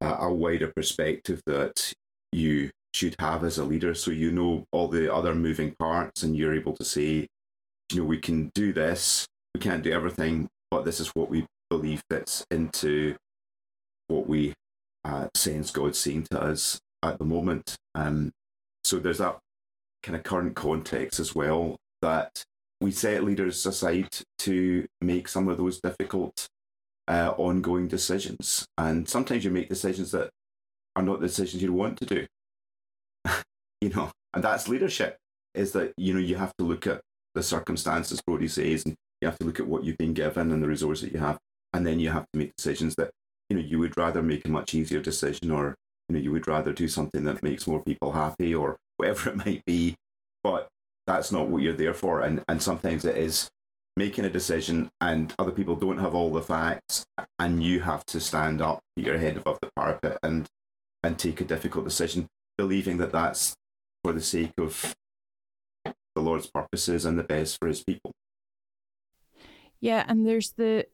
a, 0.00 0.06
a 0.06 0.32
wider 0.32 0.72
perspective 0.74 1.40
that 1.46 1.92
you 2.32 2.70
should 2.92 3.14
have 3.18 3.44
as 3.44 3.58
a 3.58 3.64
leader. 3.64 3.94
So 3.94 4.10
you 4.10 4.30
know 4.30 4.64
all 4.72 4.88
the 4.88 5.12
other 5.12 5.34
moving 5.34 5.74
parts 5.78 6.22
and 6.22 6.36
you're 6.36 6.54
able 6.54 6.74
to 6.76 6.84
say, 6.84 7.26
you 7.92 8.00
know, 8.00 8.04
we 8.04 8.18
can 8.18 8.50
do 8.54 8.72
this, 8.72 9.26
we 9.54 9.60
can't 9.60 9.82
do 9.82 9.92
everything, 9.92 10.48
but 10.70 10.84
this 10.84 10.98
is 11.00 11.08
what 11.14 11.30
we 11.30 11.46
believe 11.70 12.02
fits 12.10 12.44
into 12.50 13.16
what 14.08 14.26
we 14.26 14.54
uh, 15.04 15.28
sense 15.34 15.70
God's 15.70 15.98
saying 15.98 16.26
to 16.30 16.40
us 16.42 16.80
at 17.02 17.18
the 17.18 17.24
moment. 17.24 17.76
Um, 17.94 18.32
so 18.84 18.98
there's 18.98 19.18
that 19.18 19.38
kind 20.02 20.16
of 20.16 20.22
current 20.22 20.54
context 20.54 21.20
as 21.20 21.34
well 21.34 21.76
that 22.02 22.44
we 22.80 22.90
set 22.90 23.24
leaders 23.24 23.64
aside 23.64 24.08
to 24.38 24.86
make 25.00 25.28
some 25.28 25.48
of 25.48 25.56
those 25.56 25.80
difficult 25.80 26.46
uh, 27.08 27.32
ongoing 27.36 27.88
decisions. 27.88 28.66
And 28.76 29.08
sometimes 29.08 29.44
you 29.44 29.50
make 29.50 29.68
decisions 29.68 30.10
that 30.12 30.30
are 30.94 31.02
not 31.02 31.20
the 31.20 31.28
decisions 31.28 31.62
you 31.62 31.72
want 31.72 31.98
to 31.98 32.06
do. 32.06 32.26
you 33.80 33.90
know, 33.90 34.10
and 34.34 34.44
that's 34.44 34.68
leadership, 34.68 35.16
is 35.54 35.72
that, 35.72 35.92
you 35.96 36.12
know, 36.12 36.20
you 36.20 36.36
have 36.36 36.52
to 36.58 36.64
look 36.64 36.86
at 36.86 37.00
the 37.34 37.42
circumstances, 37.42 38.20
Brody 38.26 38.48
says, 38.48 38.84
and 38.84 38.94
you 39.20 39.28
have 39.28 39.38
to 39.38 39.46
look 39.46 39.60
at 39.60 39.66
what 39.66 39.84
you've 39.84 39.98
been 39.98 40.14
given 40.14 40.50
and 40.52 40.62
the 40.62 40.68
resource 40.68 41.00
that 41.00 41.12
you 41.12 41.18
have. 41.18 41.38
And 41.72 41.86
then 41.86 42.00
you 42.00 42.10
have 42.10 42.26
to 42.32 42.38
make 42.38 42.56
decisions 42.56 42.94
that, 42.96 43.10
you 43.48 43.56
know, 43.56 43.62
you 43.62 43.78
would 43.78 43.96
rather 43.96 44.22
make 44.22 44.46
a 44.46 44.50
much 44.50 44.74
easier 44.74 45.00
decision 45.00 45.50
or, 45.50 45.74
you 46.08 46.14
know, 46.16 46.20
you 46.20 46.32
would 46.32 46.46
rather 46.46 46.72
do 46.72 46.88
something 46.88 47.24
that 47.24 47.42
makes 47.42 47.66
more 47.66 47.82
people 47.82 48.12
happy 48.12 48.54
or 48.54 48.76
whatever 48.96 49.30
it 49.30 49.36
might 49.36 49.64
be. 49.64 49.94
But 50.42 50.68
that's 51.06 51.32
not 51.32 51.48
what 51.48 51.62
you're 51.62 51.72
there 51.72 51.94
for. 51.94 52.22
And, 52.22 52.42
and 52.48 52.62
sometimes 52.62 53.04
it 53.04 53.16
is 53.16 53.48
making 53.96 54.24
a 54.24 54.30
decision 54.30 54.90
and 55.00 55.32
other 55.38 55.52
people 55.52 55.76
don't 55.76 55.98
have 55.98 56.14
all 56.14 56.30
the 56.30 56.42
facts 56.42 57.06
and 57.38 57.62
you 57.62 57.80
have 57.80 58.04
to 58.06 58.20
stand 58.20 58.60
up, 58.60 58.80
put 58.96 59.06
your 59.06 59.18
head 59.18 59.36
above 59.36 59.58
the 59.62 59.70
parapet 59.76 60.18
and, 60.22 60.46
and 61.02 61.18
take 61.18 61.40
a 61.40 61.44
difficult 61.44 61.84
decision, 61.84 62.26
believing 62.58 62.98
that 62.98 63.12
that's 63.12 63.54
for 64.04 64.12
the 64.12 64.20
sake 64.20 64.52
of 64.58 64.94
the 65.84 66.22
Lord's 66.22 66.46
purposes 66.46 67.04
and 67.04 67.18
the 67.18 67.22
best 67.22 67.58
for 67.60 67.68
his 67.68 67.82
people. 67.82 68.12
Yeah, 69.80 70.04
and 70.08 70.26
there's 70.26 70.52
the 70.52 70.86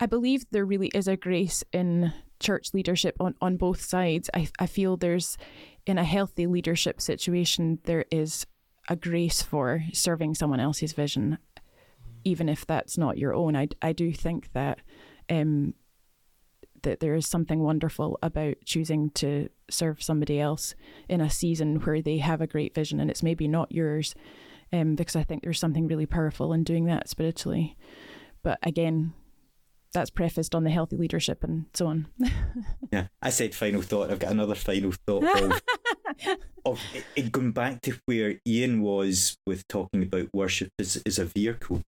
I 0.00 0.06
believe 0.06 0.44
there 0.50 0.64
really 0.64 0.88
is 0.88 1.08
a 1.08 1.16
grace 1.16 1.64
in 1.72 2.12
church 2.40 2.74
leadership 2.74 3.16
on, 3.20 3.34
on 3.40 3.56
both 3.56 3.80
sides. 3.80 4.28
I, 4.34 4.48
I 4.58 4.66
feel 4.66 4.96
there's, 4.96 5.38
in 5.86 5.98
a 5.98 6.04
healthy 6.04 6.46
leadership 6.46 7.00
situation, 7.00 7.78
there 7.84 8.04
is 8.10 8.46
a 8.88 8.96
grace 8.96 9.42
for 9.42 9.84
serving 9.92 10.34
someone 10.34 10.60
else's 10.60 10.92
vision, 10.92 11.38
even 12.24 12.48
if 12.48 12.66
that's 12.66 12.98
not 12.98 13.18
your 13.18 13.34
own. 13.34 13.56
I, 13.56 13.68
I 13.80 13.92
do 13.92 14.12
think 14.12 14.52
that 14.52 14.80
um, 15.30 15.74
that 16.82 17.00
there 17.00 17.14
is 17.14 17.26
something 17.26 17.60
wonderful 17.60 18.18
about 18.22 18.56
choosing 18.64 19.10
to 19.10 19.48
serve 19.70 20.02
somebody 20.02 20.40
else 20.40 20.74
in 21.08 21.20
a 21.20 21.30
season 21.30 21.76
where 21.76 22.02
they 22.02 22.18
have 22.18 22.40
a 22.40 22.46
great 22.46 22.74
vision 22.74 23.00
and 23.00 23.10
it's 23.10 23.22
maybe 23.22 23.48
not 23.48 23.72
yours. 23.72 24.14
Um, 24.72 24.94
because 24.94 25.16
I 25.16 25.22
think 25.22 25.42
there's 25.42 25.60
something 25.60 25.86
really 25.86 26.06
powerful 26.06 26.52
in 26.54 26.64
doing 26.64 26.86
that 26.86 27.08
spiritually. 27.08 27.76
But 28.42 28.58
again, 28.62 29.12
that's 29.92 30.10
prefaced 30.10 30.54
on 30.54 30.64
the 30.64 30.70
healthy 30.70 30.96
leadership 30.96 31.44
and 31.44 31.66
so 31.74 31.86
on. 31.86 32.06
yeah, 32.92 33.08
I 33.20 33.28
said 33.28 33.54
final 33.54 33.82
thought. 33.82 34.10
I've 34.10 34.18
got 34.18 34.32
another 34.32 34.54
final 34.54 34.92
thought 35.06 35.24
of, 35.42 35.62
of 36.64 36.80
it, 37.14 37.32
going 37.32 37.52
back 37.52 37.80
to 37.82 37.98
where 38.06 38.36
Ian 38.46 38.82
was 38.82 39.36
with 39.46 39.66
talking 39.68 40.02
about 40.02 40.28
worship 40.32 40.70
as, 40.78 41.02
as 41.06 41.18
a 41.18 41.24
vehicle 41.24 41.82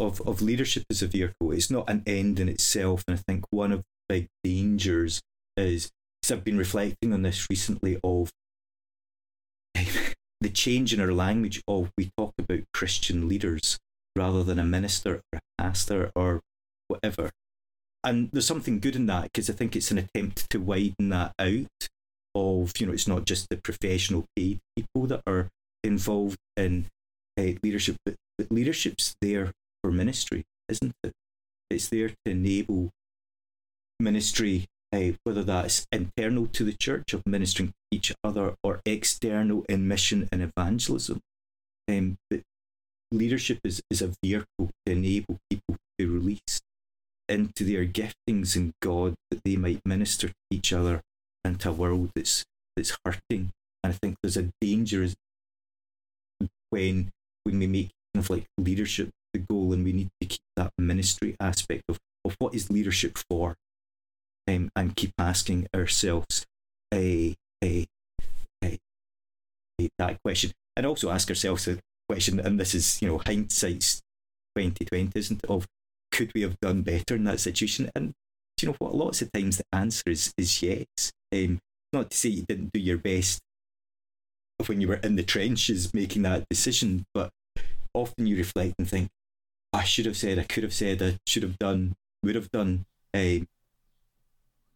of, 0.00 0.20
of 0.22 0.42
leadership 0.42 0.84
as 0.90 1.02
a 1.02 1.06
vehicle. 1.06 1.52
It's 1.52 1.70
not 1.70 1.88
an 1.88 2.02
end 2.06 2.40
in 2.40 2.48
itself. 2.48 3.04
And 3.06 3.16
I 3.18 3.22
think 3.26 3.44
one 3.50 3.72
of 3.72 3.80
the 3.80 3.84
big 4.08 4.28
dangers 4.42 5.20
is 5.56 5.90
because 6.20 6.36
I've 6.36 6.44
been 6.44 6.58
reflecting 6.58 7.12
on 7.12 7.22
this 7.22 7.46
recently 7.48 7.98
of 8.02 8.30
the 9.74 10.50
change 10.50 10.92
in 10.92 11.00
our 11.00 11.12
language 11.12 11.62
of 11.68 11.90
we 11.96 12.10
talk 12.16 12.34
about 12.38 12.60
Christian 12.74 13.28
leaders 13.28 13.78
rather 14.16 14.42
than 14.42 14.58
a 14.58 14.64
minister 14.64 15.22
or 15.32 15.38
a 15.38 15.40
pastor 15.58 16.10
or 16.14 16.40
whatever. 16.88 17.30
And 18.04 18.30
there's 18.32 18.46
something 18.46 18.80
good 18.80 18.96
in 18.96 19.06
that 19.06 19.24
because 19.24 19.48
I 19.48 19.52
think 19.52 19.76
it's 19.76 19.90
an 19.90 19.98
attempt 19.98 20.50
to 20.50 20.58
widen 20.58 21.10
that 21.10 21.32
out 21.38 21.81
of, 22.34 22.72
you 22.78 22.86
know, 22.86 22.92
it's 22.92 23.08
not 23.08 23.24
just 23.24 23.48
the 23.48 23.56
professional 23.56 24.24
paid 24.36 24.60
people 24.76 25.06
that 25.06 25.22
are 25.26 25.48
involved 25.84 26.38
in 26.56 26.86
uh, 27.38 27.52
leadership, 27.62 27.96
but, 28.04 28.14
but 28.38 28.50
leadership's 28.50 29.16
there 29.20 29.52
for 29.82 29.90
ministry, 29.90 30.44
isn't 30.68 30.92
it? 31.02 31.12
It's 31.70 31.88
there 31.88 32.10
to 32.10 32.16
enable 32.26 32.90
ministry, 33.98 34.66
uh, 34.92 35.12
whether 35.24 35.42
that's 35.42 35.86
internal 35.90 36.46
to 36.48 36.64
the 36.64 36.72
church 36.74 37.14
of 37.14 37.26
ministering 37.26 37.68
to 37.68 37.74
each 37.90 38.12
other 38.22 38.54
or 38.62 38.80
external 38.84 39.64
in 39.68 39.88
mission 39.88 40.28
and 40.30 40.42
evangelism. 40.42 41.20
Um, 41.88 42.18
but 42.30 42.40
leadership 43.10 43.60
is, 43.64 43.82
is 43.90 44.02
a 44.02 44.12
vehicle 44.22 44.70
to 44.86 44.92
enable 44.92 45.38
people 45.50 45.74
to 45.74 45.78
be 45.98 46.06
released 46.06 46.62
into 47.28 47.64
their 47.64 47.86
giftings 47.86 48.56
in 48.56 48.72
God 48.82 49.14
that 49.30 49.42
they 49.44 49.56
might 49.56 49.80
minister 49.86 50.28
to 50.28 50.34
each 50.50 50.72
other 50.72 51.00
into 51.44 51.70
a 51.70 51.72
world 51.72 52.10
that's 52.14 52.44
that's 52.76 52.96
hurting. 53.04 53.50
And 53.84 53.92
I 53.92 53.96
think 54.00 54.16
there's 54.22 54.36
a 54.36 54.50
danger 54.60 55.08
when 56.70 57.10
when 57.44 57.58
we 57.58 57.66
make 57.66 57.90
kind 58.14 58.24
of 58.24 58.30
like 58.30 58.46
leadership 58.58 59.10
the 59.32 59.38
goal 59.38 59.72
and 59.72 59.84
we 59.84 59.92
need 59.92 60.10
to 60.20 60.26
keep 60.26 60.40
that 60.56 60.72
ministry 60.78 61.34
aspect 61.40 61.82
of, 61.88 61.98
of 62.24 62.36
what 62.38 62.54
is 62.54 62.70
leadership 62.70 63.18
for 63.30 63.56
um, 64.48 64.70
and 64.76 64.96
keep 64.96 65.12
asking 65.18 65.66
ourselves 65.74 66.44
a, 66.92 67.34
a, 67.64 67.86
a, 68.62 68.78
that 69.98 70.18
question. 70.22 70.52
And 70.76 70.86
also 70.86 71.10
ask 71.10 71.28
ourselves 71.28 71.66
a 71.68 71.78
question 72.08 72.40
and 72.40 72.58
this 72.58 72.74
is 72.74 73.00
you 73.00 73.08
know 73.08 73.18
hindsight's 73.24 74.02
2020 74.56 75.10
isn't 75.14 75.40
it 75.44 75.50
of 75.50 75.66
could 76.10 76.30
we 76.34 76.42
have 76.42 76.60
done 76.60 76.82
better 76.82 77.14
in 77.14 77.24
that 77.24 77.40
situation? 77.40 77.90
And 77.94 78.12
you 78.60 78.68
know 78.68 78.76
what? 78.78 78.94
Lots 78.94 79.22
of 79.22 79.32
times 79.32 79.56
the 79.56 79.64
answer 79.72 80.04
is 80.06 80.32
is 80.36 80.62
yes 80.62 81.12
um, 81.32 81.60
not 81.92 82.10
to 82.10 82.16
say 82.16 82.28
you 82.28 82.42
didn't 82.42 82.72
do 82.72 82.80
your 82.80 82.98
best 82.98 83.40
when 84.66 84.80
you 84.80 84.86
were 84.86 84.96
in 84.96 85.16
the 85.16 85.22
trenches 85.24 85.92
making 85.92 86.22
that 86.22 86.48
decision 86.48 87.04
but 87.12 87.30
often 87.94 88.26
you 88.26 88.36
reflect 88.36 88.74
and 88.78 88.88
think 88.88 89.08
I 89.72 89.84
should 89.84 90.06
have 90.06 90.16
said, 90.16 90.38
I 90.38 90.42
could 90.42 90.64
have 90.64 90.74
said, 90.74 91.02
I 91.02 91.18
should 91.26 91.42
have 91.42 91.58
done, 91.58 91.94
would 92.22 92.34
have 92.34 92.50
done, 92.50 92.84
um, 93.14 93.48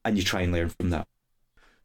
and 0.04 0.16
you 0.16 0.22
try 0.22 0.40
and 0.42 0.52
learn 0.52 0.70
from 0.70 0.90
that. 0.90 1.06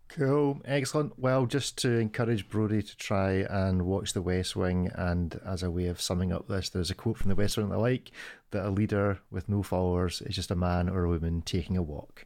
Cool, 0.07 0.61
excellent. 0.65 1.17
Well, 1.17 1.45
just 1.45 1.77
to 1.79 1.97
encourage 1.97 2.49
Brody 2.49 2.81
to 2.81 2.97
try 2.97 3.45
and 3.49 3.83
watch 3.83 4.13
The 4.13 4.21
West 4.21 4.55
Wing, 4.55 4.91
and 4.93 5.39
as 5.45 5.63
a 5.63 5.71
way 5.71 5.87
of 5.87 6.01
summing 6.01 6.31
up 6.31 6.47
this, 6.47 6.69
there's 6.69 6.91
a 6.91 6.95
quote 6.95 7.17
from 7.17 7.29
The 7.29 7.35
West 7.35 7.57
Wing 7.57 7.69
that 7.69 7.75
I 7.75 7.79
like 7.79 8.11
that 8.51 8.65
a 8.65 8.69
leader 8.69 9.19
with 9.29 9.49
no 9.49 9.63
followers 9.63 10.21
is 10.21 10.35
just 10.35 10.51
a 10.51 10.55
man 10.55 10.89
or 10.89 11.03
a 11.03 11.09
woman 11.09 11.41
taking 11.41 11.77
a 11.77 11.83
walk. 11.83 12.25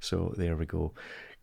So 0.00 0.34
there 0.36 0.56
we 0.56 0.66
go. 0.66 0.92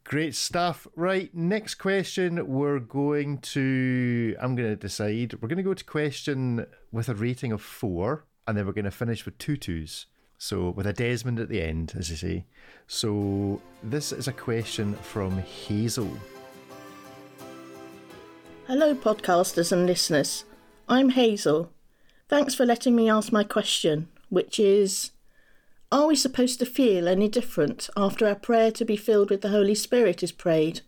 Great 0.04 0.36
stuff. 0.36 0.88
Right, 0.96 1.34
next 1.34 1.76
question. 1.76 2.48
We're 2.48 2.80
going 2.80 3.38
to, 3.40 4.36
I'm 4.42 4.56
going 4.56 4.70
to 4.70 4.76
decide, 4.76 5.34
we're 5.36 5.48
going 5.48 5.58
to 5.58 5.64
go 5.64 5.74
to 5.74 5.84
question 5.84 6.66
with 6.92 7.08
a 7.08 7.16
rating 7.16 7.52
of 7.52 7.62
four 7.62 8.26
and 8.48 8.58
then 8.58 8.66
we're 8.66 8.74
going 8.74 8.86
to 8.86 8.92
finish 8.92 9.26
with 9.26 9.38
two 9.38 9.58
twos. 9.58 10.08
So 10.38 10.72
with 10.72 10.88
a 10.88 10.94
Desmond 10.94 11.40
at 11.40 11.50
the 11.50 11.62
end, 11.62 11.94
as 11.96 12.10
you 12.10 12.16
say. 12.16 12.46
So 12.88 13.62
this 13.84 14.12
is 14.12 14.28
a 14.28 14.34
question 14.34 14.96
from 14.96 15.38
Hazel. 15.38 16.12
Hello, 18.66 18.96
podcasters 18.96 19.72
and 19.72 19.86
listeners. 19.86 20.46
I'm 20.90 21.10
Hazel. 21.10 21.72
Thanks 22.28 22.56
for 22.56 22.66
letting 22.66 22.96
me 22.96 23.10
ask 23.10 23.32
my 23.32 23.44
question, 23.44 24.08
which 24.30 24.60
is 24.60 25.12
Are 25.92 26.08
we 26.08 26.16
supposed 26.16 26.60
to 26.60 26.66
feel 26.66 27.08
any 27.10 27.28
different 27.28 27.90
after 27.98 28.26
our 28.26 28.36
prayer 28.36 28.72
to 28.72 28.86
be 28.86 28.96
filled 28.96 29.30
with 29.30 29.42
the 29.42 29.50
Holy 29.50 29.76
Spirit 29.76 30.24
is 30.24 30.32
prayed? 30.32 30.82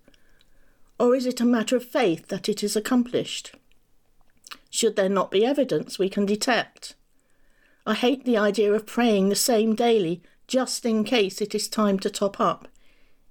Or 0.98 1.14
is 1.14 1.26
it 1.26 1.42
a 1.42 1.46
matter 1.46 1.76
of 1.76 1.84
faith 1.84 2.30
that 2.30 2.48
it 2.48 2.64
is 2.64 2.78
accomplished? 2.78 3.54
Should 4.70 4.96
there 4.96 5.10
not 5.10 5.30
be 5.30 5.46
evidence 5.46 6.00
we 6.00 6.08
can 6.08 6.26
detect? 6.26 6.96
I 7.86 7.96
hate 7.96 8.24
the 8.24 8.38
idea 8.38 8.72
of 8.72 8.86
praying 8.86 9.28
the 9.28 9.36
same 9.36 9.76
daily 9.76 10.24
just 10.48 10.86
in 10.86 11.04
case 11.04 11.42
it 11.42 11.54
is 11.54 11.68
time 11.68 12.00
to 12.00 12.10
top 12.10 12.40
up. 12.40 12.70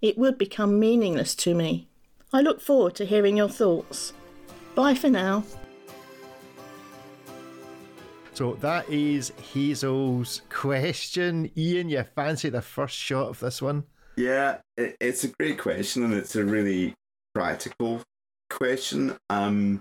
It 0.03 0.19
would 0.19 0.37
become 0.37 0.79
meaningless 0.79 1.35
to 1.37 1.55
me. 1.55 1.89
I 2.35 2.43
look 2.43 2.61
forward 2.61 2.95
to 2.97 3.07
hearing 3.07 3.39
your 3.39 3.49
thoughts. 3.49 4.13
Bye 4.75 4.95
for 4.95 5.09
now. 5.09 5.45
So 8.43 8.55
that 8.55 8.89
is 8.89 9.31
Hazel's 9.53 10.43
question. 10.51 11.49
Ian, 11.57 11.89
you 11.89 12.03
fancy 12.03 12.49
the 12.49 12.61
first 12.61 12.97
shot 12.97 13.29
of 13.29 13.39
this 13.39 13.63
one? 13.63 13.85
Yeah, 14.17 14.57
it's 14.77 15.23
a 15.23 15.29
great 15.29 15.61
question 15.61 16.03
and 16.03 16.13
it's 16.13 16.35
a 16.35 16.45
really 16.45 16.93
practical 17.37 18.03
question. 18.51 19.17
Um, 19.31 19.81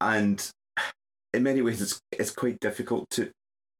and 0.00 0.48
in 1.34 1.42
many 1.42 1.60
ways, 1.60 1.82
it's 1.82 1.98
it's 2.12 2.30
quite 2.30 2.60
difficult 2.60 3.10
to 3.10 3.32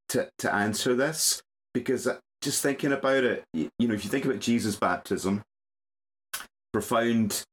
to, 0.08 0.28
to 0.38 0.52
answer 0.52 0.96
this 0.96 1.40
because 1.72 2.08
just 2.40 2.60
thinking 2.60 2.90
about 2.90 3.22
it, 3.22 3.44
you, 3.54 3.68
you 3.78 3.86
know, 3.86 3.94
if 3.94 4.02
you 4.02 4.10
think 4.10 4.24
about 4.24 4.40
Jesus' 4.40 4.74
baptism, 4.74 5.42
profound 6.72 7.44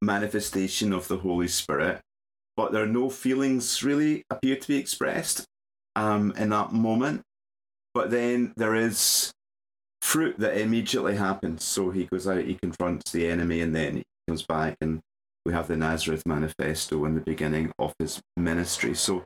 manifestation 0.00 0.92
of 0.92 1.08
the 1.08 1.18
Holy 1.18 1.48
Spirit, 1.48 2.00
but 2.56 2.70
there 2.70 2.84
are 2.84 2.86
no 2.86 3.10
feelings 3.10 3.82
really 3.82 4.22
appear 4.30 4.54
to 4.54 4.68
be 4.68 4.76
expressed 4.76 5.46
um, 5.96 6.32
in 6.36 6.50
that 6.50 6.72
moment. 6.72 7.22
But 7.94 8.10
then 8.10 8.52
there 8.56 8.74
is 8.74 9.32
fruit 10.02 10.38
that 10.38 10.60
immediately 10.60 11.16
happens. 11.16 11.64
So 11.64 11.90
he 11.90 12.04
goes 12.04 12.26
out, 12.28 12.44
he 12.44 12.54
confronts 12.54 13.12
the 13.12 13.28
enemy, 13.28 13.60
and 13.60 13.74
then 13.74 13.96
he 13.96 14.02
comes 14.28 14.42
back, 14.42 14.76
and 14.80 15.00
we 15.44 15.52
have 15.52 15.68
the 15.68 15.76
Nazareth 15.76 16.22
manifesto 16.26 17.04
in 17.04 17.14
the 17.14 17.20
beginning 17.20 17.72
of 17.78 17.94
his 17.98 18.20
ministry. 18.36 18.94
So 18.94 19.24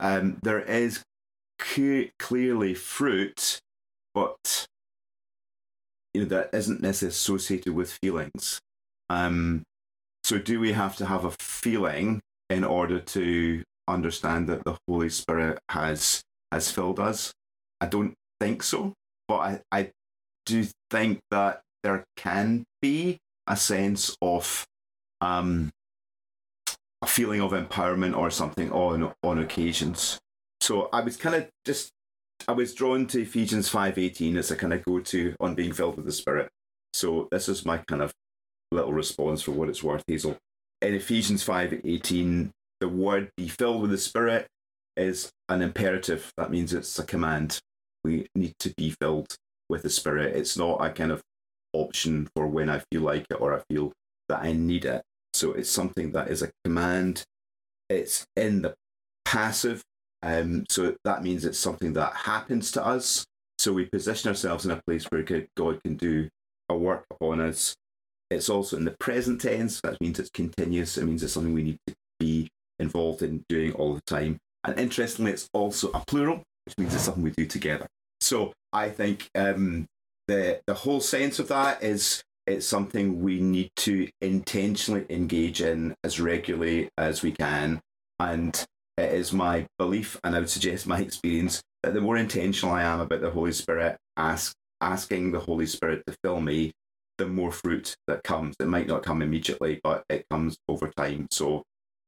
um, 0.00 0.38
there 0.42 0.60
is 0.60 1.02
clearly 1.58 2.74
fruit, 2.74 3.58
but 4.14 4.66
you 6.12 6.22
know 6.22 6.28
that 6.28 6.50
isn't 6.52 6.80
necessarily 6.80 7.10
associated 7.10 7.74
with 7.74 7.98
feelings. 8.02 8.60
Um, 9.10 9.62
so, 10.24 10.38
do 10.38 10.58
we 10.58 10.72
have 10.72 10.96
to 10.96 11.06
have 11.06 11.24
a 11.24 11.30
feeling 11.30 12.20
in 12.50 12.64
order 12.64 12.98
to 12.98 13.62
understand 13.88 14.48
that 14.48 14.64
the 14.64 14.76
Holy 14.88 15.08
Spirit 15.08 15.58
has 15.70 16.22
has 16.52 16.70
filled 16.70 17.00
us? 17.00 17.32
I 17.80 17.86
don't 17.86 18.14
think 18.40 18.62
so, 18.62 18.94
but 19.28 19.36
I, 19.36 19.60
I 19.70 19.90
do 20.44 20.66
think 20.90 21.20
that 21.30 21.60
there 21.82 22.04
can 22.16 22.64
be 22.80 23.18
a 23.46 23.56
sense 23.56 24.16
of 24.22 24.64
um, 25.20 25.70
a 27.02 27.06
feeling 27.06 27.40
of 27.40 27.52
empowerment 27.52 28.16
or 28.16 28.30
something 28.30 28.72
on 28.72 29.12
on 29.22 29.38
occasions. 29.38 30.18
So 30.60 30.88
I 30.92 31.00
was 31.00 31.16
kind 31.16 31.36
of 31.36 31.48
just 31.64 31.90
I 32.48 32.52
was 32.52 32.74
drawn 32.74 33.06
to 33.08 33.22
Ephesians 33.22 33.68
five 33.68 33.98
eighteen 33.98 34.36
as 34.36 34.50
a 34.50 34.56
kind 34.56 34.72
of 34.72 34.84
go 34.84 35.00
to 35.00 35.34
on 35.40 35.54
being 35.54 35.72
filled 35.72 35.96
with 35.96 36.06
the 36.06 36.12
Spirit. 36.12 36.48
So 36.92 37.28
this 37.30 37.48
is 37.48 37.64
my 37.64 37.78
kind 37.78 38.02
of 38.02 38.12
little 38.72 38.92
response 38.92 39.42
for 39.42 39.52
what 39.52 39.68
it's 39.68 39.82
worth, 39.82 40.02
Hazel. 40.08 40.38
In 40.82 40.94
Ephesians 40.94 41.42
five 41.42 41.80
eighteen, 41.84 42.50
the 42.80 42.88
word 42.88 43.30
"be 43.36 43.48
filled 43.48 43.82
with 43.82 43.90
the 43.90 43.98
Spirit" 43.98 44.46
is 44.96 45.30
an 45.48 45.62
imperative. 45.62 46.32
That 46.36 46.50
means 46.50 46.72
it's 46.72 46.98
a 46.98 47.04
command. 47.04 47.58
We 48.04 48.28
need 48.34 48.54
to 48.60 48.72
be 48.76 48.94
filled 49.00 49.36
with 49.68 49.82
the 49.82 49.90
Spirit. 49.90 50.36
It's 50.36 50.56
not 50.56 50.84
a 50.84 50.90
kind 50.90 51.12
of 51.12 51.22
option 51.72 52.28
for 52.34 52.46
when 52.46 52.70
I 52.70 52.82
feel 52.90 53.02
like 53.02 53.26
it 53.30 53.40
or 53.40 53.54
I 53.54 53.62
feel 53.70 53.92
that 54.28 54.42
I 54.42 54.52
need 54.52 54.84
it. 54.84 55.02
So 55.34 55.52
it's 55.52 55.70
something 55.70 56.12
that 56.12 56.28
is 56.28 56.42
a 56.42 56.50
command. 56.64 57.24
It's 57.88 58.24
in 58.36 58.62
the 58.62 58.74
passive. 59.24 59.82
Um, 60.22 60.64
so 60.70 60.96
that 61.04 61.22
means 61.22 61.44
it's 61.44 61.58
something 61.58 61.92
that 61.92 62.14
happens 62.14 62.72
to 62.72 62.84
us. 62.84 63.26
So 63.58 63.72
we 63.72 63.86
position 63.86 64.28
ourselves 64.28 64.64
in 64.64 64.70
a 64.70 64.80
place 64.86 65.04
where 65.04 65.22
God 65.56 65.80
can 65.84 65.96
do 65.96 66.28
a 66.68 66.76
work 66.76 67.04
upon 67.10 67.40
us. 67.40 67.74
It's 68.30 68.48
also 68.48 68.76
in 68.76 68.84
the 68.84 68.96
present 68.98 69.40
tense. 69.40 69.80
That 69.82 70.00
means 70.00 70.18
it's 70.18 70.30
continuous. 70.30 70.98
It 70.98 71.04
means 71.04 71.22
it's 71.22 71.32
something 71.32 71.54
we 71.54 71.62
need 71.62 71.78
to 71.86 71.94
be 72.18 72.48
involved 72.78 73.22
in 73.22 73.44
doing 73.48 73.72
all 73.72 73.94
the 73.94 74.02
time. 74.06 74.38
And 74.64 74.78
interestingly, 74.78 75.32
it's 75.32 75.48
also 75.52 75.90
a 75.92 76.02
plural, 76.06 76.42
which 76.64 76.76
means 76.78 76.94
it's 76.94 77.04
something 77.04 77.22
we 77.22 77.30
do 77.30 77.46
together. 77.46 77.86
So 78.20 78.52
I 78.72 78.88
think 78.88 79.28
um, 79.34 79.86
the 80.28 80.60
the 80.66 80.74
whole 80.74 81.00
sense 81.00 81.38
of 81.38 81.48
that 81.48 81.82
is 81.82 82.22
it's 82.46 82.66
something 82.66 83.22
we 83.22 83.40
need 83.40 83.70
to 83.76 84.08
intentionally 84.20 85.04
engage 85.10 85.60
in 85.60 85.94
as 86.04 86.20
regularly 86.20 86.88
as 86.96 87.22
we 87.22 87.32
can. 87.32 87.80
And 88.18 88.64
it 88.96 89.12
is 89.12 89.32
my 89.32 89.66
belief, 89.78 90.18
and 90.24 90.34
I 90.34 90.40
would 90.40 90.50
suggest 90.50 90.86
my 90.86 91.00
experience, 91.02 91.62
that 91.82 91.94
the 91.94 92.00
more 92.00 92.16
intentional 92.16 92.74
I 92.74 92.82
am 92.82 93.00
about 93.00 93.20
the 93.20 93.30
Holy 93.30 93.52
Spirit, 93.52 93.96
ask, 94.16 94.54
asking 94.80 95.32
the 95.32 95.40
Holy 95.40 95.66
Spirit 95.66 96.02
to 96.06 96.16
fill 96.24 96.40
me, 96.40 96.72
the 97.18 97.26
more 97.26 97.52
fruit 97.52 97.96
that 98.06 98.22
comes. 98.24 98.54
It 98.60 98.68
might 98.68 98.86
not 98.86 99.02
come 99.02 99.22
immediately, 99.22 99.80
but 99.82 100.04
it 100.08 100.26
comes 100.30 100.56
over 100.68 100.90
time. 100.96 101.28
So, 101.30 101.62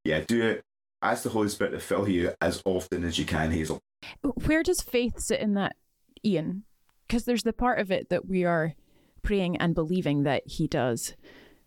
yeah, 0.08 0.20
do 0.26 0.42
it. 0.42 0.62
Ask 1.02 1.22
the 1.22 1.28
Holy 1.28 1.48
Spirit 1.48 1.72
to 1.72 1.80
fill 1.80 2.08
you 2.08 2.32
as 2.40 2.62
often 2.64 3.04
as 3.04 3.18
you 3.18 3.26
can, 3.26 3.52
Hazel. 3.52 3.78
Where 4.22 4.62
does 4.62 4.80
faith 4.80 5.20
sit 5.20 5.40
in 5.40 5.54
that, 5.54 5.76
Ian? 6.24 6.64
Because 7.06 7.24
there's 7.24 7.42
the 7.42 7.52
part 7.52 7.78
of 7.78 7.92
it 7.92 8.08
that 8.08 8.26
we 8.26 8.44
are 8.44 8.74
praying 9.22 9.58
and 9.58 9.74
believing 9.74 10.22
that 10.22 10.46
he 10.46 10.66
does, 10.66 11.14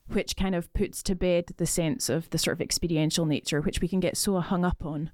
which 0.07 0.35
kind 0.35 0.55
of 0.55 0.73
puts 0.73 1.03
to 1.03 1.15
bed 1.15 1.51
the 1.57 1.67
sense 1.67 2.09
of 2.09 2.29
the 2.31 2.37
sort 2.37 2.57
of 2.57 2.61
experiential 2.61 3.25
nature, 3.25 3.61
which 3.61 3.79
we 3.79 3.87
can 3.87 3.99
get 3.99 4.17
so 4.17 4.39
hung 4.39 4.65
up 4.65 4.83
on. 4.83 5.11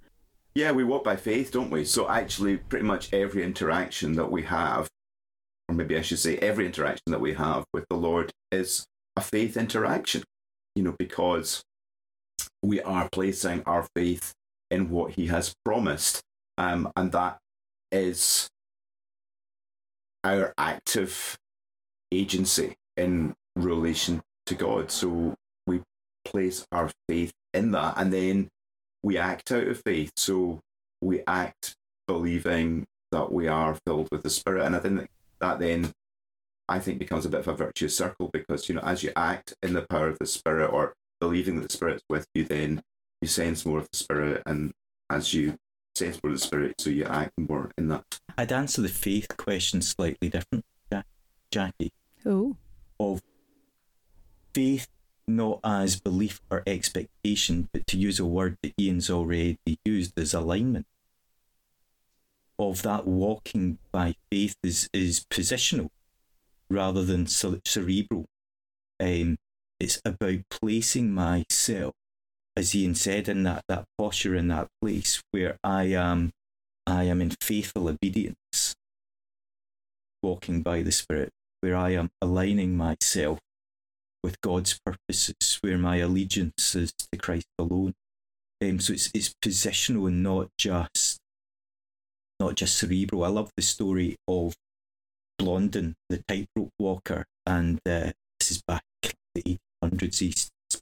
Yeah, 0.56 0.72
we 0.72 0.84
walk 0.84 1.04
by 1.04 1.18
faith, 1.18 1.52
don't 1.52 1.70
we? 1.70 1.86
So 1.86 2.10
actually, 2.10 2.58
pretty 2.58 2.86
much 2.86 3.14
every 3.14 3.44
interaction 3.44 4.14
that 4.14 4.32
we 4.32 4.44
have, 4.44 4.88
or 5.68 5.76
maybe 5.76 5.98
I 5.98 6.02
should 6.02 6.20
say, 6.20 6.38
every 6.38 6.66
interaction 6.66 7.12
that 7.12 7.22
we 7.22 7.34
have 7.34 7.66
with 7.74 7.86
the 7.90 7.98
Lord 7.98 8.32
is 8.52 8.86
a 9.16 9.22
faith 9.22 9.58
interaction, 9.58 10.24
you 10.76 10.84
know, 10.84 10.96
because 10.98 11.62
we 12.64 12.82
are 12.82 13.10
placing 13.12 13.64
our 13.64 13.88
faith 13.96 14.34
in 14.70 14.90
what 14.90 15.12
He 15.12 15.28
has 15.28 15.56
promised. 15.66 16.22
Um, 16.58 16.92
and 16.96 17.12
that 17.12 17.38
is 17.92 18.50
our 20.24 20.54
active 20.58 21.38
agency 22.12 22.76
in 22.96 23.36
relation 23.56 24.22
to 24.48 24.56
God. 24.56 24.92
So 24.92 25.36
we 25.66 25.82
place 26.26 26.66
our 26.72 26.92
faith 27.08 27.32
in 27.54 27.72
that 27.72 27.96
and 27.98 28.12
then 28.12 28.50
we 29.04 29.18
act 29.18 29.52
out 29.52 29.68
of 29.68 29.82
faith. 29.86 30.12
So 30.18 30.60
we 31.02 31.22
act 31.28 31.76
believing 32.08 32.86
that 33.12 33.32
we 33.32 33.48
are 33.48 33.78
filled 33.86 34.10
with 34.12 34.24
the 34.24 34.30
Spirit. 34.30 34.66
And 34.66 34.76
I 34.76 34.80
think 34.80 35.08
that 35.40 35.60
then 35.60 35.92
I 36.68 36.80
think 36.80 37.00
becomes 37.00 37.26
a 37.26 37.30
bit 37.30 37.40
of 37.40 37.48
a 37.48 37.54
virtuous 37.54 37.96
circle 37.96 38.30
because, 38.32 38.68
you 38.68 38.76
know, 38.76 38.82
as 38.82 39.04
you 39.04 39.12
act 39.16 39.54
in 39.64 39.74
the 39.74 39.84
power 39.84 40.10
of 40.10 40.20
the 40.20 40.26
Spirit 40.26 40.68
or 40.68 40.94
believing 41.20 41.56
that 41.56 41.70
the 41.70 41.74
Spirit's 41.74 42.04
with 42.10 42.28
you, 42.34 42.44
then 42.44 42.84
you 43.22 43.28
sense 43.28 43.66
more 43.66 43.80
of 43.80 43.90
the 43.92 43.98
Spirit. 43.98 44.44
And 44.46 44.74
as 45.10 45.34
you 45.34 45.58
sense 45.96 46.22
more 46.24 46.32
of 46.32 46.40
the 46.40 46.46
Spirit, 46.46 46.76
so 46.80 46.90
you 46.90 47.06
act 47.06 47.32
more 47.38 47.72
in 47.78 47.88
that. 47.90 48.20
I'd 48.38 48.52
answer 48.52 48.82
the 48.82 48.90
faith 48.90 49.28
question 49.38 49.82
slightly 49.82 50.30
different, 50.30 50.66
Jackie. 51.52 51.94
Oh. 52.26 52.58
Of 53.00 53.22
faith 54.54 54.88
not 55.28 55.60
as 55.64 56.00
belief 56.00 56.42
or 56.50 56.64
expectation, 56.66 57.68
but 57.74 57.86
to 57.88 57.98
use 57.98 58.20
a 58.20 58.26
word 58.26 58.58
that 58.64 58.74
Ian's 58.80 59.10
already 59.10 59.80
used 59.84 60.18
as 60.18 60.34
alignment. 60.34 60.86
Of 62.58 62.82
that 62.84 63.06
walking 63.06 63.78
by 63.92 64.16
faith 64.32 64.56
is, 64.64 64.90
is 64.94 65.26
positional 65.30 65.90
rather 66.70 67.04
than 67.04 67.28
cerebral. 67.28 68.26
Um, 69.00 69.38
it's 69.80 70.02
about 70.04 70.40
placing 70.50 71.12
myself, 71.12 71.94
as 72.56 72.76
Ian 72.76 72.96
said, 72.96 73.30
in 73.30 73.44
that, 73.44 73.64
that 73.68 73.86
posture, 73.98 74.36
in 74.36 74.48
that 74.48 74.68
place 74.82 75.22
where 75.32 75.58
I 75.64 75.86
am, 75.86 76.32
I 76.86 77.04
am 77.04 77.22
in 77.22 77.32
faithful 77.42 77.88
obedience, 77.88 78.76
walking 80.24 80.64
by 80.64 80.82
the 80.82 80.92
Spirit, 80.92 81.32
where 81.62 81.76
I 81.76 81.92
am 81.92 82.10
aligning 82.22 82.76
myself 82.76 83.40
with 84.24 84.42
God's 84.42 84.80
purposes, 84.86 85.60
where 85.62 85.78
my 85.78 85.98
allegiance 85.98 86.76
is 86.76 86.92
to 87.12 87.18
Christ 87.18 87.48
alone. 87.60 87.94
Um, 88.62 88.80
so 88.80 88.94
it's 88.94 89.12
it's 89.14 89.36
positional 89.44 90.08
and 90.08 90.24
not 90.24 90.50
just 90.58 91.20
not 92.40 92.56
just 92.56 92.78
cerebral. 92.78 93.24
I 93.24 93.28
love 93.28 93.52
the 93.56 93.62
story 93.62 94.16
of 94.28 94.56
Blondin, 95.38 95.96
the 96.10 96.24
tightrope 96.28 96.72
walker, 96.80 97.26
and 97.46 97.78
uh, 97.86 98.12
this 98.40 98.52
is 98.52 98.62
back 98.68 98.82
in 99.04 99.12
the 99.36 99.58
1800s. 99.84 100.20
He 100.20 100.34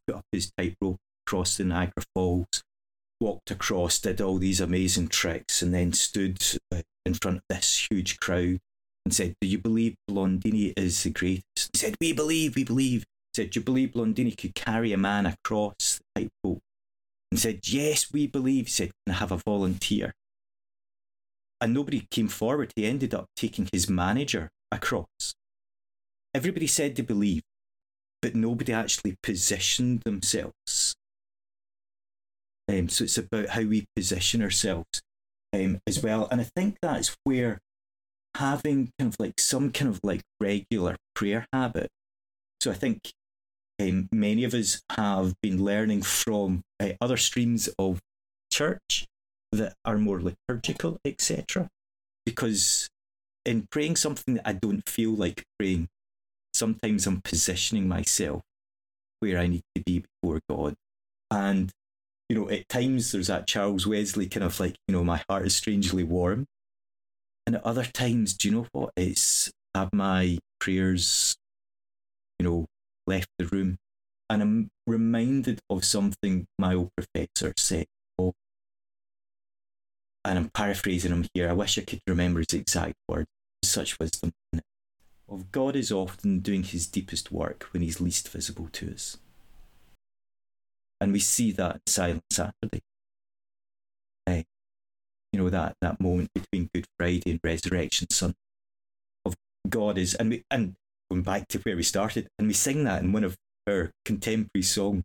put 0.08 0.16
up 0.18 0.26
his 0.32 0.52
tightrope, 0.58 0.98
crossed 1.26 1.58
the 1.58 1.64
Niagara 1.66 2.04
Falls, 2.14 2.64
walked 3.20 3.52
across, 3.52 4.00
did 4.00 4.22
all 4.22 4.38
these 4.38 4.62
amazing 4.62 5.08
tricks, 5.08 5.62
and 5.62 5.74
then 5.74 5.94
stood 5.94 6.44
uh, 6.74 6.82
in 7.06 7.14
front 7.14 7.38
of 7.38 7.44
this 7.50 7.88
huge 7.90 8.20
crowd 8.20 8.60
and 9.06 9.14
said, 9.14 9.36
"Do 9.42 9.48
you 9.48 9.60
believe 9.60 9.96
Blondini 10.10 10.74
is 10.78 11.04
the 11.04 11.10
greatest?" 11.12 11.70
He 11.74 11.78
said, 11.78 11.96
"We 12.00 12.14
believe, 12.14 12.56
we 12.56 12.64
believe." 12.64 13.02
He 13.02 13.42
said, 13.42 13.50
Do 13.50 13.60
you 13.60 13.66
believe 13.66 13.92
Blondini 13.92 14.38
could 14.38 14.56
carry 14.56 14.94
a 14.94 14.98
man 14.98 15.26
across 15.26 16.00
the 16.16 16.22
tightrope? 16.22 16.62
And 17.32 17.40
said, 17.40 17.68
Yes, 17.68 18.14
we 18.14 18.28
believe. 18.28 18.68
He 18.68 18.72
said, 18.72 18.92
Can 19.06 19.14
I 19.14 19.18
have 19.18 19.34
a 19.34 19.38
volunteer? 19.38 20.14
And 21.60 21.74
nobody 21.74 22.08
came 22.10 22.30
forward. 22.30 22.72
He 22.78 22.86
ended 22.86 23.14
up 23.14 23.26
taking 23.36 23.68
his 23.74 23.90
manager 23.90 24.52
across. 24.72 25.36
Everybody 26.34 26.68
said 26.68 26.96
they 26.96 27.04
believe, 27.04 27.44
but 28.26 28.34
nobody 28.34 28.74
actually 28.74 29.16
positioned 29.22 30.02
themselves. 30.02 30.96
Um, 32.68 32.90
so 32.90 33.04
it's 33.04 33.20
about 33.20 33.50
how 33.50 33.62
we 33.62 33.86
position 33.96 34.42
ourselves 34.42 35.04
um, 35.54 35.78
as 35.86 36.02
well. 36.02 36.28
And 36.32 36.42
I 36.42 36.46
think 36.56 36.78
that's 36.82 37.16
where 37.24 37.60
having 38.36 38.90
kind 38.98 39.14
of 39.14 39.20
like 39.20 39.40
some 39.40 39.72
kind 39.72 39.92
of 39.92 40.00
like 40.02 40.24
regular 40.40 40.96
prayer 41.14 41.46
habit. 41.54 41.88
So 42.62 42.72
I 42.72 42.74
think 42.74 43.12
um, 43.80 44.10
many 44.12 44.44
of 44.44 44.56
us 44.56 44.82
have 44.90 45.36
been 45.44 45.64
learning 45.64 46.02
from 46.02 46.64
uh, 46.80 46.94
other 47.00 47.18
streams 47.18 47.70
of 47.78 48.00
church 48.52 49.06
that 49.52 49.76
are 49.86 50.00
more 50.00 50.20
liturgical, 50.20 50.98
etc. 51.06 51.68
Because 52.26 52.90
in 53.46 53.68
praying 53.70 53.98
something 53.98 54.34
that 54.34 54.48
I 54.48 54.54
don't 54.54 54.90
feel 54.90 55.12
like 55.12 55.44
praying, 55.60 55.90
sometimes 56.56 57.06
I'm 57.06 57.22
positioning 57.22 57.88
myself 57.88 58.42
where 59.20 59.38
I 59.38 59.48
need 59.48 59.64
to 59.76 59.84
be 59.84 60.04
before 60.22 60.40
God. 60.50 60.76
And, 61.30 61.72
you 62.30 62.36
know, 62.36 62.50
at 62.50 62.70
times 62.70 63.12
there's 63.12 63.28
that 63.28 63.48
Charles 63.48 63.86
Wesley 63.86 64.28
kind 64.28 64.44
of 64.44 64.60
like, 64.60 64.78
you 64.88 64.94
know, 64.94 65.04
my 65.04 65.22
heart 65.30 65.46
is 65.46 65.56
strangely 65.56 66.04
warm. 66.04 66.46
And 67.46 67.58
at 67.58 67.66
other 67.66 67.86
times, 67.86 68.34
do 68.34 68.48
you 68.48 68.56
know 68.56 68.68
what? 68.72 68.92
It's 68.96 69.52
have 69.76 69.94
my 69.94 70.40
prayers, 70.60 71.36
you 72.40 72.46
know, 72.46 72.66
left 73.06 73.30
the 73.38 73.46
room. 73.46 73.78
And 74.30 74.42
I'm 74.42 74.70
reminded 74.88 75.60
of 75.70 75.86
something 75.86 76.48
my 76.58 76.74
old 76.74 76.90
professor 76.96 77.54
said. 77.58 77.86
Oh, 78.18 78.34
and 80.24 80.40
I'm 80.40 80.50
paraphrasing 80.50 81.12
him 81.12 81.28
here. 81.34 81.50
I 81.50 81.54
wish 81.54 81.78
I 81.78 81.82
could 81.82 82.02
remember 82.08 82.40
his 82.40 82.54
exact 82.54 82.96
words. 83.08 83.28
Such 83.64 84.00
wisdom 84.00 84.32
Of 85.28 85.52
God 85.52 85.76
is 85.76 85.92
often 85.92 86.40
doing 86.40 86.64
his 86.64 86.88
deepest 86.88 87.32
work 87.32 87.68
when 87.72 87.82
he's 87.82 88.00
least 88.00 88.30
visible 88.30 88.70
to 88.74 88.94
us. 88.94 89.18
And 91.02 91.12
we 91.12 91.20
see 91.20 91.52
that 91.54 91.76
in 91.76 91.82
Silent 91.88 92.24
Saturday. 92.32 92.82
Hey, 94.26 94.46
you 95.34 95.40
know, 95.42 95.50
that, 95.50 95.76
that 95.82 96.00
moment 96.00 96.30
between 96.34 96.70
Good 96.74 96.86
Friday 96.98 97.32
and 97.32 97.40
Resurrection 97.44 98.10
Sunday 98.12 98.38
of 99.26 99.36
God 99.68 99.98
is, 99.98 100.14
and 100.14 100.30
we, 100.30 100.44
and 100.52 100.76
going 101.10 101.24
back 101.24 101.48
to 101.50 101.60
where 101.60 101.76
we 101.76 101.84
started, 101.84 102.28
and 102.38 102.48
we 102.48 102.54
sing 102.54 102.84
that 102.86 103.02
in 103.04 103.12
one 103.12 103.24
of 103.24 103.36
our 103.68 103.92
contemporary 104.06 104.64
song. 104.64 105.04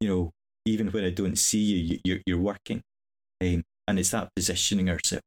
You 0.00 0.08
know, 0.08 0.32
even 0.64 0.88
when 0.88 1.04
I 1.04 1.10
don't 1.10 1.36
see 1.36 1.58
you, 1.58 1.98
you 2.04 2.14
are 2.14 2.20
you're 2.26 2.38
working, 2.38 2.82
um, 3.40 3.64
and 3.86 3.98
it's 3.98 4.10
that 4.10 4.30
positioning 4.34 4.88
ourselves 4.88 5.22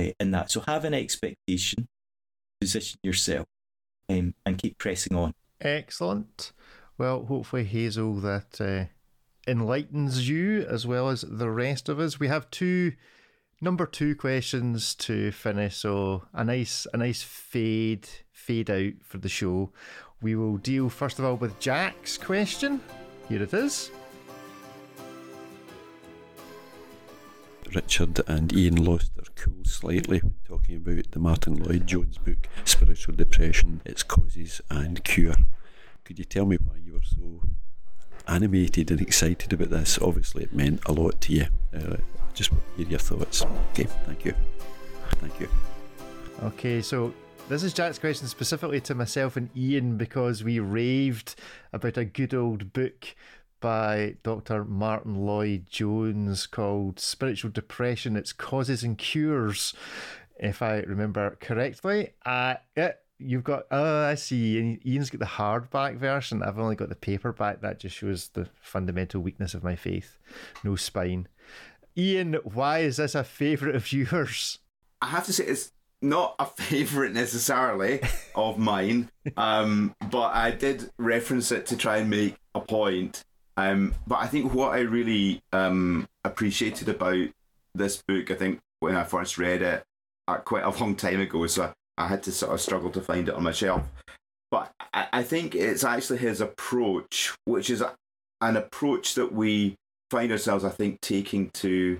uh, 0.00 0.12
in 0.20 0.30
that. 0.30 0.50
So 0.50 0.60
have 0.60 0.84
an 0.84 0.94
expectation, 0.94 1.88
position 2.60 3.00
yourself, 3.02 3.46
um, 4.08 4.34
and 4.44 4.58
keep 4.58 4.78
pressing 4.78 5.16
on. 5.16 5.34
Excellent. 5.60 6.52
Well, 6.98 7.24
hopefully, 7.24 7.64
Hazel, 7.64 8.14
that 8.16 8.60
uh, 8.60 8.84
enlightens 9.50 10.28
you 10.28 10.66
as 10.68 10.86
well 10.86 11.08
as 11.08 11.22
the 11.22 11.50
rest 11.50 11.88
of 11.88 11.98
us. 11.98 12.20
We 12.20 12.28
have 12.28 12.50
two 12.50 12.92
number 13.60 13.86
two 13.86 14.14
questions 14.14 14.94
to 14.96 15.32
finish. 15.32 15.76
So 15.76 16.24
a 16.32 16.44
nice, 16.44 16.86
a 16.92 16.96
nice 16.96 17.22
fade, 17.22 18.08
fade 18.32 18.70
out 18.70 18.94
for 19.02 19.18
the 19.18 19.28
show. 19.28 19.72
We 20.22 20.34
will 20.34 20.56
deal 20.56 20.88
first 20.88 21.18
of 21.18 21.24
all 21.24 21.36
with 21.36 21.58
Jack's 21.60 22.18
question. 22.18 22.80
Here 23.28 23.42
it 23.42 23.54
is. 23.54 23.90
Richard 27.74 28.20
and 28.26 28.52
Ian 28.56 28.84
lost 28.84 29.14
their 29.14 29.24
cool 29.36 29.64
slightly 29.64 30.18
when 30.18 30.34
talking 30.46 30.76
about 30.76 31.10
the 31.10 31.18
Martyn 31.18 31.56
Lloyd-Jones 31.56 32.18
book, 32.18 32.48
Spiritual 32.64 33.14
Depression, 33.14 33.80
Its 33.84 34.02
Causes 34.02 34.60
and 34.70 35.02
Cure. 35.04 35.34
Could 36.04 36.18
you 36.18 36.24
tell 36.24 36.46
me 36.46 36.58
why 36.64 36.76
you 36.84 36.94
were 36.94 37.00
so 37.02 37.42
animated 38.26 38.90
and 38.90 39.00
excited 39.00 39.52
about 39.52 39.70
this? 39.70 39.98
Obviously, 39.98 40.44
it 40.44 40.52
meant 40.52 40.80
a 40.86 40.92
lot 40.92 41.20
to 41.22 41.32
you. 41.32 41.46
Uh, 41.74 41.96
just 42.34 42.50
hear 42.76 42.86
your 42.86 42.98
thoughts. 42.98 43.44
Okay, 43.70 43.84
thank 44.06 44.24
you. 44.24 44.34
Thank 45.16 45.38
you. 45.40 45.48
Okay, 46.42 46.82
so 46.82 47.12
this 47.48 47.62
is 47.62 47.72
Jack's 47.72 47.98
question 47.98 48.28
specifically 48.28 48.80
to 48.82 48.94
myself 48.94 49.36
and 49.36 49.50
Ian 49.56 49.96
because 49.96 50.44
we 50.44 50.58
raved 50.58 51.34
about 51.72 51.96
a 51.96 52.04
good 52.04 52.34
old 52.34 52.72
book 52.72 53.14
by 53.60 54.16
Dr. 54.22 54.64
Martyn 54.64 55.14
Lloyd-Jones 55.26 56.46
called 56.46 56.98
Spiritual 56.98 57.50
Depression 57.50 58.16
Its 58.16 58.32
Causes 58.32 58.82
and 58.82 58.96
Cures, 58.96 59.74
if 60.38 60.62
I 60.62 60.78
remember 60.80 61.36
correctly. 61.40 62.14
Uh, 62.24 62.54
yeah, 62.76 62.92
you've 63.18 63.44
got, 63.44 63.64
oh, 63.70 64.06
I 64.06 64.14
see. 64.14 64.80
Ian's 64.84 65.10
got 65.10 65.20
the 65.20 65.26
hardback 65.26 65.96
version. 65.96 66.42
I've 66.42 66.58
only 66.58 66.76
got 66.76 66.88
the 66.88 66.94
paperback. 66.94 67.60
That 67.60 67.78
just 67.78 67.96
shows 67.96 68.28
the 68.28 68.48
fundamental 68.60 69.20
weakness 69.20 69.54
of 69.54 69.62
my 69.62 69.76
faith. 69.76 70.18
No 70.64 70.76
spine. 70.76 71.28
Ian, 71.96 72.34
why 72.44 72.78
is 72.80 72.96
this 72.96 73.14
a 73.14 73.24
favourite 73.24 73.74
of 73.74 73.92
yours? 73.92 74.58
I 75.02 75.06
have 75.06 75.26
to 75.26 75.32
say, 75.32 75.44
it's 75.44 75.72
not 76.02 76.34
a 76.38 76.46
favourite 76.62 77.12
necessarily 77.12 78.00
of 78.34 78.58
mine, 78.58 79.10
um, 79.36 79.94
but 80.10 80.34
I 80.34 80.50
did 80.50 80.90
reference 80.98 81.52
it 81.52 81.66
to 81.66 81.76
try 81.76 81.98
and 81.98 82.10
make 82.10 82.36
a 82.54 82.60
point. 82.60 83.24
Um, 83.60 83.94
but 84.06 84.20
I 84.20 84.26
think 84.26 84.54
what 84.54 84.72
I 84.72 84.80
really 84.80 85.42
um, 85.52 86.08
appreciated 86.24 86.88
about 86.88 87.28
this 87.74 88.02
book, 88.08 88.30
I 88.30 88.34
think 88.34 88.60
when 88.80 88.96
I 88.96 89.04
first 89.04 89.36
read 89.36 89.60
it 89.60 89.82
uh, 90.26 90.38
quite 90.38 90.64
a 90.64 90.70
long 90.70 90.96
time 90.96 91.20
ago, 91.20 91.46
so 91.46 91.70
I, 91.98 92.06
had 92.06 92.22
to 92.22 92.32
sort 92.32 92.54
of 92.54 92.60
struggle 92.62 92.90
to 92.92 93.02
find 93.02 93.28
it 93.28 93.34
on 93.34 93.42
my 93.42 93.52
shelf. 93.52 93.82
But 94.50 94.72
I, 94.94 95.08
I 95.12 95.22
think 95.22 95.54
it's 95.54 95.84
actually 95.84 96.18
his 96.18 96.40
approach, 96.40 97.34
which 97.44 97.68
is 97.68 97.82
a, 97.82 97.94
an 98.40 98.56
approach 98.56 99.14
that 99.16 99.30
we 99.30 99.74
find 100.10 100.32
ourselves, 100.32 100.64
I 100.64 100.70
think, 100.70 101.02
taking 101.02 101.50
to 101.54 101.98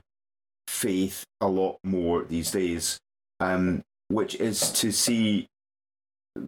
faith 0.66 1.24
a 1.42 1.48
lot 1.48 1.76
more 1.84 2.24
these 2.24 2.50
days, 2.52 2.98
um, 3.38 3.82
which 4.08 4.34
is 4.36 4.72
to 4.72 4.92
see 4.92 5.46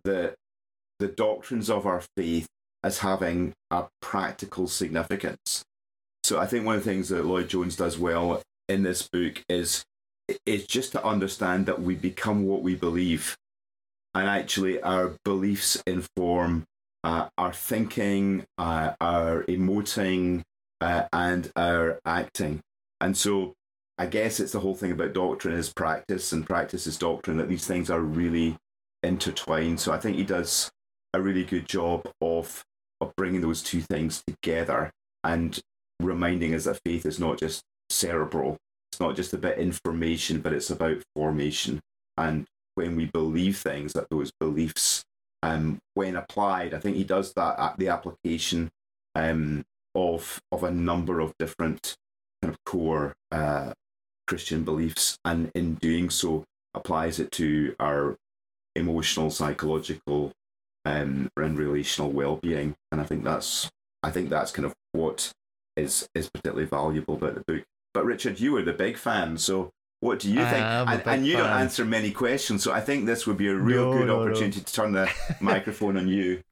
the 0.05 0.35
the 0.99 1.09
doctrines 1.09 1.69
of 1.69 1.85
our 1.85 2.03
faith 2.17 2.47
as 2.85 2.99
having 2.99 3.53
a 3.71 3.85
practical 4.01 4.67
significance. 4.67 5.65
So 6.25 6.39
I 6.39 6.47
think 6.47 6.65
one 6.65 6.77
of 6.77 6.85
the 6.85 6.91
things 6.91 7.09
that 7.09 7.25
Lloyd-Jones 7.25 7.77
does 7.77 7.99
well 7.99 8.43
in 8.69 8.83
this 8.83 9.09
book 9.09 9.43
is 9.49 9.85
is 10.47 10.67
just 10.67 10.93
to 10.93 11.05
understand 11.05 11.67
that 11.67 11.83
we 11.83 11.95
become 11.95 12.47
what 12.47 12.63
we 12.63 12.75
believe, 12.75 13.37
and 14.15 14.29
actually 14.29 14.81
our 14.81 15.17
beliefs 15.25 15.83
inform 15.87 16.65
uh, 17.05 17.29
our 17.37 17.53
thinking, 17.53 18.45
uh, 18.57 18.93
our 19.01 19.43
emoting, 19.45 20.43
uh, 20.81 21.05
and 21.13 21.51
our 21.57 21.99
acting. 22.07 22.61
And 23.01 23.17
so 23.17 23.53
I 23.99 24.07
guess 24.07 24.39
it's 24.41 24.53
the 24.53 24.61
whole 24.61 24.77
thing 24.77 24.93
about 24.93 25.13
doctrine 25.13 25.55
is 25.55 25.73
practice, 25.73 26.33
and 26.33 26.47
practice 26.47 26.87
is 26.87 26.97
doctrine. 26.97 27.37
That 27.39 27.49
these 27.49 27.67
things 27.67 27.91
are 27.91 28.01
really 28.01 28.57
intertwined. 29.03 29.81
So 29.81 29.93
I 29.93 29.99
think 29.99 30.17
he 30.17 30.25
does 30.25 30.71
a 31.13 31.21
really 31.21 31.45
good 31.45 31.69
job 31.69 32.09
of 32.21 32.65
of 33.03 33.15
bringing 33.17 33.41
those 33.41 33.63
two 33.63 33.81
things 33.81 34.23
together 34.27 34.91
and 35.25 35.61
reminding 36.01 36.55
us 36.55 36.65
that 36.65 36.81
faith 36.85 37.05
is 37.05 37.19
not 37.19 37.39
just 37.39 37.63
cerebral. 37.91 38.57
It's 38.91 39.01
not 39.01 39.17
just 39.17 39.33
about 39.33 39.59
information, 39.59 40.41
but 40.41 40.53
it's 40.53 40.71
about 40.71 41.03
formation. 41.15 41.81
And 42.17 42.47
when 42.75 42.97
we 42.97 43.07
believe 43.07 43.59
things, 43.59 43.93
that 43.95 44.07
those 44.11 44.31
beliefs, 44.39 45.03
um, 45.43 45.79
when 45.95 46.17
applied, 46.17 46.75
I 46.75 46.79
think 46.79 46.97
he 46.97 47.05
does 47.05 47.33
that 47.35 47.59
at 47.59 47.79
the 47.79 47.89
application 47.89 48.71
um, 49.15 49.65
of 49.95 50.41
of 50.53 50.65
a 50.65 50.71
number 50.71 51.21
of 51.21 51.35
different 51.39 51.97
kind 52.41 52.55
of 52.55 52.65
core 52.65 53.15
uh, 53.31 53.73
Christian 54.27 54.65
beliefs, 54.65 55.19
and 55.25 55.51
in 55.55 55.75
doing 55.75 56.11
so, 56.11 56.45
applies 56.75 57.19
it 57.19 57.31
to 57.33 57.75
our 57.81 58.17
emotional, 58.75 59.31
psychological, 59.31 60.33
um, 60.85 61.31
and 61.37 61.59
relational 61.59 62.11
well-being. 62.11 62.75
And 62.91 63.01
I 63.01 63.05
think 63.05 63.25
that's 63.25 63.71
I 64.03 64.11
think 64.11 64.31
that's 64.31 64.51
kind 64.51 64.67
of 64.67 64.75
what 64.93 65.33
is 65.77 66.09
is 66.15 66.29
particularly 66.29 66.67
valuable 66.67 67.15
about 67.15 67.35
the 67.35 67.45
book. 67.47 67.65
But 67.95 68.05
Richard, 68.05 68.41
you 68.41 68.53
were 68.53 68.63
the 68.63 68.73
big 68.73 68.97
fan, 68.97 69.37
so 69.39 69.71
what 70.01 70.19
do 70.19 70.29
you 70.29 70.41
think? 70.41 70.65
And, 70.65 71.03
and, 71.07 71.27
you 71.27 71.35
fan. 71.35 71.45
don't 71.45 71.61
answer 71.61 71.85
many 71.85 72.11
questions, 72.11 72.65
so 72.65 72.73
I 72.73 72.81
think 72.81 73.07
this 73.07 73.27
would 73.27 73.37
be 73.37 73.49
a 73.49 73.55
real 73.55 73.93
no, 73.93 73.99
good 73.99 74.07
no, 74.09 74.21
opportunity 74.21 74.59
no. 74.59 74.65
to 74.65 74.73
turn 74.73 74.93
the 74.93 75.11
microphone 75.41 75.97
on 75.97 76.09
you. 76.09 76.43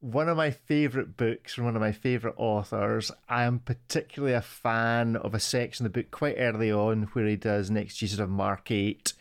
One 0.00 0.28
of 0.28 0.36
my 0.36 0.50
favourite 0.50 1.16
books 1.16 1.54
from 1.54 1.64
one 1.64 1.74
of 1.74 1.80
my 1.80 1.90
favourite 1.90 2.36
authors. 2.36 3.10
I 3.28 3.44
am 3.44 3.60
particularly 3.60 4.34
a 4.34 4.42
fan 4.42 5.16
of 5.16 5.34
a 5.34 5.40
section 5.40 5.86
of 5.86 5.92
the 5.92 6.02
book 6.02 6.10
quite 6.10 6.36
early 6.38 6.70
on 6.70 7.04
where 7.14 7.26
he 7.26 7.36
does 7.36 7.70
exegesis 7.70 8.18
of 8.18 8.28
Mark 8.28 8.70
8, 8.70 9.14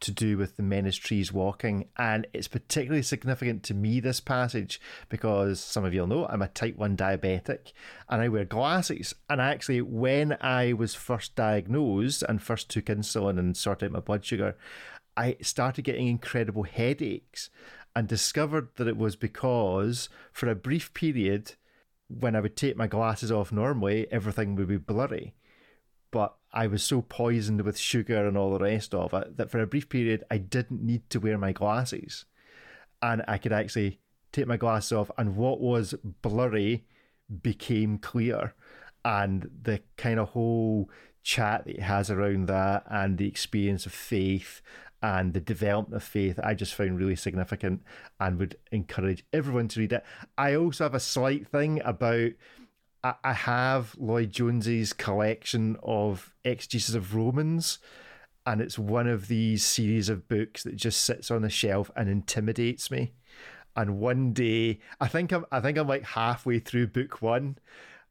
to 0.00 0.10
do 0.10 0.36
with 0.36 0.56
the 0.56 0.62
men 0.62 0.86
as 0.86 0.96
trees 0.96 1.32
walking. 1.32 1.88
And 1.96 2.26
it's 2.32 2.48
particularly 2.48 3.02
significant 3.02 3.62
to 3.64 3.74
me, 3.74 4.00
this 4.00 4.20
passage, 4.20 4.80
because 5.08 5.60
some 5.60 5.84
of 5.84 5.94
you'll 5.94 6.06
know 6.06 6.26
I'm 6.26 6.42
a 6.42 6.48
type 6.48 6.76
1 6.76 6.96
diabetic 6.96 7.72
and 8.08 8.20
I 8.20 8.28
wear 8.28 8.44
glasses. 8.44 9.14
And 9.28 9.40
actually, 9.40 9.80
when 9.80 10.36
I 10.40 10.72
was 10.72 10.94
first 10.94 11.34
diagnosed 11.34 12.22
and 12.22 12.42
first 12.42 12.70
took 12.70 12.86
insulin 12.86 13.38
and 13.38 13.56
sorted 13.56 13.86
out 13.86 13.92
my 13.92 14.00
blood 14.00 14.24
sugar, 14.24 14.56
I 15.16 15.36
started 15.40 15.82
getting 15.82 16.08
incredible 16.08 16.64
headaches 16.64 17.50
and 17.96 18.08
discovered 18.08 18.68
that 18.76 18.88
it 18.88 18.96
was 18.96 19.16
because 19.16 20.08
for 20.32 20.48
a 20.48 20.54
brief 20.56 20.92
period, 20.94 21.54
when 22.08 22.34
I 22.36 22.40
would 22.40 22.56
take 22.56 22.76
my 22.76 22.86
glasses 22.86 23.30
off 23.30 23.52
normally, 23.52 24.06
everything 24.10 24.56
would 24.56 24.68
be 24.68 24.76
blurry. 24.76 25.34
But 26.14 26.36
I 26.52 26.68
was 26.68 26.84
so 26.84 27.02
poisoned 27.02 27.62
with 27.62 27.76
sugar 27.76 28.28
and 28.28 28.38
all 28.38 28.52
the 28.52 28.64
rest 28.64 28.94
of 28.94 29.12
it 29.12 29.36
that 29.36 29.50
for 29.50 29.60
a 29.60 29.66
brief 29.66 29.88
period 29.88 30.22
I 30.30 30.38
didn't 30.38 30.80
need 30.80 31.10
to 31.10 31.18
wear 31.18 31.36
my 31.36 31.50
glasses. 31.50 32.24
And 33.02 33.24
I 33.26 33.36
could 33.36 33.52
actually 33.52 33.98
take 34.30 34.46
my 34.46 34.56
glasses 34.56 34.92
off, 34.92 35.10
and 35.18 35.34
what 35.34 35.60
was 35.60 35.96
blurry 36.22 36.84
became 37.42 37.98
clear. 37.98 38.54
And 39.04 39.50
the 39.62 39.82
kind 39.96 40.20
of 40.20 40.28
whole 40.28 40.88
chat 41.24 41.64
that 41.64 41.74
he 41.74 41.82
has 41.82 42.12
around 42.12 42.46
that 42.46 42.84
and 42.88 43.18
the 43.18 43.26
experience 43.26 43.84
of 43.84 43.92
faith 43.92 44.62
and 45.02 45.34
the 45.34 45.40
development 45.40 46.00
of 46.00 46.08
faith 46.08 46.38
I 46.42 46.54
just 46.54 46.74
found 46.74 46.96
really 46.96 47.16
significant 47.16 47.82
and 48.20 48.38
would 48.38 48.56
encourage 48.70 49.24
everyone 49.32 49.66
to 49.68 49.80
read 49.80 49.92
it. 49.92 50.04
I 50.38 50.54
also 50.54 50.84
have 50.84 50.94
a 50.94 51.00
slight 51.00 51.48
thing 51.48 51.82
about 51.84 52.30
I, 53.04 53.32
have 53.34 53.94
Lloyd-Jones's 53.98 54.94
collection 54.94 55.76
of 55.82 56.32
exegesis 56.42 56.94
of 56.94 57.14
Romans, 57.14 57.78
and 58.46 58.62
it's 58.62 58.78
one 58.78 59.06
of 59.06 59.28
these 59.28 59.62
series 59.62 60.08
of 60.08 60.26
books 60.26 60.62
that 60.62 60.76
just 60.76 61.02
sits 61.02 61.30
on 61.30 61.42
the 61.42 61.50
shelf 61.50 61.90
and 61.96 62.08
intimidates 62.08 62.90
me. 62.90 63.12
And 63.76 63.98
one 63.98 64.32
day, 64.32 64.80
I 65.00 65.08
think 65.08 65.32
I'm, 65.32 65.44
I 65.52 65.60
think 65.60 65.76
I'm 65.76 65.88
like 65.88 66.04
halfway 66.04 66.60
through 66.60 66.88
book 66.88 67.20
one. 67.20 67.58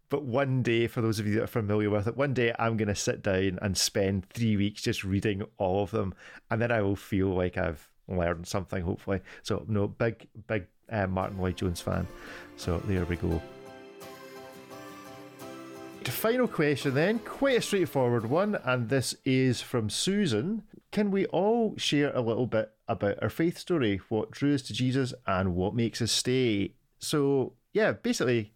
But 0.10 0.26
one 0.26 0.62
day, 0.62 0.86
for 0.86 1.02
those 1.02 1.20
of 1.20 1.26
you 1.26 1.36
that 1.36 1.44
are 1.44 1.48
familiar 1.48 1.90
with 1.90 2.08
it, 2.08 2.16
one 2.16 2.36
day 2.36 2.54
I'm 2.60 2.78
going 2.78 2.88
to 2.88 2.96
sit 2.96 3.24
down 3.24 3.58
and 3.64 3.76
spend 3.76 4.30
three 4.30 4.58
weeks 4.58 4.84
just 4.84 5.04
reading 5.04 5.44
all 5.58 5.82
of 5.82 5.90
them, 5.90 6.14
and 6.52 6.62
then 6.62 6.72
I 6.72 6.84
will 6.84 6.96
feel 6.96 7.30
like 7.30 7.58
I've 7.58 7.90
learned 8.08 8.46
something. 8.46 8.84
Hopefully, 8.84 9.22
so 9.42 9.66
no 9.68 9.88
big, 9.88 10.28
big 10.46 10.68
uh, 10.92 11.08
Martyn 11.08 11.40
Lloyd-Jones 11.40 11.82
fan. 11.82 12.06
So 12.58 12.78
there 12.86 13.06
we 13.06 13.16
go. 13.16 13.42
Final 16.12 16.48
question 16.48 16.94
then, 16.94 17.20
quite 17.20 17.58
a 17.58 17.62
straightforward 17.62 18.30
one, 18.30 18.56
and 18.64 18.90
this 18.90 19.16
is 19.26 19.62
from 19.62 19.90
Susan. 19.90 20.64
Can 20.92 21.12
we 21.12 21.26
all 21.28 21.76
share 21.78 22.12
a 22.16 22.22
little 22.22 22.48
bit 22.48 22.72
about 22.88 23.22
our 23.22 23.30
faith 23.30 23.58
story, 23.58 24.02
what 24.10 24.32
drew 24.32 24.56
us 24.56 24.62
to 24.64 24.74
Jesus, 24.74 25.14
and 25.28 25.56
what 25.56 25.76
makes 25.76 26.02
us 26.02 26.12
stay? 26.12 26.76
So, 27.00 27.54
yeah, 27.74 27.92
basically, 27.92 28.54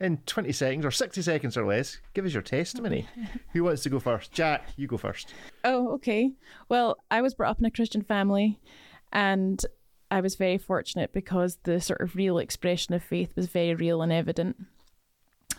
in 0.00 0.18
20 0.26 0.52
seconds 0.52 0.84
or 0.84 0.90
60 0.90 1.22
seconds 1.22 1.56
or 1.56 1.66
less, 1.66 1.98
give 2.14 2.24
us 2.24 2.32
your 2.32 2.42
testimony. 2.42 3.06
Who 3.52 3.64
wants 3.64 3.82
to 3.82 3.90
go 3.90 4.00
first? 4.00 4.32
Jack, 4.32 4.68
you 4.76 4.86
go 4.86 4.96
first. 4.96 5.34
Oh, 5.64 5.92
okay. 5.94 6.32
Well, 6.68 6.96
I 7.10 7.20
was 7.20 7.34
brought 7.34 7.50
up 7.50 7.58
in 7.58 7.66
a 7.66 7.70
Christian 7.70 8.02
family, 8.02 8.60
and 9.12 9.64
I 10.10 10.20
was 10.20 10.34
very 10.34 10.58
fortunate 10.58 11.12
because 11.12 11.58
the 11.62 11.80
sort 11.80 12.00
of 12.00 12.16
real 12.16 12.38
expression 12.38 12.94
of 12.94 13.02
faith 13.02 13.34
was 13.36 13.46
very 13.46 13.74
real 13.74 14.02
and 14.02 14.12
evident. 14.12 14.56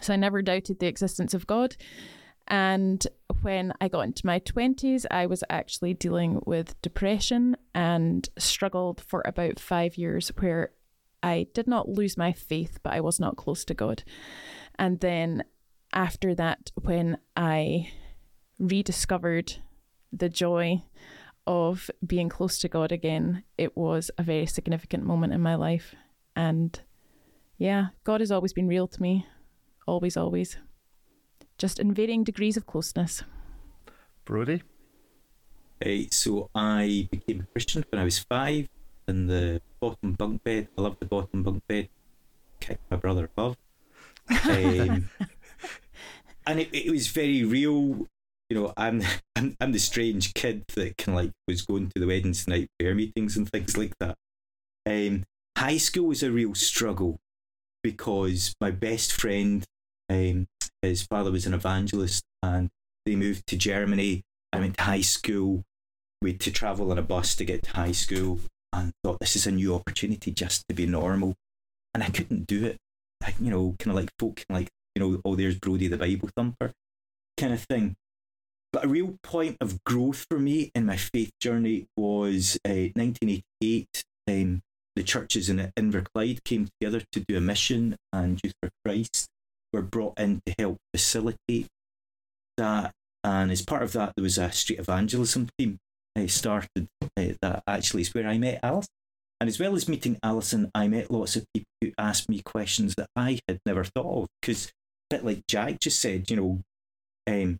So 0.03 0.13
I 0.13 0.17
never 0.17 0.41
doubted 0.41 0.79
the 0.79 0.87
existence 0.87 1.33
of 1.33 1.47
God. 1.47 1.75
And 2.47 3.05
when 3.41 3.73
I 3.79 3.87
got 3.87 4.01
into 4.01 4.25
my 4.25 4.39
20s, 4.39 5.05
I 5.09 5.25
was 5.25 5.43
actually 5.49 5.93
dealing 5.93 6.41
with 6.45 6.79
depression 6.81 7.55
and 7.73 8.27
struggled 8.37 9.01
for 9.01 9.21
about 9.25 9.59
five 9.59 9.97
years 9.97 10.29
where 10.39 10.71
I 11.21 11.47
did 11.53 11.67
not 11.67 11.87
lose 11.87 12.17
my 12.17 12.33
faith, 12.33 12.79
but 12.83 12.93
I 12.93 12.99
was 12.99 13.19
not 13.19 13.37
close 13.37 13.63
to 13.65 13.73
God. 13.73 14.03
And 14.77 14.99
then 14.99 15.45
after 15.93 16.35
that, 16.35 16.71
when 16.75 17.17
I 17.37 17.91
rediscovered 18.59 19.55
the 20.11 20.29
joy 20.29 20.83
of 21.47 21.89
being 22.05 22.27
close 22.29 22.59
to 22.59 22.67
God 22.67 22.91
again, 22.91 23.43
it 23.57 23.77
was 23.77 24.11
a 24.17 24.23
very 24.23 24.45
significant 24.45 25.05
moment 25.05 25.33
in 25.33 25.41
my 25.41 25.55
life. 25.55 25.95
And 26.35 26.79
yeah, 27.57 27.87
God 28.03 28.19
has 28.19 28.31
always 28.31 28.53
been 28.53 28.67
real 28.67 28.87
to 28.87 29.01
me. 29.01 29.25
Always, 29.87 30.15
always. 30.15 30.57
Just 31.57 31.79
in 31.79 31.93
varying 31.93 32.23
degrees 32.23 32.57
of 32.57 32.65
closeness. 32.65 33.23
Brody? 34.25 34.63
Hey, 35.79 36.07
so 36.09 36.49
I 36.55 37.07
became 37.11 37.41
a 37.41 37.51
Christian 37.51 37.83
when 37.89 37.99
I 37.99 38.05
was 38.05 38.19
five 38.19 38.69
in 39.07 39.27
the 39.27 39.61
bottom 39.81 40.13
bunk 40.13 40.43
bed. 40.43 40.69
I 40.77 40.81
love 40.81 40.97
the 40.99 41.05
bottom 41.05 41.43
bunk 41.43 41.63
bed. 41.67 41.89
Kicked 42.59 42.89
my 42.89 42.97
brother 42.97 43.25
above. 43.25 43.57
Um, 44.29 45.09
and 46.47 46.59
it, 46.59 46.69
it 46.73 46.91
was 46.91 47.07
very 47.07 47.43
real. 47.43 48.07
You 48.49 48.61
know, 48.61 48.73
I'm, 48.77 49.01
I'm 49.35 49.55
I'm 49.59 49.71
the 49.73 49.79
strange 49.79 50.33
kid 50.33 50.63
that 50.75 50.97
kind 50.97 51.17
of 51.17 51.25
like 51.25 51.31
was 51.47 51.63
going 51.63 51.89
to 51.89 51.99
the 51.99 52.07
weddings 52.07 52.47
night 52.47 52.69
prayer 52.79 52.95
meetings 52.95 53.35
and 53.35 53.49
things 53.49 53.77
like 53.77 53.93
that. 53.99 54.15
Um, 54.85 55.25
high 55.57 55.77
school 55.77 56.07
was 56.07 56.23
a 56.23 56.31
real 56.31 56.55
struggle 56.55 57.19
because 57.83 58.55
my 58.61 58.71
best 58.71 59.11
friend, 59.11 59.65
um, 60.13 60.47
his 60.81 61.03
father 61.03 61.31
was 61.31 61.45
an 61.45 61.53
evangelist, 61.53 62.23
and 62.41 62.69
they 63.05 63.15
moved 63.15 63.47
to 63.47 63.57
Germany. 63.57 64.23
I 64.51 64.59
went 64.59 64.77
to 64.77 64.83
high 64.83 65.01
school. 65.01 65.63
We 66.21 66.31
had 66.31 66.39
to 66.41 66.51
travel 66.51 66.91
on 66.91 66.97
a 66.97 67.03
bus 67.03 67.35
to 67.35 67.45
get 67.45 67.63
to 67.63 67.71
high 67.71 67.91
school, 67.91 68.39
and 68.71 68.93
thought 69.03 69.19
this 69.19 69.35
is 69.35 69.47
a 69.47 69.51
new 69.51 69.73
opportunity 69.73 70.31
just 70.31 70.65
to 70.69 70.75
be 70.75 70.85
normal, 70.85 71.35
and 71.93 72.03
I 72.03 72.09
couldn't 72.09 72.47
do 72.47 72.65
it. 72.65 72.77
I, 73.23 73.33
you 73.39 73.49
know, 73.49 73.75
kind 73.79 73.97
of 73.97 74.01
like 74.01 74.11
folk, 74.19 74.45
like 74.49 74.69
you 74.95 75.01
know, 75.01 75.21
oh, 75.25 75.35
there's 75.35 75.57
Brody 75.57 75.87
the 75.87 75.97
Bible 75.97 76.29
thumper, 76.35 76.71
kind 77.37 77.53
of 77.53 77.63
thing. 77.63 77.95
But 78.71 78.85
a 78.85 78.87
real 78.87 79.17
point 79.23 79.57
of 79.61 79.83
growth 79.83 80.25
for 80.29 80.39
me 80.39 80.71
in 80.73 80.85
my 80.85 80.97
faith 80.97 81.31
journey 81.39 81.87
was 81.95 82.57
uh, 82.65 82.89
1988. 82.95 84.03
Um, 84.27 84.61
the 84.95 85.03
churches 85.03 85.49
in 85.49 85.71
Inverclyde 85.77 86.43
came 86.43 86.69
together 86.79 87.03
to 87.11 87.19
do 87.19 87.37
a 87.37 87.41
mission, 87.41 87.97
and 88.11 88.39
Youth 88.43 88.53
for 88.61 88.69
Christ 88.83 89.29
were 89.73 89.81
brought 89.81 90.19
in 90.19 90.41
to 90.45 90.55
help 90.57 90.77
facilitate 90.93 91.67
that. 92.57 92.91
And 93.23 93.51
as 93.51 93.61
part 93.61 93.83
of 93.83 93.93
that, 93.93 94.13
there 94.15 94.23
was 94.23 94.37
a 94.37 94.51
street 94.51 94.79
evangelism 94.79 95.49
team. 95.57 95.77
I 96.15 96.27
started 96.27 96.87
uh, 97.01 97.33
that 97.41 97.63
actually 97.65 98.01
is 98.01 98.13
where 98.13 98.27
I 98.27 98.37
met 98.37 98.59
Alice. 98.61 98.87
And 99.41 99.47
as 99.49 99.59
well 99.59 99.75
as 99.75 99.89
meeting 99.89 100.17
Alison, 100.23 100.71
I 100.73 100.87
met 100.87 101.11
lots 101.11 101.35
of 101.35 101.45
people 101.53 101.67
who 101.81 101.91
asked 101.97 102.29
me 102.29 102.41
questions 102.41 102.95
that 102.95 103.07
I 103.15 103.39
had 103.47 103.59
never 103.65 103.83
thought 103.83 104.23
of. 104.23 104.27
Because, 104.41 104.67
a 104.67 105.15
bit 105.15 105.25
like 105.25 105.47
Jack 105.47 105.79
just 105.79 105.99
said, 105.99 106.29
you 106.29 106.37
know, 106.37 106.61
um, 107.27 107.57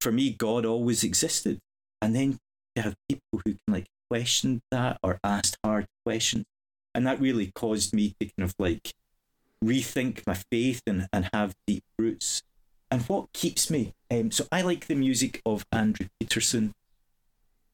for 0.00 0.12
me, 0.12 0.30
God 0.30 0.64
always 0.64 1.04
existed. 1.04 1.58
And 2.00 2.14
then 2.14 2.38
you 2.76 2.82
have 2.82 2.94
people 3.08 3.40
who 3.44 3.52
can 3.52 3.58
like 3.68 3.86
question 4.10 4.60
that 4.70 4.98
or 5.02 5.18
ask 5.24 5.56
hard 5.64 5.86
questions. 6.06 6.44
And 6.94 7.06
that 7.06 7.20
really 7.20 7.52
caused 7.54 7.92
me 7.92 8.14
to 8.20 8.26
kind 8.26 8.48
of 8.48 8.54
like 8.58 8.92
rethink 9.64 10.26
my 10.26 10.34
faith 10.34 10.82
and, 10.86 11.08
and 11.12 11.28
have 11.32 11.54
deep 11.66 11.84
roots. 11.98 12.42
And 12.90 13.02
what 13.02 13.32
keeps 13.32 13.70
me? 13.70 13.94
Um, 14.10 14.30
so 14.30 14.46
I 14.50 14.62
like 14.62 14.86
the 14.86 14.94
music 14.94 15.40
of 15.46 15.64
Andrew 15.72 16.08
Peterson. 16.18 16.74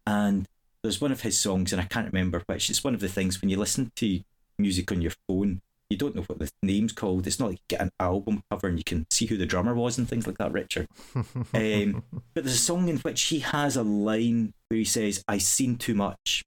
And 0.06 0.46
there's 0.82 1.00
one 1.00 1.12
of 1.12 1.22
his 1.22 1.38
songs, 1.38 1.72
and 1.72 1.80
I 1.80 1.84
can't 1.84 2.12
remember 2.12 2.42
which. 2.46 2.70
It's 2.70 2.84
one 2.84 2.94
of 2.94 3.00
the 3.00 3.08
things 3.08 3.40
when 3.40 3.48
you 3.48 3.56
listen 3.56 3.92
to 3.96 4.20
music 4.58 4.92
on 4.92 5.02
your 5.02 5.12
phone, 5.26 5.62
you 5.88 5.96
don't 5.96 6.14
know 6.16 6.22
what 6.22 6.38
the 6.38 6.50
name's 6.62 6.92
called. 6.92 7.26
It's 7.26 7.38
not 7.38 7.50
like 7.50 7.58
you 7.58 7.76
get 7.76 7.80
an 7.80 7.92
album 8.00 8.42
cover 8.50 8.66
and 8.66 8.78
you 8.78 8.84
can 8.84 9.06
see 9.10 9.26
who 9.26 9.36
the 9.36 9.46
drummer 9.46 9.74
was 9.74 9.98
and 9.98 10.08
things 10.08 10.26
like 10.26 10.38
that, 10.38 10.52
Richard. 10.52 10.88
um, 11.14 12.02
but 12.34 12.44
there's 12.44 12.56
a 12.56 12.58
song 12.58 12.88
in 12.88 12.98
which 12.98 13.22
he 13.24 13.40
has 13.40 13.76
a 13.76 13.82
line 13.82 14.52
where 14.68 14.78
he 14.78 14.84
says, 14.84 15.22
I've 15.28 15.42
seen 15.42 15.76
too 15.76 15.94
much. 15.94 16.44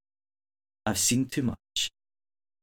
I've 0.86 0.98
seen 0.98 1.26
too 1.26 1.44
much. 1.44 1.92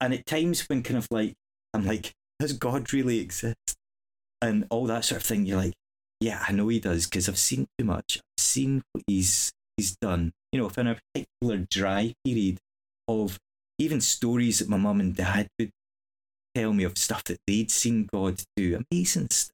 And 0.00 0.12
at 0.12 0.26
times 0.26 0.68
when 0.68 0.82
kind 0.82 0.98
of 0.98 1.08
like, 1.10 1.34
I'm 1.72 1.86
like, 1.86 2.14
does 2.38 2.52
God 2.52 2.92
really 2.92 3.20
exist? 3.20 3.76
And 4.42 4.66
all 4.70 4.86
that 4.86 5.04
sort 5.04 5.22
of 5.22 5.26
thing, 5.26 5.46
you're 5.46 5.58
like, 5.58 5.74
yeah, 6.20 6.44
I 6.46 6.52
know 6.52 6.68
he 6.68 6.80
does 6.80 7.06
because 7.06 7.28
I've 7.28 7.38
seen 7.38 7.66
too 7.78 7.84
much. 7.84 8.18
I've 8.18 8.42
seen 8.42 8.82
what 8.92 9.04
he's 9.06 9.52
he's 9.76 9.96
done. 9.96 10.32
You 10.52 10.60
know, 10.60 10.66
if 10.66 10.78
in 10.78 10.86
a 10.86 10.98
particular 11.14 11.66
dry 11.70 12.14
period 12.24 12.58
of 13.08 13.38
even 13.78 14.00
stories 14.00 14.58
that 14.58 14.68
my 14.68 14.76
mum 14.76 15.00
and 15.00 15.14
dad 15.14 15.48
would 15.58 15.70
tell 16.54 16.72
me 16.72 16.84
of 16.84 16.96
stuff 16.96 17.24
that 17.24 17.40
they'd 17.46 17.70
seen 17.70 18.08
God 18.10 18.42
do, 18.56 18.82
amazing 18.90 19.28
stuff 19.30 19.52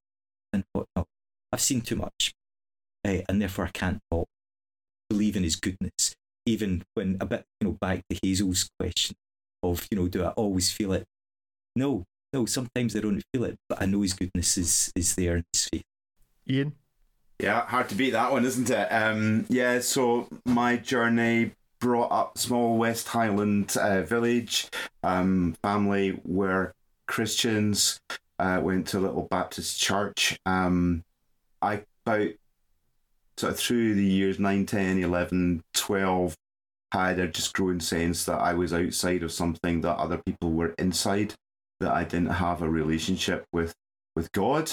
and 0.53 0.65
whatnot. 0.73 1.07
I've 1.53 1.61
seen 1.61 1.81
too 1.81 1.97
much, 1.97 2.33
uh, 3.07 3.19
and 3.29 3.43
therefore 3.43 3.67
I 3.67 3.71
can't 3.71 4.01
talk. 4.11 4.29
Believe 5.11 5.37
in 5.37 5.43
His 5.43 5.57
goodness, 5.57 6.15
even 6.47 6.85
when 6.95 7.17
a 7.21 7.27
bit, 7.27 7.45
you 7.61 7.69
know, 7.69 7.77
back 7.81 8.03
to 8.09 8.19
Hazel's 8.23 8.71
question 8.79 9.17
of, 9.63 9.87
you 9.91 9.99
know, 9.99 10.09
do 10.09 10.25
I 10.25 10.31
always 10.31 10.71
feel 10.71 10.93
it? 10.93 11.05
No, 11.77 12.05
no. 12.33 12.47
Sometimes 12.47 12.97
I 12.97 13.01
don't 13.01 13.23
feel 13.33 13.45
it, 13.45 13.59
but 13.69 13.81
I 13.81 13.87
know 13.87 14.03
His 14.03 14.15
goodness 14.15 14.57
is 14.59 14.93
is 14.95 15.15
there 15.15 15.37
in 15.37 15.45
His 15.53 15.69
faith. 15.69 15.85
Ian. 16.49 16.75
Yeah, 17.39 17.67
hard 17.67 17.89
to 17.89 17.95
beat 17.95 18.11
that 18.11 18.31
one, 18.31 18.45
isn't 18.45 18.71
it? 18.71 18.89
Um, 18.93 19.47
yeah, 19.49 19.81
so 19.81 20.29
my 20.45 20.77
journey 20.77 21.53
brought 21.81 22.13
up 22.13 22.39
small 22.39 22.79
West 22.79 23.09
Highland 23.09 23.77
uh, 23.77 24.03
village. 24.03 24.69
Um, 25.03 25.57
family 25.63 26.21
were 26.25 26.73
Christians. 27.07 28.01
Uh, 28.39 28.61
went 28.63 28.87
to 28.89 28.99
a 28.99 29.01
little 29.01 29.23
Baptist 29.31 29.81
church. 29.81 30.39
Um, 30.47 31.05
I 31.61 31.83
about 32.05 32.31
sort 33.37 33.53
of 33.53 33.59
through 33.59 33.95
the 33.95 34.05
years 34.05 34.39
9, 34.39 34.67
10, 34.67 34.99
11, 35.03 35.63
12, 35.75 36.37
had 36.93 37.19
a 37.19 37.29
just 37.29 37.55
growing 37.55 37.81
sense 37.81 38.25
that 38.25 38.39
I 38.39 38.55
was 38.55 38.73
outside 38.73 39.23
of 39.23 39.33
something 39.33 39.81
that 39.81 39.97
other 39.97 40.19
people 40.19 40.51
were 40.51 40.75
inside, 40.79 41.35
that 41.83 41.93
I 41.93 42.05
didn't 42.05 42.31
have 42.31 42.63
a 42.63 42.71
relationship 42.71 43.45
with 43.53 43.75
with 44.17 44.33
God. 44.33 44.73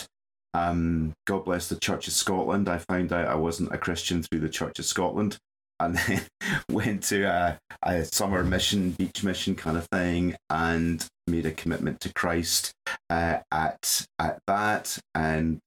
Um, 0.53 1.13
God 1.27 1.45
bless 1.45 1.69
the 1.69 1.79
Church 1.79 2.07
of 2.07 2.13
Scotland. 2.13 2.67
I 2.67 2.79
found 2.79 3.13
out 3.13 3.27
I 3.27 3.35
wasn't 3.35 3.73
a 3.73 3.77
Christian 3.77 4.23
through 4.23 4.39
the 4.39 4.49
Church 4.49 4.79
of 4.79 4.85
Scotland, 4.85 5.37
and 5.79 5.95
then 5.95 6.21
went 6.69 7.03
to 7.03 7.23
a, 7.23 7.59
a 7.83 8.05
summer 8.05 8.43
mission, 8.43 8.91
beach 8.91 9.23
mission 9.23 9.55
kind 9.55 9.77
of 9.77 9.87
thing, 9.91 10.35
and 10.49 11.05
made 11.27 11.45
a 11.45 11.51
commitment 11.51 11.99
to 12.01 12.13
Christ 12.13 12.73
uh, 13.09 13.39
at 13.51 14.07
at 14.17 14.39
that, 14.47 14.97
and 15.13 15.59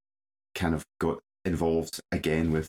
kind 0.54 0.74
of 0.74 0.84
got 1.00 1.20
involved 1.44 2.00
again 2.10 2.52
with 2.52 2.68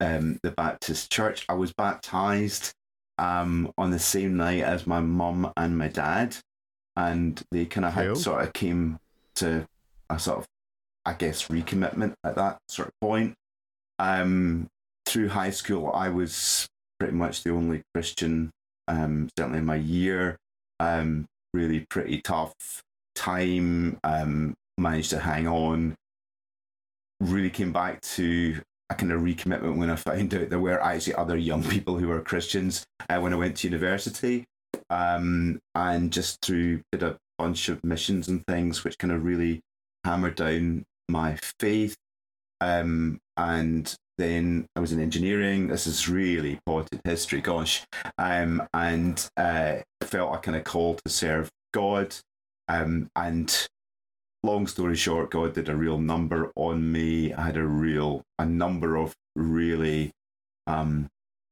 um, 0.00 0.38
the 0.42 0.50
Baptist 0.50 1.10
Church. 1.10 1.44
I 1.48 1.54
was 1.54 1.72
baptized 1.72 2.72
um, 3.18 3.72
on 3.78 3.90
the 3.90 3.98
same 3.98 4.36
night 4.36 4.62
as 4.62 4.86
my 4.86 5.00
mum 5.00 5.52
and 5.56 5.78
my 5.78 5.88
dad, 5.88 6.36
and 6.96 7.42
they 7.50 7.66
kind 7.66 7.84
of 7.84 7.92
had 7.94 8.06
Cool. 8.06 8.16
sort 8.16 8.42
of 8.42 8.52
came 8.52 8.98
to 9.36 9.66
a 10.10 10.18
sort 10.18 10.38
of 10.38 10.46
I 11.06 11.12
guess, 11.12 11.48
recommitment 11.48 12.14
at 12.24 12.36
that 12.36 12.58
sort 12.68 12.88
of 12.88 12.94
point. 13.00 13.34
Um, 13.98 14.68
through 15.04 15.28
high 15.28 15.50
school, 15.50 15.92
I 15.92 16.08
was 16.08 16.66
pretty 16.98 17.14
much 17.14 17.42
the 17.42 17.50
only 17.50 17.82
Christian, 17.94 18.50
um, 18.88 19.28
certainly 19.36 19.58
in 19.58 19.66
my 19.66 19.76
year. 19.76 20.38
Um, 20.80 21.26
really 21.52 21.84
pretty 21.90 22.22
tough 22.22 22.54
time. 23.14 23.98
Um, 24.02 24.54
managed 24.78 25.10
to 25.10 25.18
hang 25.18 25.46
on. 25.46 25.94
Really 27.20 27.50
came 27.50 27.72
back 27.72 28.00
to 28.02 28.60
a 28.90 28.94
kind 28.94 29.12
of 29.12 29.20
recommitment 29.20 29.76
when 29.76 29.90
I 29.90 29.96
found 29.96 30.34
out 30.34 30.48
there 30.48 30.58
were 30.58 30.82
actually 30.82 31.14
other 31.16 31.36
young 31.36 31.62
people 31.68 31.98
who 31.98 32.08
were 32.08 32.20
Christians 32.22 32.84
uh, 33.10 33.18
when 33.20 33.34
I 33.34 33.36
went 33.36 33.58
to 33.58 33.68
university. 33.68 34.46
Um, 34.90 35.60
and 35.74 36.12
just 36.12 36.40
through 36.42 36.82
did 36.92 37.02
a 37.02 37.16
bunch 37.38 37.68
of 37.68 37.82
missions 37.84 38.28
and 38.28 38.44
things, 38.46 38.84
which 38.84 38.98
kind 38.98 39.12
of 39.12 39.24
really 39.24 39.60
hammered 40.04 40.36
down 40.36 40.84
my 41.08 41.38
faith. 41.58 41.96
Um, 42.60 43.18
and 43.36 43.94
then 44.18 44.66
I 44.76 44.80
was 44.80 44.92
in 44.92 45.00
engineering. 45.00 45.68
This 45.68 45.86
is 45.86 46.08
really 46.08 46.58
potted 46.66 47.00
history, 47.04 47.40
gosh. 47.40 47.84
Um, 48.18 48.62
and 48.72 49.28
uh, 49.36 49.76
felt 50.02 50.34
a 50.34 50.38
kind 50.38 50.56
of 50.56 50.64
call 50.64 50.94
to 50.94 51.10
serve 51.10 51.50
God. 51.72 52.14
Um, 52.68 53.08
and 53.16 53.66
long 54.42 54.66
story 54.66 54.96
short, 54.96 55.30
God 55.30 55.54
did 55.54 55.68
a 55.68 55.76
real 55.76 55.98
number 55.98 56.52
on 56.54 56.92
me. 56.92 57.32
I 57.32 57.46
had 57.46 57.56
a 57.56 57.64
real, 57.64 58.22
a 58.38 58.46
number 58.46 58.96
of 58.96 59.14
really 59.34 60.12
um, 60.66 61.08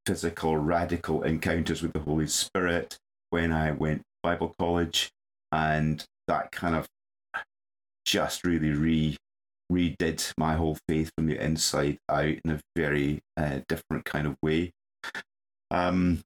physical, 0.07 0.57
radical 0.57 1.23
encounters 1.23 1.83
with 1.83 1.93
the 1.93 2.01
Holy 2.01 2.29
Spirit 2.29 2.99
when 3.33 3.53
I 3.53 3.73
went 3.73 4.03
Bible 4.23 4.55
college. 4.59 5.11
And 5.51 6.05
that 6.29 6.53
kind 6.53 6.77
of 6.77 6.87
just 8.05 8.45
really 8.45 8.71
re 8.71 9.17
redid 9.71 10.33
my 10.37 10.55
whole 10.55 10.77
faith 10.87 11.11
from 11.17 11.27
the 11.27 11.43
inside 11.43 11.99
out 12.09 12.25
in 12.45 12.51
a 12.51 12.61
very 12.77 13.21
uh, 13.37 13.61
different 13.69 14.05
kind 14.05 14.27
of 14.27 14.37
way. 14.43 14.71
Um, 15.71 16.21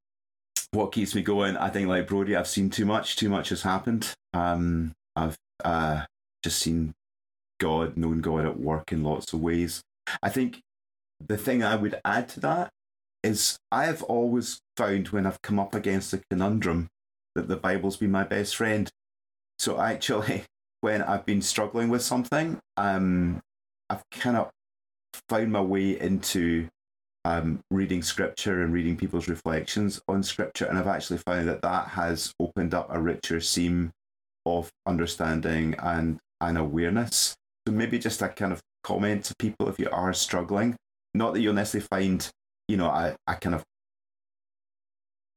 what 0.71 0.91
keeps 0.91 1.15
me 1.15 1.21
going? 1.21 1.55
I 1.55 1.69
think, 1.69 1.87
like 1.87 2.07
Brodie, 2.07 2.35
I've 2.35 2.47
seen 2.47 2.69
too 2.69 2.85
much. 2.85 3.15
Too 3.15 3.29
much 3.29 3.49
has 3.49 3.61
happened. 3.61 4.13
Um, 4.33 4.93
I've 5.15 5.37
uh, 5.63 6.03
just 6.43 6.59
seen 6.59 6.93
God, 7.59 7.95
known 7.95 8.19
God 8.19 8.45
at 8.45 8.59
work 8.59 8.91
in 8.91 9.03
lots 9.03 9.31
of 9.31 9.41
ways. 9.41 9.81
I 10.21 10.29
think 10.29 10.59
the 11.25 11.37
thing 11.37 11.63
I 11.63 11.75
would 11.75 11.99
add 12.03 12.29
to 12.29 12.39
that 12.41 12.69
is 13.23 13.57
I 13.71 13.85
have 13.85 14.03
always 14.03 14.59
found 14.75 15.09
when 15.09 15.25
I've 15.25 15.41
come 15.41 15.59
up 15.59 15.73
against 15.73 16.13
a 16.13 16.21
conundrum 16.29 16.89
that 17.37 17.47
the 17.47 17.55
Bible's 17.55 17.97
been 17.97 18.11
my 18.11 18.23
best 18.23 18.55
friend. 18.55 18.89
So 19.59 19.79
actually, 19.79 20.43
when 20.81 21.01
I've 21.01 21.25
been 21.25 21.41
struggling 21.41 21.89
with 21.89 22.01
something, 22.01 22.59
um, 22.75 23.39
I've 23.89 24.03
kind 24.11 24.35
of 24.37 24.49
found 25.29 25.51
my 25.51 25.61
way 25.61 25.99
into 25.99 26.67
um, 27.25 27.59
reading 27.71 28.01
scripture 28.01 28.63
and 28.63 28.73
reading 28.73 28.97
people's 28.97 29.27
reflections 29.27 30.01
on 30.07 30.23
scripture, 30.23 30.65
and 30.65 30.77
I've 30.77 30.87
actually 30.87 31.19
found 31.19 31.47
that 31.47 31.61
that 31.61 31.89
has 31.89 32.33
opened 32.39 32.73
up 32.73 32.87
a 32.89 32.99
richer 32.99 33.39
seam 33.39 33.91
of 34.45 34.69
understanding 34.85 35.75
and 35.79 36.19
and 36.41 36.57
awareness. 36.57 37.35
So 37.67 37.73
maybe 37.73 37.99
just 37.99 38.21
a 38.21 38.29
kind 38.29 38.53
of 38.53 38.61
comment 38.83 39.25
to 39.25 39.35
people 39.37 39.67
if 39.67 39.79
you 39.79 39.89
are 39.91 40.13
struggling. 40.13 40.75
Not 41.13 41.33
that 41.33 41.41
you'll 41.41 41.53
necessarily 41.53 41.87
find, 41.89 42.29
you 42.67 42.77
know, 42.77 42.87
I, 42.87 43.15
I 43.25 43.33
kind 43.35 43.55
of 43.55 43.63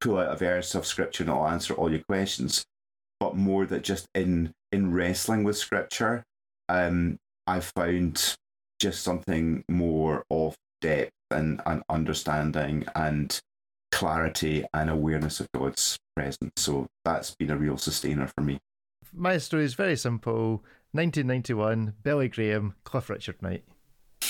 pull 0.01 0.17
out 0.17 0.33
a 0.33 0.35
verse 0.35 0.75
of 0.75 0.85
scripture 0.85 1.23
and 1.23 1.31
I'll 1.31 1.47
answer 1.47 1.73
all 1.73 1.89
your 1.91 2.03
questions, 2.09 2.65
but 3.19 3.35
more 3.35 3.65
that 3.67 3.83
just 3.83 4.07
in 4.13 4.51
in 4.71 4.93
wrestling 4.93 5.43
with 5.43 5.57
scripture, 5.57 6.23
um, 6.67 7.17
I 7.47 7.59
found 7.59 8.35
just 8.79 9.03
something 9.03 9.63
more 9.69 10.23
of 10.31 10.55
depth 10.81 11.11
and, 11.29 11.61
and 11.65 11.83
understanding 11.89 12.85
and 12.95 13.39
clarity 13.91 14.65
and 14.73 14.89
awareness 14.89 15.39
of 15.39 15.47
God's 15.53 15.97
presence. 16.15 16.51
So 16.57 16.87
that's 17.05 17.35
been 17.35 17.51
a 17.51 17.57
real 17.57 17.77
sustainer 17.77 18.27
for 18.27 18.41
me. 18.41 18.59
My 19.13 19.37
story 19.37 19.65
is 19.65 19.73
very 19.73 19.97
simple. 19.97 20.63
1991, 20.93 21.93
Billy 22.01 22.27
Graham, 22.27 22.75
Cliff 22.83 23.09
Richard 23.09 23.41
night. 23.41 23.63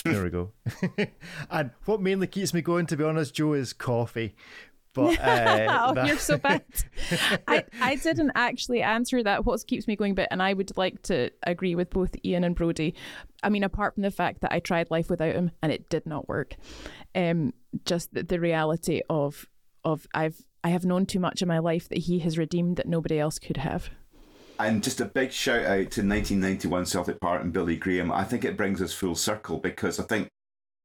There 0.03 0.23
we 0.23 0.29
go. 0.29 0.51
and 1.51 1.71
what 1.85 2.01
mainly 2.01 2.27
keeps 2.27 2.53
me 2.53 2.61
going, 2.61 2.87
to 2.87 2.97
be 2.97 3.03
honest, 3.03 3.35
Joe, 3.35 3.53
is 3.53 3.73
coffee. 3.73 4.35
But 4.93 5.19
uh, 5.21 5.67
oh, 5.69 5.93
that- 5.93 6.07
you're 6.07 6.17
so 6.17 6.37
bad. 6.37 6.63
I, 7.47 7.63
I 7.81 7.95
didn't 7.95 8.31
actually 8.35 8.81
answer 8.81 9.23
that. 9.23 9.45
What 9.45 9.65
keeps 9.67 9.87
me 9.87 9.95
going 9.95 10.15
bit, 10.15 10.27
and 10.31 10.41
I 10.41 10.53
would 10.53 10.75
like 10.77 11.01
to 11.03 11.31
agree 11.43 11.75
with 11.75 11.89
both 11.89 12.15
Ian 12.25 12.43
and 12.43 12.55
Brody. 12.55 12.95
I 13.43 13.49
mean, 13.49 13.63
apart 13.63 13.95
from 13.95 14.03
the 14.03 14.11
fact 14.11 14.41
that 14.41 14.51
I 14.51 14.59
tried 14.59 14.91
life 14.91 15.09
without 15.09 15.35
him 15.35 15.51
and 15.61 15.71
it 15.71 15.89
did 15.89 16.05
not 16.05 16.27
work, 16.27 16.55
um, 17.15 17.53
just 17.85 18.13
the, 18.13 18.23
the 18.23 18.39
reality 18.39 19.01
of 19.09 19.45
of 19.83 20.07
I've 20.13 20.43
I 20.63 20.69
have 20.69 20.85
known 20.85 21.05
too 21.05 21.19
much 21.19 21.41
in 21.41 21.47
my 21.47 21.59
life 21.59 21.89
that 21.89 21.99
he 21.99 22.19
has 22.19 22.37
redeemed 22.37 22.77
that 22.77 22.87
nobody 22.87 23.19
else 23.19 23.39
could 23.39 23.57
have. 23.57 23.89
And 24.59 24.83
just 24.83 25.01
a 25.01 25.05
big 25.05 25.31
shout 25.31 25.65
out 25.65 25.89
to 25.91 26.05
1991 26.05 26.85
Celtic 26.85 27.19
Park 27.19 27.41
and 27.41 27.51
Billy 27.51 27.75
Graham. 27.75 28.11
I 28.11 28.23
think 28.23 28.45
it 28.45 28.57
brings 28.57 28.79
us 28.79 28.93
full 28.93 29.15
circle 29.15 29.57
because 29.57 29.99
I 29.99 30.03
think 30.03 30.27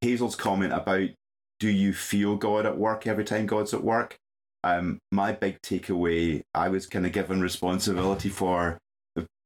Hazel's 0.00 0.34
comment 0.34 0.72
about 0.72 1.10
do 1.58 1.68
you 1.68 1.92
feel 1.92 2.36
God 2.36 2.66
at 2.66 2.78
work 2.78 3.06
every 3.06 3.24
time 3.24 3.46
God's 3.46 3.74
at 3.74 3.84
work? 3.84 4.16
Um, 4.64 4.98
my 5.12 5.32
big 5.32 5.60
takeaway, 5.62 6.42
I 6.54 6.68
was 6.68 6.86
kind 6.86 7.06
of 7.06 7.12
given 7.12 7.40
responsibility 7.40 8.28
for 8.28 8.78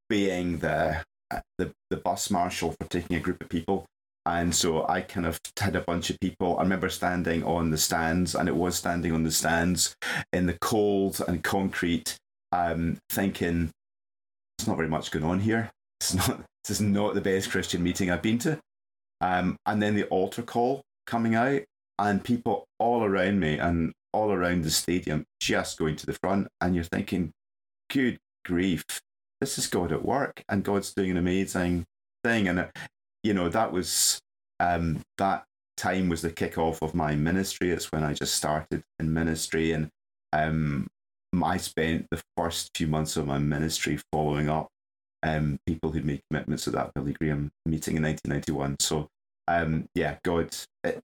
being 0.09 0.59
the, 0.59 1.03
the 1.59 1.73
the 1.91 1.97
bus 1.97 2.31
marshal 2.31 2.73
for 2.73 2.89
taking 2.89 3.17
a 3.17 3.21
group 3.21 3.41
of 3.43 3.49
people. 3.49 3.87
And 4.27 4.55
so 4.55 4.87
I 4.87 5.01
kind 5.01 5.27
of 5.27 5.41
had 5.59 5.77
a 5.77 5.81
bunch 5.81 6.11
of 6.11 6.21
people. 6.21 6.59
I 6.59 6.63
remember 6.63 6.89
standing 6.89 7.43
on 7.45 7.71
the 7.71 7.79
stands, 7.79 8.35
and 8.35 8.49
it 8.49 8.57
was 8.57 8.77
standing 8.77 9.13
on 9.13 9.25
the 9.25 9.31
stands 9.31 9.95
in 10.33 10.47
the 10.47 10.59
cold 10.61 11.21
and 11.27 11.43
concrete, 11.43 12.17
um, 12.53 12.99
thinking, 13.09 13.71
there's 14.59 14.69
not 14.69 14.77
very 14.77 14.89
much 14.89 15.11
going 15.11 15.25
on 15.25 15.41
here. 15.41 15.71
It's 16.01 16.15
not. 16.15 16.41
This 16.65 16.79
is 16.79 16.81
not 16.83 17.15
the 17.15 17.23
best 17.23 17.51
Christian 17.51 17.83
meeting 17.83 18.11
I've 18.11 18.21
been 18.21 18.39
to. 18.41 18.59
Um, 19.23 19.57
and 19.65 19.83
then 19.83 19.95
the 19.95 20.05
altar 20.05 20.43
call 20.43 20.83
coming 21.07 21.35
out, 21.35 21.63
and 22.01 22.25
people 22.25 22.67
all 22.79 23.05
around 23.05 23.39
me 23.39 23.59
and 23.59 23.93
all 24.13 24.33
around 24.33 24.65
the 24.65 24.71
stadium 24.71 25.25
just 25.39 25.79
going 25.79 25.95
to 25.97 26.07
the 26.07 26.19
front, 26.23 26.49
and 26.61 26.75
you're 26.75 26.85
thinking, 26.85 27.33
"Good 27.91 28.19
grief, 28.45 28.85
this 29.41 29.59
is 29.59 29.67
God 29.67 29.93
at 29.93 30.05
work, 30.05 30.43
and 30.49 30.65
God's 30.65 30.93
doing 30.95 31.13
an 31.13 31.17
amazing 31.19 31.85
thing." 32.25 32.49
And 32.49 32.59
uh, 32.59 32.67
you 33.23 33.35
know 33.35 33.49
that 33.51 33.71
was 33.71 34.19
um, 34.59 35.03
that 35.19 35.45
time 35.77 36.09
was 36.09 36.23
the 36.23 36.31
kickoff 36.31 36.83
of 36.83 36.95
my 36.95 37.15
ministry. 37.15 37.71
It's 37.71 37.93
when 37.93 38.03
I 38.03 38.15
just 38.15 38.35
started 38.35 38.83
in 38.99 39.13
ministry, 39.13 39.73
and 39.73 39.91
um, 40.33 40.89
I 41.43 41.59
spent 41.59 42.07
the 42.11 42.23
first 42.37 42.71
few 42.77 42.87
months 42.87 43.17
of 43.17 43.27
my 43.27 43.39
ministry 43.39 44.01
following 44.11 44.49
up 44.49 44.69
um, 45.23 45.59
people 45.67 45.91
who'd 45.91 46.05
made 46.05 46.23
commitments 46.31 46.67
at 46.67 46.75
that 46.75 46.93
Billy 46.95 47.13
Graham 47.13 47.51
meeting 47.67 47.97
in 47.97 48.03
1991. 48.03 48.77
So, 48.81 49.09
um, 49.49 49.87
yeah, 49.95 50.17
God, 50.25 50.55
it, 50.83 51.03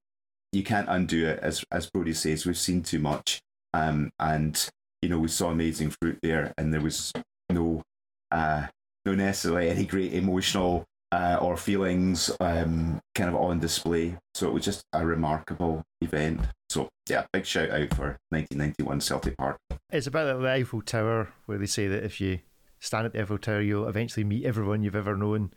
you 0.53 0.63
can't 0.63 0.89
undo 0.89 1.27
it. 1.27 1.39
As 1.41 1.65
as 1.71 1.91
Brodie 1.91 2.15
says, 2.15 2.47
we've 2.47 2.59
seen 2.59 2.83
too 2.83 2.99
much, 2.99 3.41
um, 3.75 4.11
and 4.19 4.69
you 5.03 5.09
know 5.09 5.19
we 5.19 5.29
saw 5.29 5.51
amazing 5.51 5.93
fruit 6.01 6.19
there, 6.23 6.53
and 6.59 6.73
there 6.73 6.81
was 6.81 7.13
no, 7.51 7.83
uh, 8.31 8.67
no 9.05 9.15
necessarily 9.15 9.69
any 9.69 9.85
great 9.85 10.13
emotional 10.13 10.85
uh, 11.13 11.39
or 11.41 11.57
feelings 11.57 12.31
um, 12.41 13.01
kind 13.15 13.31
of 13.31 13.37
on 13.37 13.59
display. 13.61 14.17
So 14.35 14.49
it 14.49 14.53
was 14.53 14.65
just 14.65 14.83
a 14.93 15.05
remarkable 15.05 15.83
event. 16.01 16.41
So 16.69 16.89
yeah, 17.09 17.27
big 17.33 17.47
shout 17.47 17.71
out 17.71 17.95
for 17.95 18.19
1991 18.31 19.01
Celtic 19.01 19.37
Park. 19.37 19.59
It's 19.91 20.07
about 20.07 20.41
the 20.41 20.49
Eiffel 20.49 20.83
Tower, 20.83 21.33
where 21.47 21.59
they 21.59 21.67
say 21.67 21.87
that 21.87 22.05
if 22.05 22.21
you 22.21 22.41
stand 22.81 23.07
at 23.07 23.13
the 23.13 23.23
Eiffel 23.23 23.39
Tower, 23.39 23.61
you'll 23.61 23.89
eventually 23.89 24.25
meet 24.25 24.45
everyone 24.45 24.83
you've 24.83 24.97
ever 24.97 25.17
known. 25.17 25.53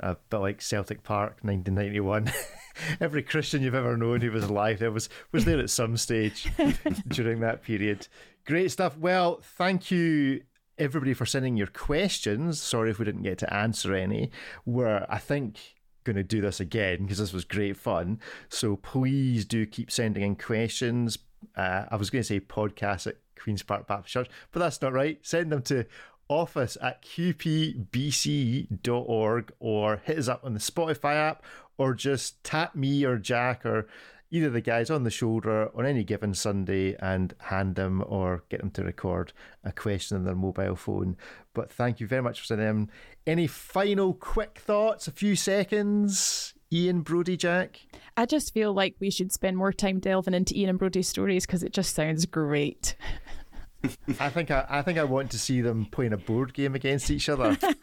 A 0.00 0.16
bit 0.30 0.38
like 0.38 0.62
Celtic 0.62 1.02
Park, 1.02 1.38
1991. 1.42 2.32
Every 3.00 3.22
Christian 3.22 3.62
you've 3.62 3.74
ever 3.74 3.96
known 3.96 4.20
who 4.20 4.32
was 4.32 4.44
alive 4.44 4.78
there 4.78 4.90
was 4.90 5.08
was 5.30 5.44
there 5.44 5.58
at 5.58 5.70
some 5.70 5.96
stage 5.96 6.50
during 7.08 7.40
that 7.40 7.62
period. 7.62 8.08
Great 8.46 8.70
stuff. 8.70 8.96
Well, 8.96 9.40
thank 9.42 9.90
you 9.90 10.42
everybody 10.78 11.14
for 11.14 11.26
sending 11.26 11.56
your 11.56 11.66
questions. 11.68 12.60
Sorry 12.60 12.90
if 12.90 12.98
we 12.98 13.04
didn't 13.04 13.22
get 13.22 13.38
to 13.38 13.54
answer 13.54 13.94
any. 13.94 14.30
We're 14.64 15.06
I 15.08 15.18
think 15.18 15.58
going 16.04 16.16
to 16.16 16.24
do 16.24 16.40
this 16.40 16.60
again 16.60 17.02
because 17.02 17.18
this 17.18 17.32
was 17.32 17.44
great 17.44 17.76
fun. 17.76 18.20
So 18.48 18.76
please 18.76 19.44
do 19.44 19.66
keep 19.66 19.90
sending 19.90 20.22
in 20.22 20.36
questions. 20.36 21.18
Uh, 21.56 21.84
I 21.90 21.96
was 21.96 22.10
going 22.10 22.22
to 22.22 22.26
say 22.26 22.40
podcast 22.40 23.06
at 23.06 23.16
Queen's 23.38 23.62
Park 23.62 23.86
Baptist 23.86 24.12
Church, 24.12 24.28
but 24.52 24.60
that's 24.60 24.80
not 24.80 24.92
right. 24.92 25.18
Send 25.22 25.52
them 25.52 25.62
to 25.62 25.84
office 26.28 26.76
at 26.80 27.02
qpbc.org 27.02 27.82
or 29.60 29.96
hit 30.04 30.18
us 30.18 30.28
up 30.28 30.44
on 30.44 30.54
the 30.54 30.60
Spotify 30.60 31.14
app 31.14 31.42
or 31.78 31.94
just 31.94 32.42
tap 32.44 32.74
me 32.74 33.04
or 33.04 33.18
Jack 33.18 33.66
or 33.66 33.86
either 34.32 34.48
the 34.48 34.62
guys 34.62 34.90
on 34.90 35.04
the 35.04 35.10
shoulder 35.10 35.70
on 35.76 35.84
any 35.84 36.02
given 36.02 36.32
Sunday 36.32 36.96
and 37.00 37.34
hand 37.38 37.74
them 37.76 38.02
or 38.06 38.42
get 38.48 38.60
them 38.60 38.70
to 38.70 38.82
record 38.82 39.32
a 39.62 39.70
question 39.70 40.16
on 40.16 40.24
their 40.24 40.34
mobile 40.34 40.74
phone. 40.74 41.16
But 41.52 41.70
thank 41.70 42.00
you 42.00 42.06
very 42.06 42.22
much 42.22 42.40
for 42.40 42.46
sending 42.46 42.66
them. 42.66 42.88
Any 43.26 43.46
final 43.46 44.14
quick 44.14 44.58
thoughts? 44.58 45.06
A 45.06 45.12
few 45.12 45.36
seconds? 45.36 46.54
Ian, 46.72 47.02
Brodie, 47.02 47.36
Jack? 47.36 47.80
I 48.16 48.24
just 48.24 48.54
feel 48.54 48.72
like 48.72 48.94
we 48.98 49.10
should 49.10 49.32
spend 49.32 49.58
more 49.58 49.72
time 49.72 50.00
delving 50.00 50.32
into 50.32 50.58
Ian 50.58 50.70
and 50.70 50.78
Brodie's 50.78 51.08
stories 51.08 51.44
because 51.44 51.62
it 51.62 51.74
just 51.74 51.94
sounds 51.94 52.24
great. 52.24 52.96
I 54.20 54.28
think 54.28 54.50
I, 54.50 54.66
I 54.68 54.82
think 54.82 54.98
I 54.98 55.04
want 55.04 55.30
to 55.32 55.38
see 55.38 55.60
them 55.60 55.86
playing 55.86 56.12
a 56.12 56.18
board 56.18 56.54
game 56.54 56.74
against 56.74 57.10
each 57.10 57.28
other. 57.28 57.56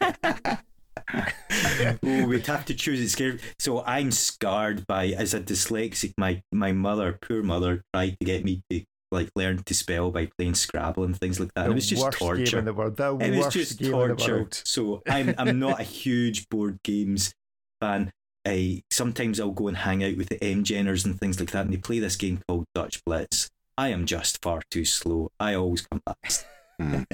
oh, 2.02 2.26
we'd 2.26 2.46
have 2.46 2.64
to 2.66 2.74
choose 2.74 3.00
it 3.00 3.08
scared. 3.10 3.40
So 3.58 3.82
I'm 3.84 4.10
scarred 4.10 4.86
by 4.86 5.08
as 5.08 5.34
a 5.34 5.40
dyslexic. 5.40 6.14
My 6.16 6.42
my 6.52 6.72
mother, 6.72 7.18
poor 7.20 7.42
mother, 7.42 7.82
tried 7.92 8.16
to 8.20 8.24
get 8.24 8.44
me 8.44 8.62
to 8.70 8.84
like 9.10 9.30
learn 9.34 9.62
to 9.62 9.74
spell 9.74 10.10
by 10.10 10.30
playing 10.38 10.54
Scrabble 10.54 11.04
and 11.04 11.18
things 11.18 11.40
like 11.40 11.52
that. 11.54 11.64
The 11.64 11.72
it 11.72 11.74
was 11.74 11.88
just 11.88 12.12
torture. 12.12 12.58
in 12.58 12.64
the 12.64 12.72
world. 12.72 12.96
The 12.96 13.16
it 13.16 13.36
was 13.36 13.52
just 13.52 13.82
torture. 13.82 14.48
So 14.52 15.02
I'm 15.08 15.34
I'm 15.38 15.58
not 15.58 15.80
a 15.80 15.84
huge 15.84 16.48
board 16.48 16.78
games 16.82 17.34
fan. 17.80 18.12
I 18.46 18.82
sometimes 18.90 19.38
I'll 19.38 19.50
go 19.50 19.68
and 19.68 19.76
hang 19.76 20.02
out 20.02 20.16
with 20.16 20.28
the 20.28 20.42
M 20.42 20.64
Jenners 20.64 21.04
and 21.04 21.18
things 21.18 21.38
like 21.40 21.50
that, 21.50 21.66
and 21.66 21.72
they 21.72 21.78
play 21.78 21.98
this 21.98 22.16
game 22.16 22.40
called 22.48 22.64
Dutch 22.74 23.04
Blitz. 23.04 23.50
I 23.80 23.88
am 23.88 24.04
just 24.04 24.42
far 24.42 24.60
too 24.70 24.84
slow. 24.84 25.32
I 25.40 25.54
always 25.54 25.80
come 25.86 26.02
last. 26.06 26.44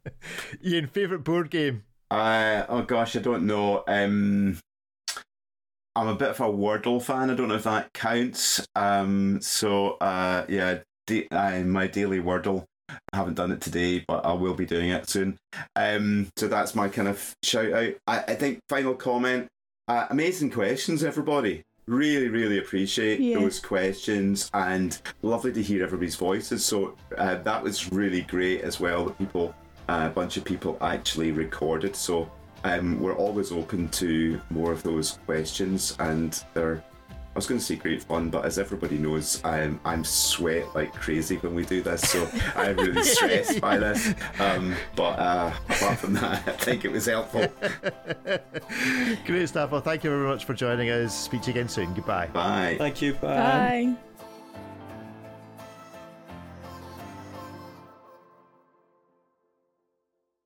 Ian, 0.64 0.86
favourite 0.86 1.24
board 1.24 1.50
game? 1.50 1.82
Uh, 2.08 2.64
oh 2.68 2.82
gosh, 2.82 3.16
I 3.16 3.18
don't 3.18 3.48
know. 3.48 3.82
Um, 3.88 4.60
I'm 5.96 6.06
a 6.06 6.14
bit 6.14 6.28
of 6.28 6.38
a 6.38 6.44
Wordle 6.44 7.02
fan. 7.02 7.30
I 7.30 7.34
don't 7.34 7.48
know 7.48 7.56
if 7.56 7.64
that 7.64 7.92
counts. 7.94 8.64
Um, 8.76 9.40
so 9.42 9.94
uh, 9.94 10.46
yeah, 10.48 10.82
da- 11.08 11.26
uh, 11.32 11.64
my 11.64 11.88
daily 11.88 12.20
Wordle. 12.20 12.62
I 12.88 13.16
haven't 13.16 13.34
done 13.34 13.50
it 13.50 13.60
today, 13.60 14.04
but 14.06 14.24
I 14.24 14.34
will 14.34 14.54
be 14.54 14.66
doing 14.66 14.90
it 14.90 15.08
soon. 15.08 15.36
Um, 15.74 16.28
so 16.36 16.46
that's 16.46 16.76
my 16.76 16.90
kind 16.90 17.08
of 17.08 17.34
shout 17.42 17.72
out. 17.72 17.94
I, 18.06 18.18
I 18.18 18.34
think 18.36 18.60
final 18.68 18.94
comment. 18.94 19.48
uh, 19.88 20.06
amazing 20.10 20.50
questions, 20.52 21.02
everybody. 21.02 21.64
Really, 21.92 22.28
really 22.28 22.58
appreciate 22.58 23.20
Yeah. 23.20 23.38
those 23.38 23.60
questions 23.60 24.50
and 24.54 24.98
lovely 25.20 25.52
to 25.52 25.62
hear 25.62 25.84
everybody's 25.84 26.16
voices. 26.16 26.64
So 26.64 26.96
uh, 27.18 27.36
that 27.36 27.62
was 27.62 27.92
really 27.92 28.22
great 28.22 28.62
as 28.62 28.80
well. 28.80 29.04
That 29.04 29.18
people, 29.18 29.54
uh, 29.90 30.08
a 30.10 30.14
bunch 30.14 30.38
of 30.38 30.44
people 30.44 30.78
actually 30.80 31.32
recorded. 31.32 31.94
So 31.94 32.30
um, 32.64 32.98
we're 32.98 33.14
always 33.16 33.52
open 33.52 33.90
to 33.90 34.40
more 34.48 34.72
of 34.72 34.82
those 34.82 35.18
questions, 35.26 35.94
and 35.98 36.42
they're. 36.54 36.82
I 37.34 37.38
was 37.38 37.46
going 37.46 37.58
to 37.58 37.64
say 37.64 37.76
great 37.76 38.02
fun, 38.02 38.28
but 38.28 38.44
as 38.44 38.58
everybody 38.58 38.98
knows, 38.98 39.42
I'm 39.42 39.80
I'm 39.86 40.04
sweat 40.04 40.74
like 40.74 40.92
crazy 40.92 41.36
when 41.36 41.54
we 41.54 41.64
do 41.64 41.80
this, 41.80 42.02
so 42.02 42.28
I'm 42.54 42.76
really 42.76 43.02
stressed 43.02 43.58
by 43.62 43.78
this. 43.78 44.12
Um, 44.38 44.74
but 44.94 45.18
uh, 45.18 45.52
apart 45.70 45.98
from 45.98 46.12
that, 46.14 46.46
I 46.46 46.52
think 46.52 46.84
it 46.84 46.92
was 46.92 47.06
helpful. 47.06 47.46
Great 49.26 49.48
stuff. 49.48 49.70
Well, 49.70 49.80
thank 49.80 50.04
you 50.04 50.10
very 50.10 50.26
much 50.28 50.44
for 50.44 50.52
joining 50.52 50.90
us. 50.90 51.18
Speak 51.18 51.40
to 51.42 51.46
you 51.50 51.54
again 51.54 51.68
soon. 51.70 51.94
Goodbye. 51.94 52.26
Bye. 52.26 52.76
Thank 52.78 53.00
you. 53.00 53.14
Bye. 53.14 53.96
Bye. 53.96 53.96